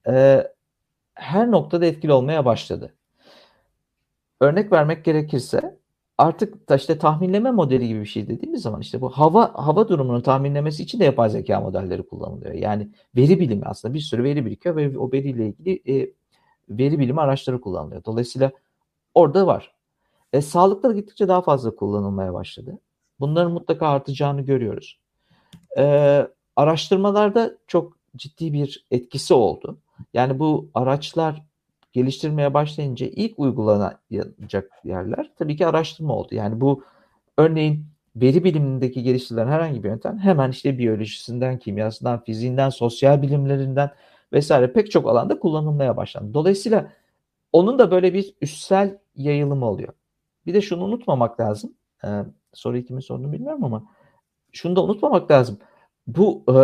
e, 0.08 0.48
her 1.14 1.52
noktada 1.52 1.86
etkili 1.86 2.14
olmaya 2.14 2.46
başladı. 2.46 2.94
Örnek 4.42 4.72
vermek 4.72 5.06
gerekirse 5.06 5.78
artık 6.18 6.70
da 6.70 6.76
işte 6.76 6.98
tahminleme 6.98 7.52
modeli 7.52 7.88
gibi 7.88 8.00
bir 8.00 8.06
şey 8.06 8.28
dediğimiz 8.28 8.62
zaman 8.62 8.82
işte 8.82 9.02
bu 9.02 9.10
hava 9.10 9.52
hava 9.54 9.90
durumunun 9.90 10.22
tahminlemesi 10.22 10.84
için 10.84 11.00
de 11.00 11.06
yapay 11.06 11.30
zeka 11.30 11.62
modelleri 11.62 12.08
kullanılıyor. 12.08 12.54
Yani 12.54 12.90
veri 13.16 13.40
bilimi 13.40 13.66
aslında 13.66 13.94
bir 13.94 14.00
sürü 14.00 14.24
veri 14.24 14.46
birikiyor 14.46 14.76
ve 14.76 14.98
o 14.98 15.12
veriyle 15.12 15.48
ilgili 15.48 16.02
e, 16.02 16.14
veri 16.70 17.00
bilimi 17.00 17.22
araçları 17.22 17.62
kullanılıyor. 17.62 18.04
Dolayısıyla 18.06 18.52
orada 19.14 19.48
var. 19.48 19.76
E, 20.34 20.42
sağlıkta 20.42 20.90
da 20.90 20.94
gittikçe 20.94 21.28
daha 21.28 21.42
fazla 21.42 21.76
kullanılmaya 21.76 22.34
başladı. 22.34 22.80
Bunların 23.20 23.52
mutlaka 23.52 23.88
artacağını 23.88 24.42
görüyoruz. 24.42 25.00
E, 25.78 26.28
araştırmalarda 26.56 27.58
çok 27.68 27.98
ciddi 28.16 28.54
bir 28.54 28.86
etkisi 28.92 29.34
oldu. 29.34 29.78
Yani 30.14 30.40
bu 30.40 30.70
araçlar 30.74 31.44
geliştirmeye 31.96 32.54
başlayınca 32.54 33.08
ilk 33.08 33.40
uygulanacak 33.40 34.72
yerler 34.84 35.32
tabii 35.40 35.56
ki 35.56 35.68
araştırma 35.68 36.14
oldu. 36.14 36.36
Yani 36.36 36.62
bu 36.62 36.84
örneğin 37.38 37.86
veri 38.16 38.44
bilimindeki 38.44 39.04
geliştirilen 39.04 39.48
herhangi 39.48 39.84
bir 39.84 39.90
yöntem 39.90 40.18
hemen 40.18 40.52
işte 40.52 40.78
biyolojisinden, 40.78 41.60
kimyasından, 41.60 42.24
fiziğinden, 42.24 42.70
sosyal 42.70 43.22
bilimlerinden 43.22 43.92
vesaire 44.34 44.74
pek 44.74 44.92
çok 44.92 45.10
alanda 45.10 45.40
kullanılmaya 45.40 45.98
başlandı. 45.98 46.34
Dolayısıyla 46.34 46.92
onun 47.54 47.80
da 47.80 47.92
böyle 47.92 48.14
bir 48.14 48.36
üstsel 48.42 48.98
yayılımı 49.16 49.66
oluyor. 49.66 49.94
Bir 50.46 50.54
de 50.54 50.62
şunu 50.62 50.84
unutmamak 50.84 51.40
lazım. 51.40 51.74
Ee, 52.04 52.08
soruyu 52.54 52.86
kimin 52.86 53.02
sorduğunu 53.02 53.32
bilmiyorum 53.32 53.64
ama 53.64 53.84
şunu 54.52 54.76
da 54.76 54.84
unutmamak 54.84 55.32
lazım. 55.32 55.58
Bu 56.08 56.44
e, 56.50 56.56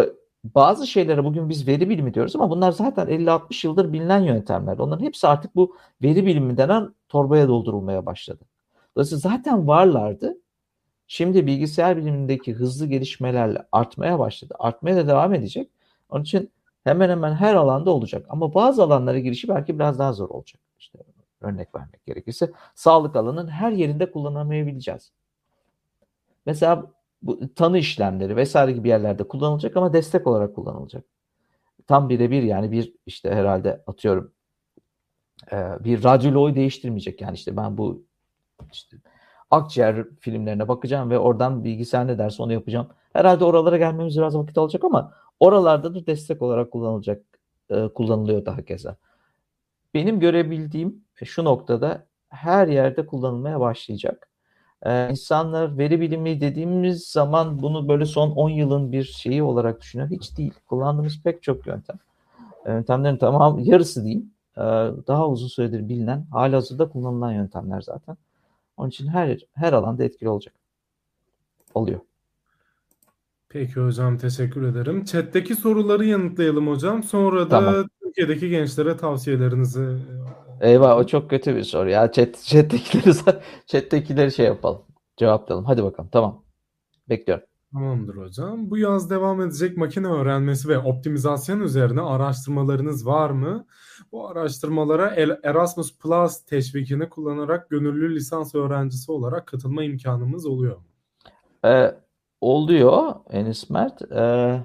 bazı 0.44 0.88
şeylere 0.88 1.24
bugün 1.24 1.50
biz 1.50 1.68
veri 1.68 1.90
bilimi 1.90 2.14
diyoruz 2.14 2.36
ama 2.36 2.50
bunlar 2.50 2.72
zaten 2.72 3.08
50-60 3.08 3.68
yıldır 3.68 3.94
bilinen 3.94 4.20
yöntemler. 4.20 4.78
Onların 4.78 5.06
hepsi 5.06 5.28
artık 5.28 5.56
bu 5.56 5.76
veri 6.02 6.26
bilimi 6.26 6.58
denen 6.58 6.96
torbaya 7.10 7.48
doldurulmaya 7.48 8.06
başladı. 8.06 8.46
Dolayısıyla 8.96 9.20
zaten 9.20 9.68
varlardı. 9.68 10.38
Şimdi 11.08 11.48
bilgisayar 11.48 11.98
bilimindeki 11.98 12.54
hızlı 12.54 12.86
gelişmelerle 12.86 13.66
artmaya 13.72 14.20
başladı. 14.20 14.56
Artmaya 14.60 14.96
da 14.96 15.08
devam 15.08 15.34
edecek. 15.34 15.70
Onun 16.10 16.24
için 16.24 16.52
hemen 16.84 17.10
hemen 17.10 17.34
her 17.34 17.56
alanda 17.56 17.92
olacak. 17.92 18.26
Ama 18.30 18.54
bazı 18.54 18.84
alanlara 18.84 19.20
girişi 19.20 19.48
belki 19.48 19.76
biraz 19.80 20.00
daha 20.00 20.14
zor 20.14 20.30
olacak. 20.30 20.62
İşte 20.80 21.00
örnek 21.42 21.76
vermek 21.76 22.06
gerekirse 22.06 22.52
sağlık 22.76 23.16
alanının 23.16 23.48
her 23.48 23.72
yerinde 23.72 24.12
kullanamayabileceğiz. 24.12 25.12
Mesela 26.46 26.92
bu 27.22 27.54
tanı 27.54 27.78
işlemleri 27.78 28.36
vesaire 28.36 28.72
gibi 28.72 28.90
yerlerde 28.90 29.28
kullanılacak 29.28 29.78
ama 29.78 29.94
destek 29.94 30.28
olarak 30.28 30.56
kullanılacak. 30.56 31.06
Tam 31.88 32.10
birebir 32.10 32.44
yani 32.44 32.72
bir 32.72 32.94
işte 33.06 33.32
herhalde 33.32 33.84
atıyorum 33.88 34.34
bir 35.80 36.04
radyoloğu 36.04 36.56
değiştirmeyecek. 36.56 37.22
Yani 37.22 37.36
işte 37.36 37.58
ben 37.58 37.78
bu 37.78 38.06
işte 38.74 38.98
akciğer 39.52 40.06
filmlerine 40.20 40.68
bakacağım 40.68 41.10
ve 41.10 41.20
oradan 41.20 41.64
bilgisayar 41.64 42.08
ne 42.08 42.18
derse 42.18 42.44
onu 42.44 42.54
yapacağım. 42.54 42.88
Herhalde 43.14 43.46
oralara 43.46 43.78
gelmemiz 43.78 44.18
biraz 44.18 44.38
vakit 44.38 44.58
alacak 44.58 44.84
ama 44.84 45.14
oralarda 45.40 45.96
da 45.96 46.06
destek 46.06 46.42
olarak 46.42 46.72
kullanılacak 46.72 47.26
kullanılıyor 47.96 48.46
daha 48.46 48.62
keza. 48.62 48.98
Benim 49.94 50.20
görebildiğim 50.20 51.06
şu 51.24 51.44
noktada 51.44 52.08
her 52.30 52.68
yerde 52.68 53.06
kullanılmaya 53.06 53.60
başlayacak. 53.60 54.31
Ee, 54.86 55.10
insanlar 55.10 55.78
veri 55.78 56.02
bilimi 56.02 56.42
dediğimiz 56.42 57.08
zaman 57.08 57.62
bunu 57.62 57.88
böyle 57.88 58.06
son 58.06 58.32
10 58.32 58.50
yılın 58.50 58.92
bir 58.92 59.04
şeyi 59.04 59.44
olarak 59.44 59.82
düşünüyor. 59.82 60.10
Hiç 60.10 60.38
değil. 60.38 60.54
Kullandığımız 60.68 61.22
pek 61.24 61.44
çok 61.44 61.68
yöntem. 61.68 62.00
yöntemlerin 62.68 63.18
tamam 63.18 63.60
yarısı 63.60 64.04
diyeyim 64.04 64.32
daha 65.08 65.30
uzun 65.30 65.48
süredir 65.48 65.90
bilinen, 65.90 66.26
halihazırda 66.32 66.90
kullanılan 66.90 67.32
yöntemler 67.32 67.82
zaten. 67.82 68.18
Onun 68.78 68.90
için 68.90 69.08
her 69.08 69.40
her 69.54 69.74
alanda 69.74 70.04
etkili 70.04 70.30
olacak. 70.30 70.54
Oluyor. 71.74 72.00
Peki 73.50 73.74
hocam 73.74 74.18
teşekkür 74.18 74.64
ederim. 74.64 75.06
Chat'teki 75.06 75.56
soruları 75.56 76.06
yanıtlayalım 76.06 76.68
hocam. 76.68 77.04
Sonra 77.04 77.46
da 77.46 77.50
Tamam. 77.50 77.86
Türkiye'deki 78.04 78.50
gençlere 78.50 78.98
tavsiyelerinizi 78.98 79.98
Eyvah 80.62 80.98
o 80.98 81.06
çok 81.06 81.30
kötü 81.30 81.56
bir 81.56 81.64
soru 81.64 81.90
ya. 81.90 82.12
Chat, 82.12 82.44
chat'tekileri, 82.44 83.16
chat'tekileri 83.68 84.32
şey 84.32 84.46
yapalım. 84.46 84.82
Cevaplayalım. 85.18 85.66
Hadi 85.66 85.84
bakalım. 85.84 86.10
Tamam. 86.14 86.44
Bekliyorum. 87.10 87.46
Tamamdır 87.74 88.16
hocam. 88.16 88.70
Bu 88.70 88.78
yaz 88.78 89.10
devam 89.10 89.42
edecek 89.42 89.78
makine 89.78 90.08
öğrenmesi 90.08 90.70
ve 90.70 90.78
optimizasyon 90.78 91.60
üzerine 91.60 92.02
araştırmalarınız 92.02 93.06
var 93.06 93.30
mı? 93.30 93.66
Bu 94.12 94.28
araştırmalara 94.28 95.16
Erasmus 95.44 95.98
Plus 95.98 96.46
teşvikini 96.46 97.10
kullanarak 97.10 97.70
gönüllü 97.70 98.16
lisans 98.16 98.56
öğrencisi 98.56 99.12
olarak 99.12 99.48
katılma 99.48 99.84
imkanımız 99.84 100.46
oluyor 100.46 100.78
mu? 100.78 100.84
Ee, 101.66 101.96
oluyor 102.42 103.14
Enis 103.30 103.70
Mert. 103.70 104.12
Ee, 104.12 104.62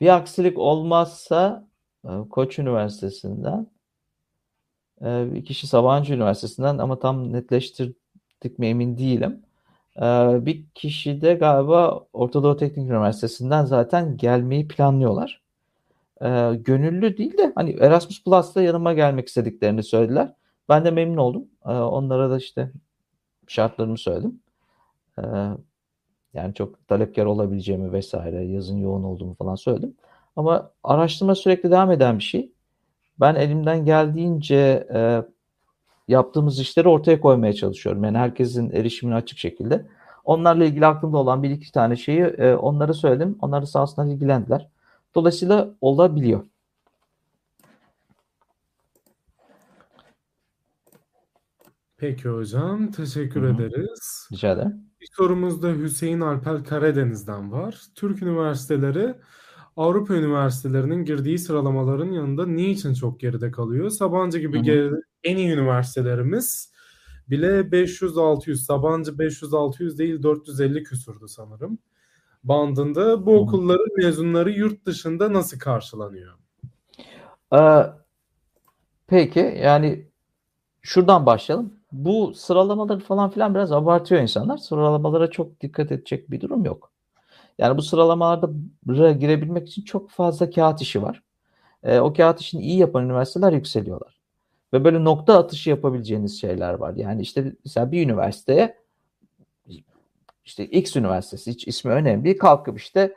bir 0.00 0.16
aksilik 0.16 0.58
olmazsa 0.58 1.68
e, 2.04 2.10
Koç 2.30 2.58
Üniversitesi'nden 2.58 3.66
bir 5.02 5.44
kişi 5.44 5.66
Sabancı 5.66 6.14
Üniversitesi'nden 6.14 6.78
ama 6.78 6.98
tam 6.98 7.32
netleştirdik 7.32 8.58
mi 8.58 8.66
emin 8.66 8.98
değilim. 8.98 9.42
Ee, 9.96 10.46
bir 10.46 10.64
kişi 10.74 11.20
de 11.20 11.34
galiba 11.34 12.06
Orta 12.12 12.42
Doğu 12.42 12.56
Teknik 12.56 12.90
Üniversitesi'nden 12.90 13.64
zaten 13.64 14.16
gelmeyi 14.16 14.68
planlıyorlar. 14.68 15.42
Ee, 16.22 16.54
gönüllü 16.54 17.16
değil 17.16 17.38
de 17.38 17.52
hani 17.54 17.70
Erasmus 17.70 18.24
Plus'ta 18.24 18.62
yanıma 18.62 18.92
gelmek 18.92 19.28
istediklerini 19.28 19.82
söylediler. 19.82 20.34
Ben 20.68 20.84
de 20.84 20.90
memnun 20.90 21.16
oldum. 21.16 21.44
Ee, 21.66 21.70
onlara 21.70 22.30
da 22.30 22.36
işte 22.36 22.72
şartlarımı 23.46 23.98
söyledim. 23.98 24.40
Ee, 25.18 25.22
yani 26.34 26.54
çok 26.54 26.88
talepkar 26.88 27.24
olabileceğimi 27.24 27.92
vesaire, 27.92 28.44
yazın 28.44 28.76
yoğun 28.76 29.02
olduğumu 29.02 29.34
falan 29.34 29.54
söyledim. 29.54 29.96
Ama 30.36 30.70
araştırma 30.84 31.34
sürekli 31.34 31.70
devam 31.70 31.90
eden 31.90 32.18
bir 32.18 32.24
şey. 32.24 32.52
Ben 33.20 33.34
elimden 33.34 33.84
geldiğince 33.84 34.86
e, 34.94 35.22
yaptığımız 36.08 36.60
işleri 36.60 36.88
ortaya 36.88 37.20
koymaya 37.20 37.52
çalışıyorum. 37.52 38.04
Yani 38.04 38.18
herkesin 38.18 38.70
erişimine 38.70 39.14
açık 39.14 39.38
şekilde. 39.38 39.86
Onlarla 40.24 40.64
ilgili 40.64 40.86
aklımda 40.86 41.16
olan 41.16 41.42
bir 41.42 41.50
iki 41.50 41.72
tane 41.72 41.96
şeyi 41.96 42.20
e, 42.20 42.54
onlara 42.54 42.92
söyledim. 42.92 43.38
Onlar 43.40 43.62
da 43.62 43.66
sağ 43.66 43.82
olsunlar 43.82 44.06
ilgilendiler. 44.06 44.68
Dolayısıyla 45.14 45.74
olabiliyor. 45.80 46.44
Peki 51.96 52.28
hocam, 52.28 52.90
teşekkür 52.90 53.42
Hı 53.42 53.46
hı. 53.46 53.52
ederiz. 53.52 54.28
Rica 54.32 54.52
ederim. 54.52 54.84
Bir 55.00 55.08
sorumuz 55.16 55.62
da 55.62 55.68
Hüseyin 55.68 56.20
Alper 56.20 56.64
Karadeniz'den 56.64 57.52
var. 57.52 57.82
Türk 57.94 58.22
üniversiteleri 58.22 59.14
Avrupa 59.78 60.14
üniversitelerinin 60.14 61.04
girdiği 61.04 61.38
sıralamaların 61.38 62.12
yanında 62.12 62.46
niçin 62.46 62.94
çok 62.94 63.20
geride 63.20 63.50
kalıyor? 63.50 63.90
Sabancı 63.90 64.38
gibi 64.38 64.56
Hı 64.56 64.60
hı. 64.60 64.64
geri- 64.64 65.02
en 65.24 65.36
iyi 65.36 65.50
üniversitelerimiz 65.50 66.72
bile 67.30 67.72
500-600, 67.72 68.64
Sabancı 68.64 69.18
500-600 69.18 69.98
değil 69.98 70.22
450 70.22 70.82
küsurdu 70.82 71.28
sanırım. 71.28 71.78
Bandında 72.44 73.26
bu 73.26 73.40
okulların 73.40 73.96
mezunları 73.96 74.50
yurt 74.50 74.86
dışında 74.86 75.32
nasıl 75.32 75.58
karşılanıyor? 75.58 76.34
Ee, 77.54 77.82
peki 79.06 79.58
yani 79.62 80.06
şuradan 80.82 81.26
başlayalım. 81.26 81.72
Bu 81.92 82.34
sıralamaları 82.34 83.00
falan 83.00 83.30
filan 83.30 83.54
biraz 83.54 83.72
abartıyor 83.72 84.20
insanlar. 84.22 84.56
Sıralamalara 84.56 85.30
çok 85.30 85.60
dikkat 85.60 85.92
edecek 85.92 86.30
bir 86.30 86.40
durum 86.40 86.64
yok. 86.64 86.92
Yani 87.58 87.78
bu 87.78 87.82
sıralamalarda 87.82 88.50
girebilmek 89.12 89.68
için 89.68 89.82
çok 89.82 90.10
fazla 90.10 90.50
kağıt 90.50 90.82
işi 90.82 91.02
var. 91.02 91.22
Ee, 91.82 92.00
o 92.00 92.12
kağıt 92.12 92.40
işini 92.40 92.62
iyi 92.62 92.78
yapan 92.78 93.04
üniversiteler 93.04 93.52
yükseliyorlar. 93.52 94.18
Ve 94.72 94.84
böyle 94.84 95.04
nokta 95.04 95.38
atışı 95.38 95.70
yapabileceğiniz 95.70 96.40
şeyler 96.40 96.74
var. 96.74 96.94
Yani 96.96 97.22
işte 97.22 97.52
mesela 97.64 97.92
bir 97.92 98.04
üniversiteye 98.04 98.78
işte 100.44 100.66
X 100.66 100.96
üniversitesi 100.96 101.50
hiç 101.50 101.68
ismi 101.68 101.90
önemli. 101.90 102.38
Kalkıp 102.38 102.78
işte 102.78 103.14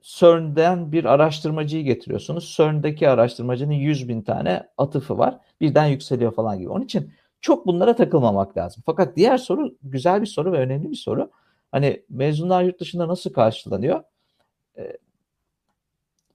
CERN'den 0.00 0.92
bir 0.92 1.04
araştırmacıyı 1.04 1.84
getiriyorsunuz. 1.84 2.54
CERN'deki 2.56 3.08
araştırmacının 3.08 3.72
100 3.72 4.08
bin 4.08 4.22
tane 4.22 4.68
atıfı 4.78 5.18
var. 5.18 5.38
Birden 5.60 5.86
yükseliyor 5.86 6.34
falan 6.34 6.58
gibi. 6.58 6.68
Onun 6.68 6.84
için 6.84 7.12
çok 7.40 7.66
bunlara 7.66 7.96
takılmamak 7.96 8.56
lazım. 8.56 8.82
Fakat 8.86 9.16
diğer 9.16 9.38
soru 9.38 9.74
güzel 9.82 10.20
bir 10.20 10.26
soru 10.26 10.52
ve 10.52 10.58
önemli 10.58 10.90
bir 10.90 10.96
soru. 10.96 11.30
Hani 11.72 12.02
mezunlar 12.10 12.62
yurt 12.62 12.80
dışında 12.80 13.08
nasıl 13.08 13.32
karşılanıyor? 13.32 14.02
Ee, 14.78 14.96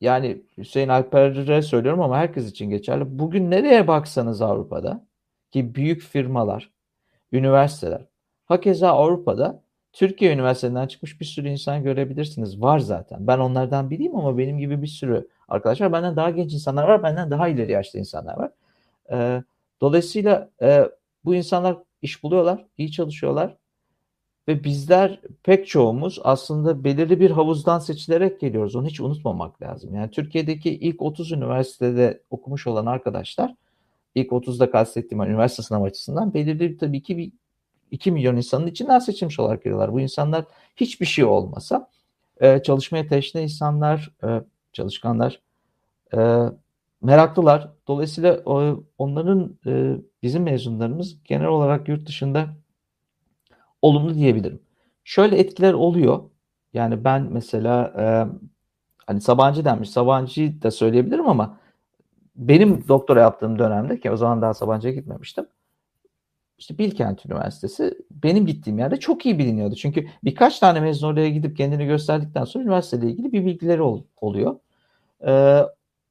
yani 0.02 0.42
Hüseyin 0.58 0.90
Alper'e 0.90 1.62
söylüyorum 1.62 2.02
ama 2.02 2.18
herkes 2.18 2.50
için 2.52 2.70
geçerli. 2.70 3.20
Bugün 3.20 3.52
nereye 3.52 3.88
baksanız 3.88 4.42
Avrupa'da 4.42 5.06
ki 5.52 5.76
büyük 5.76 6.02
firmalar, 6.02 6.72
üniversiteler, 7.32 8.02
hakeza 8.46 8.90
Avrupa'da 8.90 9.62
Türkiye 9.94 10.34
üniversitesinden 10.34 10.88
çıkmış 10.88 11.20
bir 11.22 11.26
sürü 11.26 11.50
insan 11.50 11.84
görebilirsiniz. 11.84 12.62
Var 12.62 12.80
zaten. 12.80 13.28
Ben 13.28 13.40
onlardan 13.40 13.90
biriyim 13.90 14.16
ama 14.16 14.38
benim 14.38 14.58
gibi 14.58 14.82
bir 14.82 14.88
sürü 14.88 15.28
arkadaş 15.48 15.82
var. 15.82 15.94
Benden 15.94 16.16
daha 16.16 16.30
genç 16.30 16.54
insanlar 16.54 16.88
var. 16.88 17.04
Benden 17.04 17.32
daha 17.32 17.48
ileri 17.48 17.72
yaşta 17.72 18.00
insanlar 18.00 18.38
var. 18.38 18.52
Ee, 19.12 19.44
dolayısıyla 19.82 20.50
e, 20.62 20.90
bu 21.26 21.36
insanlar 21.36 21.78
iş 22.02 22.24
buluyorlar, 22.24 22.66
iyi 22.78 22.92
çalışıyorlar. 22.92 23.56
Ve 24.48 24.64
bizler 24.64 25.22
pek 25.44 25.68
çoğumuz 25.68 26.20
aslında 26.24 26.84
belirli 26.84 27.20
bir 27.20 27.32
havuzdan 27.32 27.80
seçilerek 27.80 28.40
geliyoruz. 28.40 28.76
Onu 28.76 28.88
hiç 28.88 29.02
unutmamak 29.02 29.62
lazım. 29.62 29.96
Yani 29.96 30.12
Türkiye'deki 30.12 30.70
ilk 30.70 31.02
30 31.02 31.32
üniversitede 31.32 32.22
okumuş 32.30 32.68
olan 32.68 32.86
arkadaşlar, 32.86 33.56
ilk 34.16 34.32
30'da 34.32 34.72
kastettiğim 34.72 35.24
üniversite 35.24 35.64
sınavı 35.64 35.86
açısından 35.86 36.34
belirli 36.34 36.78
tabii 36.78 37.02
ki 37.02 37.18
bir 37.18 37.32
2 37.92 38.12
milyon 38.12 38.36
insanın 38.36 38.68
içinden 38.68 39.00
seçilmiş 39.00 39.40
olarak 39.40 39.64
geliyorlar. 39.64 39.94
Bu 39.94 40.00
insanlar 40.00 40.46
hiçbir 40.76 41.06
şey 41.06 41.26
olmasa 41.26 41.90
e, 42.42 42.64
çalışmaya 42.64 43.08
teşne 43.08 43.44
insanlar, 43.44 44.12
e, 44.24 44.28
çalışkanlar, 44.74 45.42
e, 46.18 46.18
meraklılar. 47.02 47.72
Dolayısıyla 47.88 48.42
onların 48.98 49.58
bizim 50.24 50.44
mezunlarımız 50.44 51.24
genel 51.24 51.48
olarak 51.48 51.88
yurt 51.88 52.08
dışında 52.08 52.48
olumlu 53.88 54.16
diyebilirim. 54.16 54.60
Şöyle 55.04 55.38
etkiler 55.38 55.74
oluyor. 55.74 56.20
Yani 56.74 57.04
ben 57.04 57.28
mesela 57.32 57.94
e, 58.00 58.06
hani 59.08 59.22
Sabancı 59.22 59.66
denmiş. 59.66 59.90
Sabancı'yı 59.90 60.62
da 60.62 60.72
söyleyebilirim 60.72 61.28
ama 61.28 61.58
benim 62.36 62.88
doktora 62.88 63.22
yaptığım 63.22 63.60
dönemde 63.60 64.00
ki 64.00 64.12
o 64.12 64.18
zaman 64.18 64.42
daha 64.42 64.54
Sabancı'ya 64.54 64.94
gitmemiştim. 64.94 65.46
İşte 66.58 66.78
Bilkent 66.78 67.26
Üniversitesi 67.26 67.98
benim 68.12 68.46
gittiğim 68.46 68.80
yerde 68.80 68.98
çok 69.00 69.26
iyi 69.26 69.40
biliniyordu. 69.40 69.76
Çünkü 69.76 70.08
birkaç 70.24 70.60
tane 70.60 70.80
mezun 70.80 71.08
oraya 71.08 71.30
gidip 71.30 71.58
kendini 71.58 71.86
gösterdikten 71.86 72.44
sonra 72.44 72.64
üniversiteyle 72.64 73.12
ilgili 73.12 73.32
bir 73.32 73.46
bilgileri 73.46 73.82
ol, 73.82 74.04
oluyor. 74.22 74.60
Ee, 75.26 75.62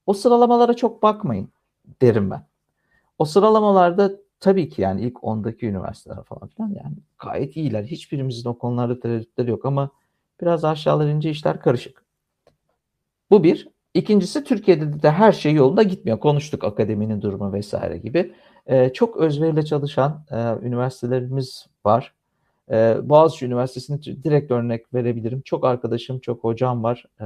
o 0.06 0.12
sıralamalara 0.12 0.74
çok 0.74 1.02
bakmayın 1.02 1.48
derim 2.02 2.30
ben. 2.30 2.46
O 3.18 3.24
sıralamalarda 3.24 4.12
tabii 4.40 4.68
ki 4.68 4.82
yani 4.82 5.02
ilk 5.02 5.16
10'daki 5.16 5.66
üniversiteler 5.66 6.22
falan 6.24 6.48
filan 6.48 6.68
yani 6.68 6.96
gayet 7.18 7.56
iyiler. 7.56 7.84
Hiçbirimizin 7.84 8.48
o 8.48 8.58
konularda 8.58 9.00
tereddütleri 9.00 9.50
yok 9.50 9.64
ama 9.64 9.90
biraz 10.40 10.64
aşağılar 10.64 11.08
ince 11.08 11.30
işler 11.30 11.60
karışık. 11.60 12.04
Bu 13.30 13.44
bir. 13.44 13.68
İkincisi 13.94 14.44
Türkiye'de 14.44 15.02
de 15.02 15.10
her 15.10 15.32
şey 15.32 15.54
yolunda 15.54 15.82
gitmiyor. 15.82 16.20
Konuştuk 16.20 16.64
akademinin 16.64 17.22
durumu 17.22 17.52
vesaire 17.52 17.98
gibi. 17.98 18.34
Ee, 18.66 18.92
çok 18.92 19.16
özveriyle 19.16 19.64
çalışan 19.64 20.24
e, 20.30 20.66
üniversitelerimiz 20.66 21.66
var. 21.84 22.14
Ee, 22.70 22.96
Boğaziçi 23.02 23.46
Üniversitesi'ni 23.46 24.24
direkt 24.24 24.50
örnek 24.50 24.94
verebilirim. 24.94 25.42
Çok 25.44 25.64
arkadaşım, 25.64 26.18
çok 26.18 26.44
hocam 26.44 26.82
var. 26.82 27.04
Ee, 27.20 27.24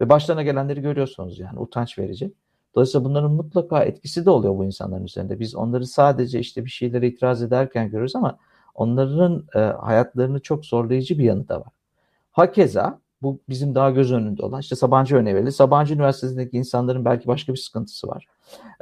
ve 0.00 0.08
başlarına 0.08 0.42
gelenleri 0.42 0.80
görüyorsunuz 0.80 1.38
yani 1.38 1.58
utanç 1.58 1.98
verici. 1.98 2.32
Dolayısıyla 2.74 3.04
bunların 3.04 3.32
mutlaka 3.32 3.84
etkisi 3.84 4.26
de 4.26 4.30
oluyor 4.30 4.58
bu 4.58 4.64
insanların 4.64 5.04
üzerinde. 5.04 5.40
Biz 5.40 5.54
onları 5.54 5.86
sadece 5.86 6.38
işte 6.38 6.64
bir 6.64 6.70
şeylere 6.70 7.08
itiraz 7.08 7.42
ederken 7.42 7.90
görürüz 7.90 8.16
ama 8.16 8.38
onların 8.74 9.44
e, 9.54 9.58
hayatlarını 9.58 10.40
çok 10.40 10.66
zorlayıcı 10.66 11.18
bir 11.18 11.24
yanı 11.24 11.48
da 11.48 11.60
var. 11.60 11.72
Hakeza 12.32 12.98
bu 13.22 13.40
bizim 13.48 13.74
daha 13.74 13.90
göz 13.90 14.12
önünde 14.12 14.42
olan 14.42 14.60
işte 14.60 14.76
Sabancı 14.76 15.16
örneği 15.16 15.34
verildi. 15.34 15.52
Sabancı 15.52 15.94
Üniversitesi'ndeki 15.94 16.56
insanların 16.56 17.04
belki 17.04 17.26
başka 17.26 17.52
bir 17.52 17.58
sıkıntısı 17.58 18.08
var. 18.08 18.26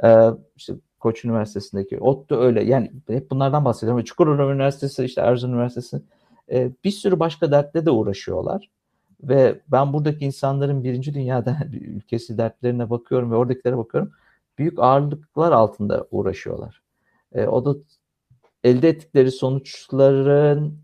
Ee, 0.03 0.29
işte 0.55 0.73
Koç 0.99 1.25
Üniversitesi'ndeki 1.25 1.99
ODTÜ 1.99 2.35
öyle 2.35 2.63
yani 2.63 2.91
hep 3.07 3.31
bunlardan 3.31 3.65
bahsediyorum. 3.65 4.03
Çukurova 4.03 4.53
Üniversitesi 4.53 5.05
işte 5.05 5.21
Erzurum 5.21 5.53
Üniversitesi 5.53 6.01
e, 6.51 6.71
bir 6.83 6.91
sürü 6.91 7.19
başka 7.19 7.51
dertle 7.51 7.85
de 7.85 7.91
uğraşıyorlar. 7.91 8.69
Ve 9.23 9.61
ben 9.67 9.93
buradaki 9.93 10.25
insanların 10.25 10.83
birinci 10.83 11.13
dünyada 11.13 11.57
ülkesi 11.73 12.37
dertlerine 12.37 12.89
bakıyorum 12.89 13.31
ve 13.31 13.35
oradakilere 13.35 13.77
bakıyorum. 13.77 14.11
Büyük 14.57 14.79
ağırlıklar 14.79 15.51
altında 15.51 16.07
uğraşıyorlar. 16.11 16.81
E, 17.31 17.47
o 17.47 17.65
da 17.65 17.75
elde 18.63 18.89
ettikleri 18.89 19.31
sonuçların 19.31 20.79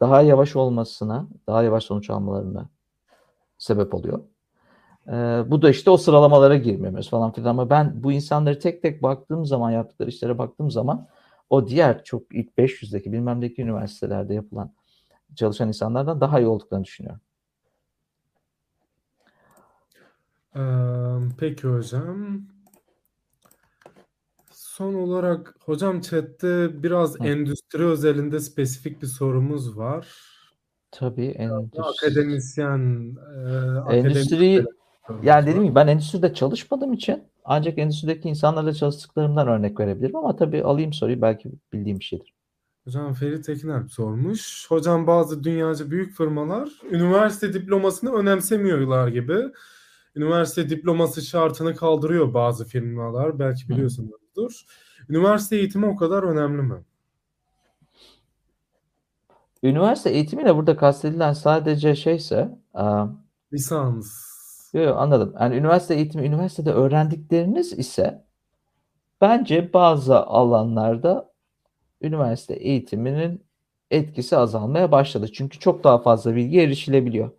daha 0.00 0.22
yavaş 0.22 0.56
olmasına, 0.56 1.28
daha 1.46 1.62
yavaş 1.62 1.84
sonuç 1.84 2.10
almalarına 2.10 2.68
sebep 3.58 3.94
oluyor. 3.94 4.20
Ee, 5.08 5.42
bu 5.46 5.62
da 5.62 5.70
işte 5.70 5.90
o 5.90 5.96
sıralamalara 5.96 6.56
girmemiz 6.56 7.08
falan 7.08 7.32
filan 7.32 7.50
ama 7.50 7.70
ben 7.70 8.02
bu 8.02 8.12
insanları 8.12 8.58
tek 8.58 8.82
tek 8.82 9.02
baktığım 9.02 9.46
zaman 9.46 9.70
yaptıkları 9.70 10.08
işlere 10.08 10.38
baktığım 10.38 10.70
zaman 10.70 11.06
o 11.50 11.68
diğer 11.68 12.04
çok 12.04 12.34
ilk 12.34 12.58
500'deki 12.58 13.12
bilmem 13.12 13.42
üniversitelerde 13.42 14.34
yapılan 14.34 14.72
çalışan 15.34 15.68
insanlardan 15.68 16.20
daha 16.20 16.40
iyi 16.40 16.46
olduklarını 16.46 16.84
düşünüyorum. 16.84 17.20
Ee, 20.58 20.62
peki 21.38 21.68
hocam. 21.68 22.42
Son 24.50 24.94
olarak 24.94 25.54
hocam 25.64 26.00
chatte 26.00 26.82
biraz 26.82 27.20
Hı. 27.20 27.24
endüstri 27.24 27.84
özelinde 27.84 28.40
spesifik 28.40 29.02
bir 29.02 29.06
sorumuz 29.06 29.78
var. 29.78 30.08
Tabii 30.90 31.26
endüstri. 31.26 31.82
Akademisyen, 31.82 33.16
e, 33.90 33.96
Endüstri 33.96 34.64
yani 35.22 35.46
dediğim 35.46 35.64
gibi 35.64 35.74
ben 35.74 35.86
endüstride 35.86 36.34
çalışmadığım 36.34 36.92
için 36.92 37.22
ancak 37.44 37.78
endüstrideki 37.78 38.28
insanlarla 38.28 38.74
çalıştıklarımdan 38.74 39.48
örnek 39.48 39.80
verebilirim 39.80 40.16
ama 40.16 40.36
tabii 40.36 40.64
alayım 40.64 40.92
soruyu 40.92 41.22
belki 41.22 41.50
bildiğim 41.72 41.98
bir 41.98 42.04
şeydir. 42.04 42.34
Hocam 42.84 43.14
Ferit 43.14 43.44
Tekinalp 43.44 43.92
sormuş. 43.92 44.66
Hocam 44.70 45.06
bazı 45.06 45.44
dünyaca 45.44 45.90
büyük 45.90 46.16
firmalar 46.16 46.68
üniversite 46.90 47.54
diplomasını 47.54 48.12
önemsemiyorlar 48.12 49.08
gibi. 49.08 49.52
Üniversite 50.18 50.70
diploması 50.70 51.22
şartını 51.22 51.74
kaldırıyor 51.74 52.34
bazı 52.34 52.64
firmalar. 52.64 53.38
Belki 53.38 53.68
biliyorsunuzdur. 53.68 54.64
Üniversite 55.08 55.56
eğitimi 55.56 55.86
o 55.86 55.96
kadar 55.96 56.22
önemli 56.22 56.62
mi? 56.62 56.84
Üniversite 59.62 60.10
eğitimiyle 60.10 60.56
burada 60.56 60.76
kastedilen 60.76 61.32
sadece 61.32 61.96
şeyse 61.96 62.58
Lisans. 63.52 64.06
Yok, 64.74 64.96
anladım. 64.98 65.34
Yani 65.40 65.56
üniversite 65.56 65.94
eğitimi, 65.94 66.26
üniversitede 66.26 66.72
öğrendikleriniz 66.72 67.72
ise 67.72 68.24
bence 69.20 69.72
bazı 69.72 70.16
alanlarda 70.16 71.32
üniversite 72.00 72.54
eğitiminin 72.54 73.44
etkisi 73.90 74.36
azalmaya 74.36 74.92
başladı. 74.92 75.32
Çünkü 75.32 75.58
çok 75.58 75.84
daha 75.84 75.98
fazla 75.98 76.34
bilgi 76.36 76.60
erişilebiliyor. 76.60 77.30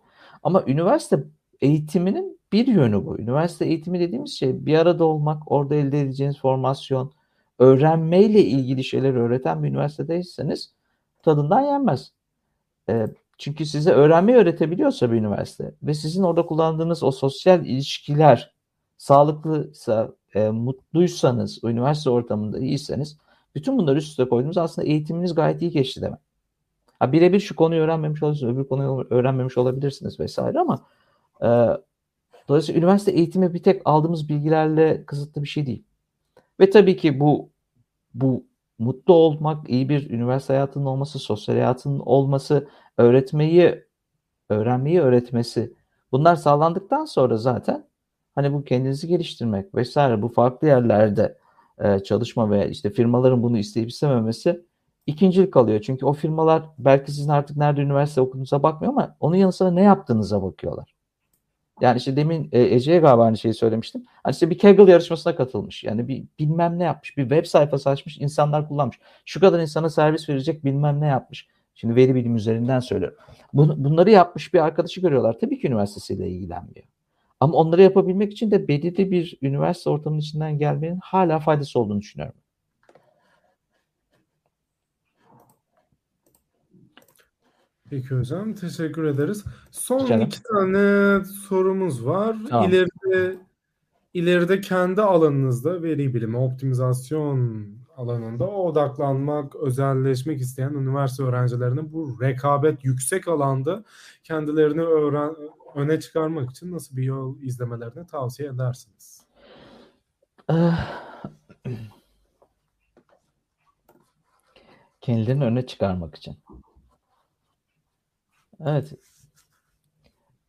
Ama 0.42 0.64
üniversite 0.66 1.24
eğitiminin 1.60 2.39
bir 2.52 2.66
yönü 2.66 3.06
bu. 3.06 3.18
Üniversite 3.18 3.64
eğitimi 3.64 4.00
dediğimiz 4.00 4.32
şey 4.32 4.66
bir 4.66 4.78
arada 4.78 5.04
olmak, 5.04 5.52
orada 5.52 5.74
elde 5.74 6.00
edeceğiniz 6.00 6.38
formasyon, 6.38 7.12
öğrenmeyle 7.58 8.44
ilgili 8.44 8.84
şeyler 8.84 9.14
öğreten 9.14 9.62
bir 9.62 9.68
üniversitedeyseniz 9.68 10.72
tadından 11.22 11.60
yenmez. 11.60 12.12
Ee, 12.88 13.06
çünkü 13.38 13.66
size 13.66 13.92
öğrenmeyi 13.92 14.38
öğretebiliyorsa 14.38 15.12
bir 15.12 15.16
üniversite 15.16 15.74
ve 15.82 15.94
sizin 15.94 16.22
orada 16.22 16.46
kullandığınız 16.46 17.02
o 17.02 17.10
sosyal 17.10 17.66
ilişkiler 17.66 18.54
sağlıklıysa, 18.96 20.12
e, 20.34 20.48
mutluysanız, 20.48 21.64
üniversite 21.64 22.10
ortamında 22.10 22.58
iyiyseniz 22.58 23.18
bütün 23.54 23.78
bunları 23.78 23.98
üst 23.98 24.08
üste 24.08 24.28
koyduğunuz 24.28 24.58
aslında 24.58 24.88
eğitiminiz 24.88 25.34
gayet 25.34 25.62
iyi 25.62 25.70
geçti 25.70 26.02
demek. 26.02 26.20
Birebir 27.02 27.40
şu 27.40 27.56
konuyu 27.56 27.82
öğrenmemiş 27.82 28.22
olabilirsiniz, 28.22 28.54
öbür 28.54 28.64
konuyu 28.68 29.06
öğrenmemiş 29.10 29.58
olabilirsiniz 29.58 30.20
vesaire 30.20 30.60
ama 30.60 30.86
e, 31.42 31.48
dolayısıyla 32.48 32.78
üniversite 32.78 33.12
eğitimi 33.12 33.54
bir 33.54 33.62
tek 33.62 33.82
aldığımız 33.84 34.28
bilgilerle 34.28 35.04
kısıtlı 35.06 35.42
bir 35.42 35.48
şey 35.48 35.66
değil. 35.66 35.84
Ve 36.60 36.70
tabii 36.70 36.96
ki 36.96 37.20
bu 37.20 37.50
bu 38.14 38.44
mutlu 38.78 39.14
olmak, 39.14 39.70
iyi 39.70 39.88
bir 39.88 40.10
üniversite 40.10 40.52
hayatının 40.52 40.84
olması, 40.84 41.18
sosyal 41.18 41.54
hayatının 41.54 41.98
olması, 42.00 42.68
öğretmeyi, 42.98 43.84
öğrenmeyi 44.48 45.00
öğretmesi. 45.00 45.74
Bunlar 46.12 46.36
sağlandıktan 46.36 47.04
sonra 47.04 47.36
zaten 47.36 47.86
hani 48.34 48.52
bu 48.52 48.64
kendinizi 48.64 49.08
geliştirmek 49.08 49.74
vesaire 49.74 50.22
bu 50.22 50.28
farklı 50.28 50.66
yerlerde 50.66 51.38
e, 51.78 52.00
çalışma 52.00 52.50
ve 52.50 52.70
işte 52.70 52.90
firmaların 52.90 53.42
bunu 53.42 53.58
isteyip 53.58 53.90
istememesi 53.90 54.64
ikincilik 55.06 55.52
kalıyor. 55.52 55.80
Çünkü 55.80 56.06
o 56.06 56.12
firmalar 56.12 56.62
belki 56.78 57.12
sizin 57.12 57.30
artık 57.30 57.56
nerede 57.56 57.80
üniversite 57.80 58.20
okuduğunuza 58.20 58.62
bakmıyor 58.62 58.92
ama 58.92 59.16
onun 59.20 59.36
yanı 59.36 59.52
sıra 59.52 59.70
ne 59.70 59.82
yaptığınıza 59.82 60.42
bakıyorlar. 60.42 60.94
Yani 61.80 61.98
işte 61.98 62.16
demin 62.16 62.48
e, 62.52 62.62
Ece'ye 62.62 62.98
galiba 62.98 63.24
aynı 63.24 63.38
şeyi 63.38 63.54
söylemiştim. 63.54 64.04
Hani 64.24 64.32
işte 64.32 64.50
bir 64.50 64.58
Kaggle 64.58 64.90
yarışmasına 64.90 65.36
katılmış. 65.36 65.84
Yani 65.84 66.08
bir 66.08 66.24
bilmem 66.38 66.78
ne 66.78 66.84
yapmış. 66.84 67.16
Bir 67.16 67.22
web 67.22 67.44
sayfası 67.44 67.90
açmış. 67.90 68.18
insanlar 68.18 68.68
kullanmış. 68.68 68.98
Şu 69.24 69.40
kadar 69.40 69.60
insana 69.60 69.90
servis 69.90 70.28
verecek 70.28 70.64
bilmem 70.64 71.00
ne 71.00 71.06
yapmış. 71.06 71.48
Şimdi 71.74 71.96
veri 71.96 72.14
bilim 72.14 72.36
üzerinden 72.36 72.80
söylüyorum. 72.80 73.18
Bunları 73.52 74.10
yapmış 74.10 74.54
bir 74.54 74.58
arkadaşı 74.58 75.00
görüyorlar. 75.00 75.38
Tabii 75.40 75.58
ki 75.58 75.66
üniversitesiyle 75.66 76.28
ilgilenmiyor. 76.28 76.86
Ama 77.40 77.54
onları 77.54 77.82
yapabilmek 77.82 78.32
için 78.32 78.50
de 78.50 78.68
belirli 78.68 79.10
bir 79.10 79.38
üniversite 79.42 79.90
ortamının 79.90 80.20
içinden 80.20 80.58
gelmenin 80.58 80.98
hala 81.02 81.38
faydası 81.38 81.80
olduğunu 81.80 82.00
düşünüyorum. 82.00 82.34
Peki 87.90 88.14
hocam 88.14 88.54
teşekkür 88.54 89.04
ederiz. 89.04 89.44
Son 89.70 90.06
Canım. 90.06 90.26
iki 90.26 90.42
tane 90.42 91.24
sorumuz 91.24 92.06
var. 92.06 92.36
Tamam. 92.48 92.68
İleride 92.68 93.38
ileride 94.14 94.60
kendi 94.60 95.02
alanınızda 95.02 95.82
veri 95.82 96.14
bilimi, 96.14 96.36
optimizasyon 96.36 97.66
alanında 97.96 98.48
odaklanmak, 98.48 99.56
özelleşmek 99.56 100.40
isteyen 100.40 100.70
üniversite 100.70 101.22
öğrencilerinin 101.22 101.92
bu 101.92 102.18
rekabet 102.20 102.84
yüksek 102.84 103.28
alanda 103.28 103.84
kendilerini 104.24 104.82
öğren 104.82 105.36
öne 105.74 106.00
çıkarmak 106.00 106.50
için 106.50 106.72
nasıl 106.72 106.96
bir 106.96 107.02
yol 107.02 107.40
izlemelerini 107.40 108.06
tavsiye 108.06 108.48
edersiniz? 108.48 109.26
Kendilerini 115.00 115.44
öne 115.44 115.66
çıkarmak 115.66 116.14
için. 116.14 116.36
Evet. 118.66 118.92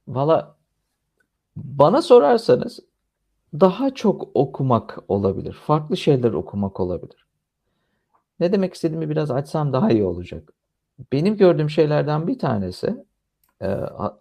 Valla 0.08 0.56
bana 1.56 2.02
sorarsanız 2.02 2.80
daha 3.54 3.94
çok 3.94 4.28
okumak 4.34 5.00
olabilir. 5.08 5.54
Farklı 5.54 5.98
şeyler 5.98 6.34
okumak 6.34 6.80
olabilir. 6.80 7.28
Ne 8.40 8.54
demek 8.54 8.74
istediğimi 8.74 9.10
biraz 9.10 9.32
açsam 9.32 9.74
daha 9.74 9.92
iyi 9.92 10.04
olacak. 10.04 10.54
Benim 11.12 11.38
gördüğüm 11.38 11.70
şeylerden 11.70 12.28
bir 12.28 12.40
tanesi 12.40 13.06
e, 13.62 13.68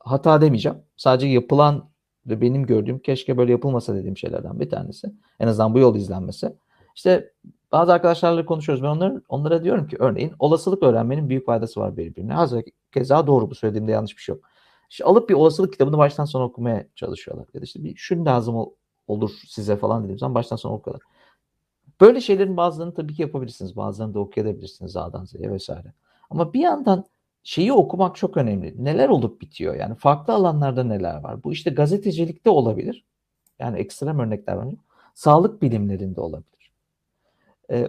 hata 0.01 0.41
demeyeceğim. 0.41 0.78
Sadece 0.97 1.26
yapılan 1.26 1.91
ve 2.26 2.41
benim 2.41 2.66
gördüğüm 2.66 2.99
keşke 2.99 3.36
böyle 3.36 3.53
yapılmasa 3.53 3.95
dediğim 3.95 4.16
şeylerden 4.16 4.61
bir 4.61 4.70
tanesi. 4.70 5.12
En 5.41 5.49
azından 5.49 5.74
bu 5.74 5.78
yol 5.78 5.97
izlenmesi. 5.97 6.57
İşte 6.97 7.32
bazı 7.72 7.92
arkadaşlarla 7.92 8.44
konuşuyoruz. 8.46 8.82
Ben 8.82 8.88
onların, 8.88 9.22
onlara 9.28 9.64
diyorum 9.64 9.86
ki 9.88 9.96
örneğin 9.98 10.32
olasılık 10.38 10.82
öğrenmenin 10.82 11.28
büyük 11.28 11.46
faydası 11.46 11.80
var 11.80 11.96
birbirine. 11.96 12.32
Hazır 12.32 12.62
keza 12.94 13.26
doğru 13.26 13.50
bu 13.50 13.54
söylediğimde 13.54 13.92
yanlış 13.92 14.16
bir 14.16 14.22
şey 14.22 14.34
yok. 14.34 14.44
İşte 14.90 15.04
alıp 15.04 15.28
bir 15.28 15.34
olasılık 15.34 15.72
kitabını 15.72 15.98
baştan 15.98 16.24
sona 16.24 16.44
okumaya 16.44 16.86
çalışıyorlar. 16.94 17.46
Ya 17.54 17.60
da 17.60 17.64
işte 17.64 17.84
bir 17.84 17.96
şunu 17.96 18.24
lazım 18.24 18.66
olur 19.06 19.30
size 19.46 19.76
falan 19.76 20.02
dediğim 20.02 20.18
zaman 20.18 20.34
baştan 20.34 20.56
sona 20.56 20.74
okuyorlar. 20.74 21.02
Böyle 22.00 22.20
şeylerin 22.20 22.56
bazılarını 22.56 22.94
tabii 22.94 23.14
ki 23.14 23.22
yapabilirsiniz. 23.22 23.76
Bazılarını 23.76 24.14
da 24.14 24.20
okuyabilirsiniz 24.20 24.96
A'dan 24.96 25.24
Z'ye 25.24 25.50
vesaire. 25.52 25.92
Ama 26.30 26.52
bir 26.52 26.60
yandan 26.60 27.04
şeyi 27.42 27.72
okumak 27.72 28.16
çok 28.16 28.36
önemli. 28.36 28.84
Neler 28.84 29.08
olup 29.08 29.40
bitiyor? 29.40 29.74
Yani 29.74 29.94
farklı 29.94 30.34
alanlarda 30.34 30.84
neler 30.84 31.22
var? 31.22 31.44
Bu 31.44 31.52
işte 31.52 31.70
gazetecilikte 31.70 32.50
olabilir. 32.50 33.04
Yani 33.58 33.78
ekstrem 33.78 34.18
örnekler 34.18 34.54
var. 34.54 34.68
Sağlık 35.14 35.62
bilimlerinde 35.62 36.20
olabilir. 36.20 36.59
Ee, 37.70 37.88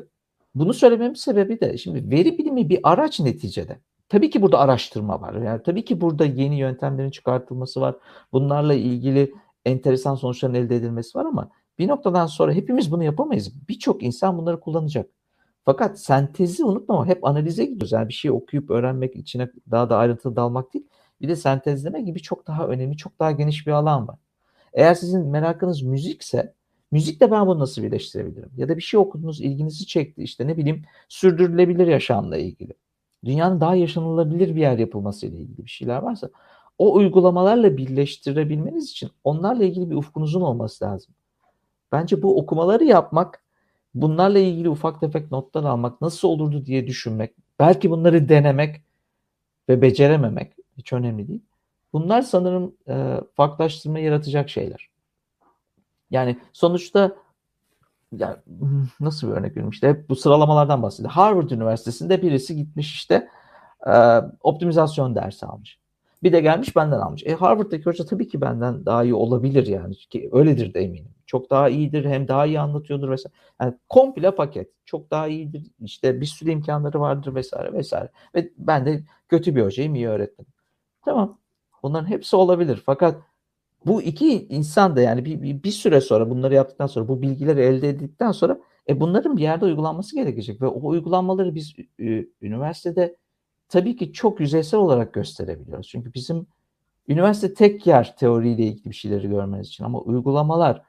bunu 0.56 0.74
söylememin 0.74 1.14
sebebi 1.14 1.60
de 1.60 1.78
şimdi 1.78 2.12
veri 2.12 2.38
bilimi 2.38 2.70
bir 2.70 2.80
araç 2.84 3.20
neticede. 3.20 3.80
Tabii 4.10 4.30
ki 4.30 4.42
burada 4.42 4.60
araştırma 4.60 5.22
var. 5.22 5.34
Yani 5.34 5.64
tabii 5.64 5.86
ki 5.86 6.02
burada 6.02 6.26
yeni 6.26 6.60
yöntemlerin 6.60 7.10
çıkartılması 7.10 7.82
var. 7.82 7.96
Bunlarla 8.32 8.74
ilgili 8.74 9.34
enteresan 9.66 10.16
sonuçların 10.16 10.54
elde 10.54 10.76
edilmesi 10.76 11.18
var 11.18 11.26
ama 11.26 11.50
bir 11.80 11.88
noktadan 11.88 12.26
sonra 12.26 12.54
hepimiz 12.54 12.92
bunu 12.92 13.04
yapamayız. 13.04 13.68
Birçok 13.70 14.04
insan 14.04 14.38
bunları 14.38 14.60
kullanacak. 14.60 15.10
Fakat 15.66 16.00
sentezi 16.00 16.66
unutma 16.66 17.08
hep 17.08 17.26
analize 17.26 17.66
gidiyoruz. 17.66 17.92
Yani 17.92 18.08
bir 18.08 18.14
şey 18.14 18.32
okuyup 18.32 18.70
öğrenmek, 18.70 19.16
içine 19.16 19.50
daha 19.72 19.90
da 19.90 19.98
ayrıntılı 19.98 20.36
dalmak 20.36 20.74
değil. 20.74 20.88
Bir 21.22 21.28
de 21.28 21.36
sentezleme 21.36 22.02
gibi 22.02 22.22
çok 22.22 22.48
daha 22.48 22.68
önemli, 22.68 22.98
çok 22.98 23.20
daha 23.20 23.32
geniş 23.32 23.68
bir 23.68 23.72
alan 23.72 24.08
var. 24.08 24.16
Eğer 24.74 24.94
sizin 24.94 25.28
merakınız 25.28 25.82
müzikse, 25.82 26.54
müzikle 26.92 27.32
ben 27.32 27.48
bunu 27.48 27.60
nasıl 27.60 27.84
birleştirebilirim? 27.84 28.50
Ya 28.58 28.70
da 28.70 28.78
bir 28.78 28.82
şey 28.82 29.00
okudunuz, 29.00 29.42
ilginizi 29.42 29.88
çekti 29.88 30.24
işte 30.24 30.48
ne 30.48 30.58
bileyim 30.58 30.84
sürdürülebilir 31.10 31.88
yaşamla 31.88 32.38
ilgili. 32.38 32.74
Dünyanın 33.26 33.62
daha 33.62 33.76
yaşanılabilir 33.76 34.56
bir 34.56 34.62
yer 34.62 34.78
yapılması 34.78 35.26
ile 35.26 35.38
ilgili 35.38 35.66
bir 35.66 35.70
şeyler 35.70 35.98
varsa 35.98 36.30
o 36.78 36.94
uygulamalarla 36.94 37.78
birleştirebilmeniz 37.78 38.92
için 38.92 39.10
onlarla 39.24 39.64
ilgili 39.64 39.90
bir 39.90 39.96
ufkunuzun 39.96 40.42
olması 40.42 40.86
lazım. 40.86 41.16
Bence 41.92 42.22
bu 42.22 42.40
okumaları 42.40 42.84
yapmak, 42.84 43.44
bunlarla 43.94 44.40
ilgili 44.40 44.70
ufak 44.70 45.00
tefek 45.00 45.32
notlar 45.32 45.64
almak, 45.64 46.02
nasıl 46.02 46.28
olurdu 46.28 46.66
diye 46.66 46.88
düşünmek, 46.88 47.36
belki 47.60 47.90
bunları 47.92 48.30
denemek 48.30 48.82
ve 49.70 49.82
becerememek 49.82 50.54
hiç 50.78 50.94
önemli 50.94 51.28
değil. 51.28 51.42
Bunlar 51.94 52.22
sanırım 52.22 52.76
e, 52.88 53.22
farklılaştırma 53.36 54.00
yaratacak 54.00 54.50
şeyler. 54.50 54.91
Yani 56.12 56.40
sonuçta 56.54 57.16
yani 58.18 58.36
nasıl 59.00 59.28
bir 59.28 59.34
örnek 59.34 59.52
vereyim 59.58 59.72
hep 59.82 60.10
bu 60.10 60.16
sıralamalardan 60.16 60.82
bahsediyor. 60.84 61.12
Harvard 61.12 61.50
Üniversitesi'nde 61.50 62.22
birisi 62.22 62.56
gitmiş 62.56 62.94
işte 62.94 63.28
e, 63.88 63.94
optimizasyon 64.42 65.16
dersi 65.16 65.46
almış. 65.46 65.80
Bir 66.24 66.34
de 66.34 66.42
gelmiş 66.42 66.76
benden 66.76 67.00
almış. 67.00 67.24
E 67.26 67.34
Harvard'daki 67.34 67.84
hoca 67.84 68.06
tabii 68.06 68.28
ki 68.28 68.42
benden 68.42 68.86
daha 68.86 69.04
iyi 69.04 69.14
olabilir 69.14 69.68
yani. 69.68 69.96
Ki 69.96 70.30
öyledir 70.34 70.74
de 70.74 70.80
eminim. 70.80 71.12
Çok 71.26 71.50
daha 71.50 71.70
iyidir 71.70 72.06
hem 72.06 72.28
daha 72.28 72.46
iyi 72.46 72.60
anlatıyordur 72.60 73.10
vesaire. 73.10 73.36
Yani 73.62 73.74
komple 73.90 74.36
paket. 74.36 74.70
Çok 74.86 75.12
daha 75.12 75.28
iyidir. 75.28 75.72
İşte 75.80 76.22
bir 76.22 76.26
sürü 76.26 76.52
imkanları 76.52 77.00
vardır 77.00 77.36
vesaire 77.36 77.74
vesaire. 77.74 78.10
Ve 78.36 78.50
ben 78.58 78.86
de 78.86 79.04
kötü 79.30 79.56
bir 79.56 79.64
hocayım, 79.64 79.96
iyi 79.96 80.08
öğretmenim. 80.10 80.52
Tamam. 81.06 81.38
Bunların 81.84 82.08
hepsi 82.08 82.36
olabilir. 82.36 82.84
Fakat 82.86 83.22
bu 83.86 84.02
iki 84.02 84.48
insan 84.48 84.96
da 84.96 85.02
yani 85.02 85.26
bir, 85.26 85.64
bir, 85.64 85.72
süre 85.72 86.02
sonra 86.02 86.30
bunları 86.30 86.54
yaptıktan 86.54 86.88
sonra 86.88 87.08
bu 87.08 87.22
bilgileri 87.22 87.62
elde 87.62 87.90
edildikten 87.90 88.32
sonra 88.32 88.60
e 88.90 89.00
bunların 89.00 89.38
bir 89.38 89.42
yerde 89.42 89.66
uygulanması 89.66 90.16
gerekecek 90.16 90.62
ve 90.62 90.68
o 90.68 90.88
uygulanmaları 90.88 91.56
biz 91.56 91.74
e, 92.00 92.26
üniversitede 92.42 93.18
tabii 93.70 93.96
ki 93.96 94.14
çok 94.14 94.40
yüzeysel 94.40 94.80
olarak 94.80 95.14
gösterebiliyoruz. 95.14 95.88
Çünkü 95.88 96.14
bizim 96.14 96.48
üniversite 97.08 97.54
tek 97.54 97.88
yer 97.88 98.16
teoriyle 98.18 98.64
ilgili 98.64 98.90
bir 98.90 98.96
şeyleri 98.96 99.30
görmeniz 99.30 99.68
için 99.68 99.84
ama 99.84 100.00
uygulamalar 100.00 100.82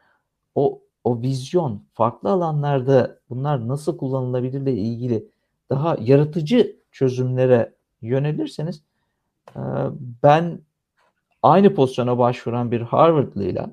o 0.54 0.82
o 1.04 1.22
vizyon 1.22 1.84
farklı 1.92 2.30
alanlarda 2.30 3.18
bunlar 3.30 3.68
nasıl 3.68 3.98
kullanılabilirle 3.98 4.72
ilgili 4.72 5.28
daha 5.70 5.96
yaratıcı 6.00 6.76
çözümlere 6.92 7.74
yönelirseniz 8.02 8.82
ben 10.22 10.60
aynı 11.42 11.74
pozisyona 11.74 12.18
başvuran 12.18 12.70
bir 12.70 12.80
Harvard'lıyla 12.80 13.70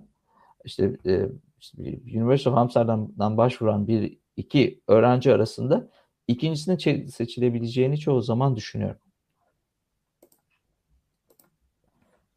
işte, 0.65 0.97
e, 1.05 1.29
işte 1.59 1.99
University 2.03 2.49
of 2.49 2.57
Amsterdam'dan 2.57 3.37
başvuran 3.37 3.87
bir 3.87 4.17
iki 4.37 4.81
öğrenci 4.87 5.33
arasında 5.33 5.89
ikincisinin 6.27 7.05
seçilebileceğini 7.05 7.99
çoğu 7.99 8.21
zaman 8.21 8.55
düşünüyorum. 8.55 9.01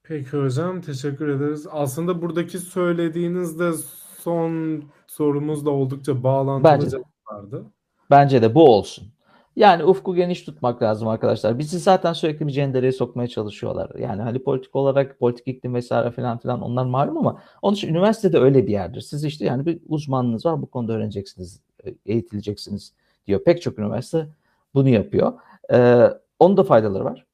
Peki 0.03 0.37
hocam 0.37 0.81
teşekkür 0.81 1.29
ederiz. 1.29 1.67
Aslında 1.71 2.23
buradaki 2.23 2.59
söylediğinizde 2.59 3.73
son 4.19 4.85
sorumuz 5.07 5.67
da 5.67 5.71
oldukça 5.71 6.23
bağlantılı 6.23 6.73
Bence 6.73 6.91
cevaplardı. 6.91 7.67
Bence 8.11 8.43
de 8.43 8.55
bu 8.55 8.77
olsun. 8.77 9.09
Yani 9.57 9.85
ufku 9.85 10.15
geniş 10.15 10.43
tutmak 10.43 10.83
lazım 10.83 11.09
arkadaşlar. 11.09 11.59
Bizi 11.59 11.79
zaten 11.79 12.13
sürekli 12.13 12.47
bir 12.47 12.53
cendereye 12.53 12.93
sokmaya 12.93 13.29
çalışıyorlar. 13.29 13.91
Yani 13.99 14.23
hani 14.23 14.43
politik 14.43 14.77
olarak 14.77 15.19
politik 15.19 15.49
iklim 15.49 15.75
vesaire 15.75 16.11
falan 16.11 16.39
filan 16.39 16.63
onlar 16.63 16.85
malum 16.85 17.19
ama 17.19 17.43
onun 17.63 17.75
için 17.75 17.89
üniversitede 17.89 18.39
öyle 18.39 18.67
bir 18.67 18.73
yerdir. 18.73 19.01
Siz 19.01 19.25
işte 19.25 19.45
yani 19.45 19.67
bir 19.67 19.81
uzmanınız 19.89 20.47
var 20.47 20.63
bu 20.63 20.67
konuda 20.67 20.93
öğreneceksiniz, 20.93 21.61
eğitileceksiniz 22.07 22.93
diyor. 23.27 23.45
Pek 23.45 23.63
çok 23.63 23.79
üniversite 23.79 24.29
bunu 24.75 24.89
yapıyor. 24.89 25.33
Ee, 25.73 26.09
onun 26.39 26.57
da 26.57 26.65
faydaları 26.65 27.05
var. 27.05 27.27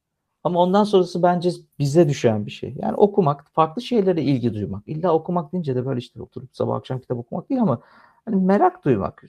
Ama 0.45 0.61
ondan 0.61 0.85
sonrası 0.85 1.23
bence 1.23 1.51
bize 1.79 2.09
düşen 2.09 2.47
bir 2.47 2.51
şey. 2.51 2.75
Yani 2.79 2.95
okumak, 2.95 3.45
farklı 3.53 3.83
şeylere 3.83 4.23
ilgi 4.23 4.55
duymak. 4.55 4.83
İlla 4.87 5.15
okumak 5.15 5.53
deyince 5.53 5.75
de 5.75 5.87
böyle 5.87 5.99
işte 5.99 6.23
oturup 6.23 6.57
sabah 6.57 6.77
akşam 6.77 6.99
kitap 7.01 7.19
okumak 7.19 7.51
değil 7.51 7.63
ama 7.63 7.81
hani 8.25 8.37
merak 8.37 8.85
duymak. 8.85 9.25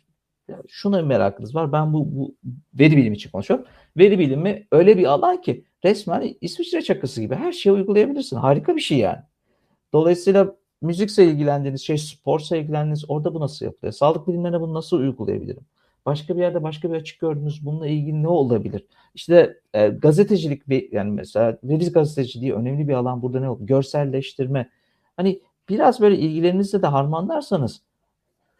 Şuna 0.67 1.01
merakınız 1.01 1.55
var. 1.55 1.71
Ben 1.71 1.93
bu, 1.93 2.15
bu 2.15 2.35
veri 2.73 2.97
bilimi 2.97 3.15
için 3.15 3.31
konuşuyorum. 3.31 3.65
Veri 3.97 4.19
bilimi 4.19 4.67
öyle 4.71 4.97
bir 4.97 5.05
alan 5.05 5.41
ki 5.41 5.65
resmen 5.85 6.35
İsviçre 6.41 6.81
çakısı 6.81 7.21
gibi 7.21 7.35
her 7.35 7.51
şeyi 7.51 7.73
uygulayabilirsin. 7.73 8.37
Harika 8.37 8.75
bir 8.75 8.81
şey 8.81 8.97
yani. 8.97 9.19
Dolayısıyla 9.93 10.55
müzikse 10.81 11.25
ilgilendiğiniz 11.25 11.81
şey, 11.81 11.97
sporsa 11.97 12.57
ilgilendiğiniz 12.57 13.09
orada 13.09 13.33
bu 13.33 13.39
nasıl 13.39 13.65
yapılıyor? 13.65 13.93
Sağlık 13.93 14.27
bilimlerine 14.27 14.61
bunu 14.61 14.73
nasıl 14.73 14.99
uygulayabilirim? 14.99 15.63
Başka 16.05 16.35
bir 16.35 16.41
yerde 16.41 16.63
başka 16.63 16.91
bir 16.91 16.95
açık 16.95 17.19
gördünüz 17.19 17.65
bununla 17.65 17.87
ilgili 17.87 18.23
ne 18.23 18.27
olabilir? 18.27 18.85
İşte 19.15 19.59
e, 19.73 19.87
gazetecilik 19.87 20.69
bir 20.69 20.91
yani 20.91 21.11
mesela 21.11 21.57
veri 21.63 21.91
gazeteciliği 21.91 22.53
önemli 22.53 22.87
bir 22.87 22.93
alan 22.93 23.21
burada 23.21 23.39
ne 23.39 23.49
olur? 23.49 23.67
Görselleştirme. 23.67 24.69
Hani 25.17 25.41
biraz 25.69 26.01
böyle 26.01 26.17
ilgilerinizle 26.17 26.81
de 26.81 26.87
harmanlarsanız 26.87 27.81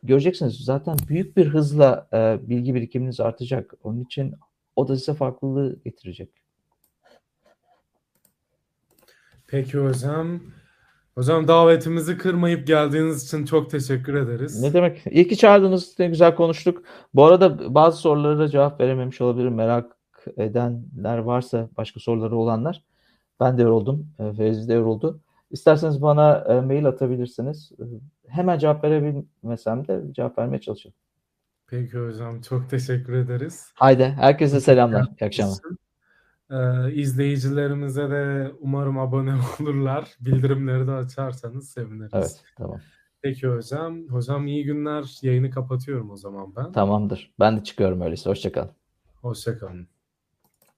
göreceksiniz 0.04 0.58
zaten 0.58 0.98
büyük 1.08 1.38
bir 1.38 1.48
hızla 1.48 2.08
e, 2.14 2.40
bilgi 2.50 2.76
birikiminiz 2.76 3.20
artacak. 3.20 3.74
Onun 3.84 4.04
için 4.04 4.36
o 4.76 4.88
da 4.88 4.96
size 4.96 5.14
farklılığı 5.14 5.80
getirecek. 5.86 6.30
Peki 9.48 9.78
hocam. 9.78 10.40
Hocam 11.16 11.48
davetimizi 11.48 12.18
kırmayıp 12.18 12.68
geldiğiniz 12.68 13.26
için 13.26 13.46
çok 13.46 13.70
teşekkür 13.70 14.14
ederiz. 14.14 14.62
Ne 14.62 14.74
demek? 14.74 15.04
İyi 15.12 15.28
ki 15.28 15.38
çağırdınız. 15.38 15.96
Ne 16.00 16.08
güzel 16.08 16.36
konuştuk. 16.36 16.84
Bu 17.14 17.26
arada 17.26 17.76
bazı 17.76 17.98
sorulara 17.98 18.48
cevap 18.48 18.82
verememiş 18.82 19.22
olabilirim. 19.22 19.54
Merak 19.56 19.98
edenler 20.38 21.18
varsa 21.18 21.70
başka 21.78 22.00
soruları 22.00 22.38
olanlar. 22.38 22.84
Ben 23.40 23.58
de 23.58 23.62
yoruldum. 23.62 24.08
E, 24.20 24.34
Fevzi 24.34 24.70
de 24.70 24.74
yoruldu. 24.74 25.20
İsterseniz 25.52 26.02
bana 26.02 26.46
e, 26.50 26.62
mail 26.62 26.86
atabilirsiniz. 26.86 27.72
Hemen 28.32 28.60
cevap 28.60 28.84
verebilmesem 28.84 29.88
de 29.88 30.04
cevap 30.12 30.38
vermeye 30.38 30.62
çalışıyorum. 30.62 31.00
Peki 31.68 31.98
hocam 32.00 32.42
çok 32.42 32.70
teşekkür 32.70 33.14
ederiz. 33.14 33.72
Haydi 33.74 34.04
herkese 34.06 34.60
selamlar. 34.60 35.08
İyi 35.22 35.26
akşamlar. 35.26 35.60
Ee, 36.52 36.94
izleyicilerimize 36.94 38.10
de 38.10 38.52
umarım 38.60 39.00
abone 39.00 39.34
olurlar. 39.60 40.16
Bildirimleri 40.20 40.88
de 40.88 40.92
açarsanız 40.92 41.70
seviniriz. 41.70 42.12
Evet 42.14 42.44
tamam. 42.58 42.80
Peki 43.22 43.48
hocam. 43.48 44.08
Hocam 44.08 44.48
iyi 44.48 44.64
günler. 44.66 45.18
Yayını 45.22 45.50
kapatıyorum 45.52 46.12
o 46.12 46.18
zaman 46.18 46.56
ben. 46.56 46.72
Tamamdır. 46.72 47.34
Ben 47.40 47.58
de 47.58 47.64
çıkıyorum 47.64 48.02
öyleyse. 48.02 48.30
Hoşçakalın. 48.30 48.72
Hoşçakalın. 49.22 49.88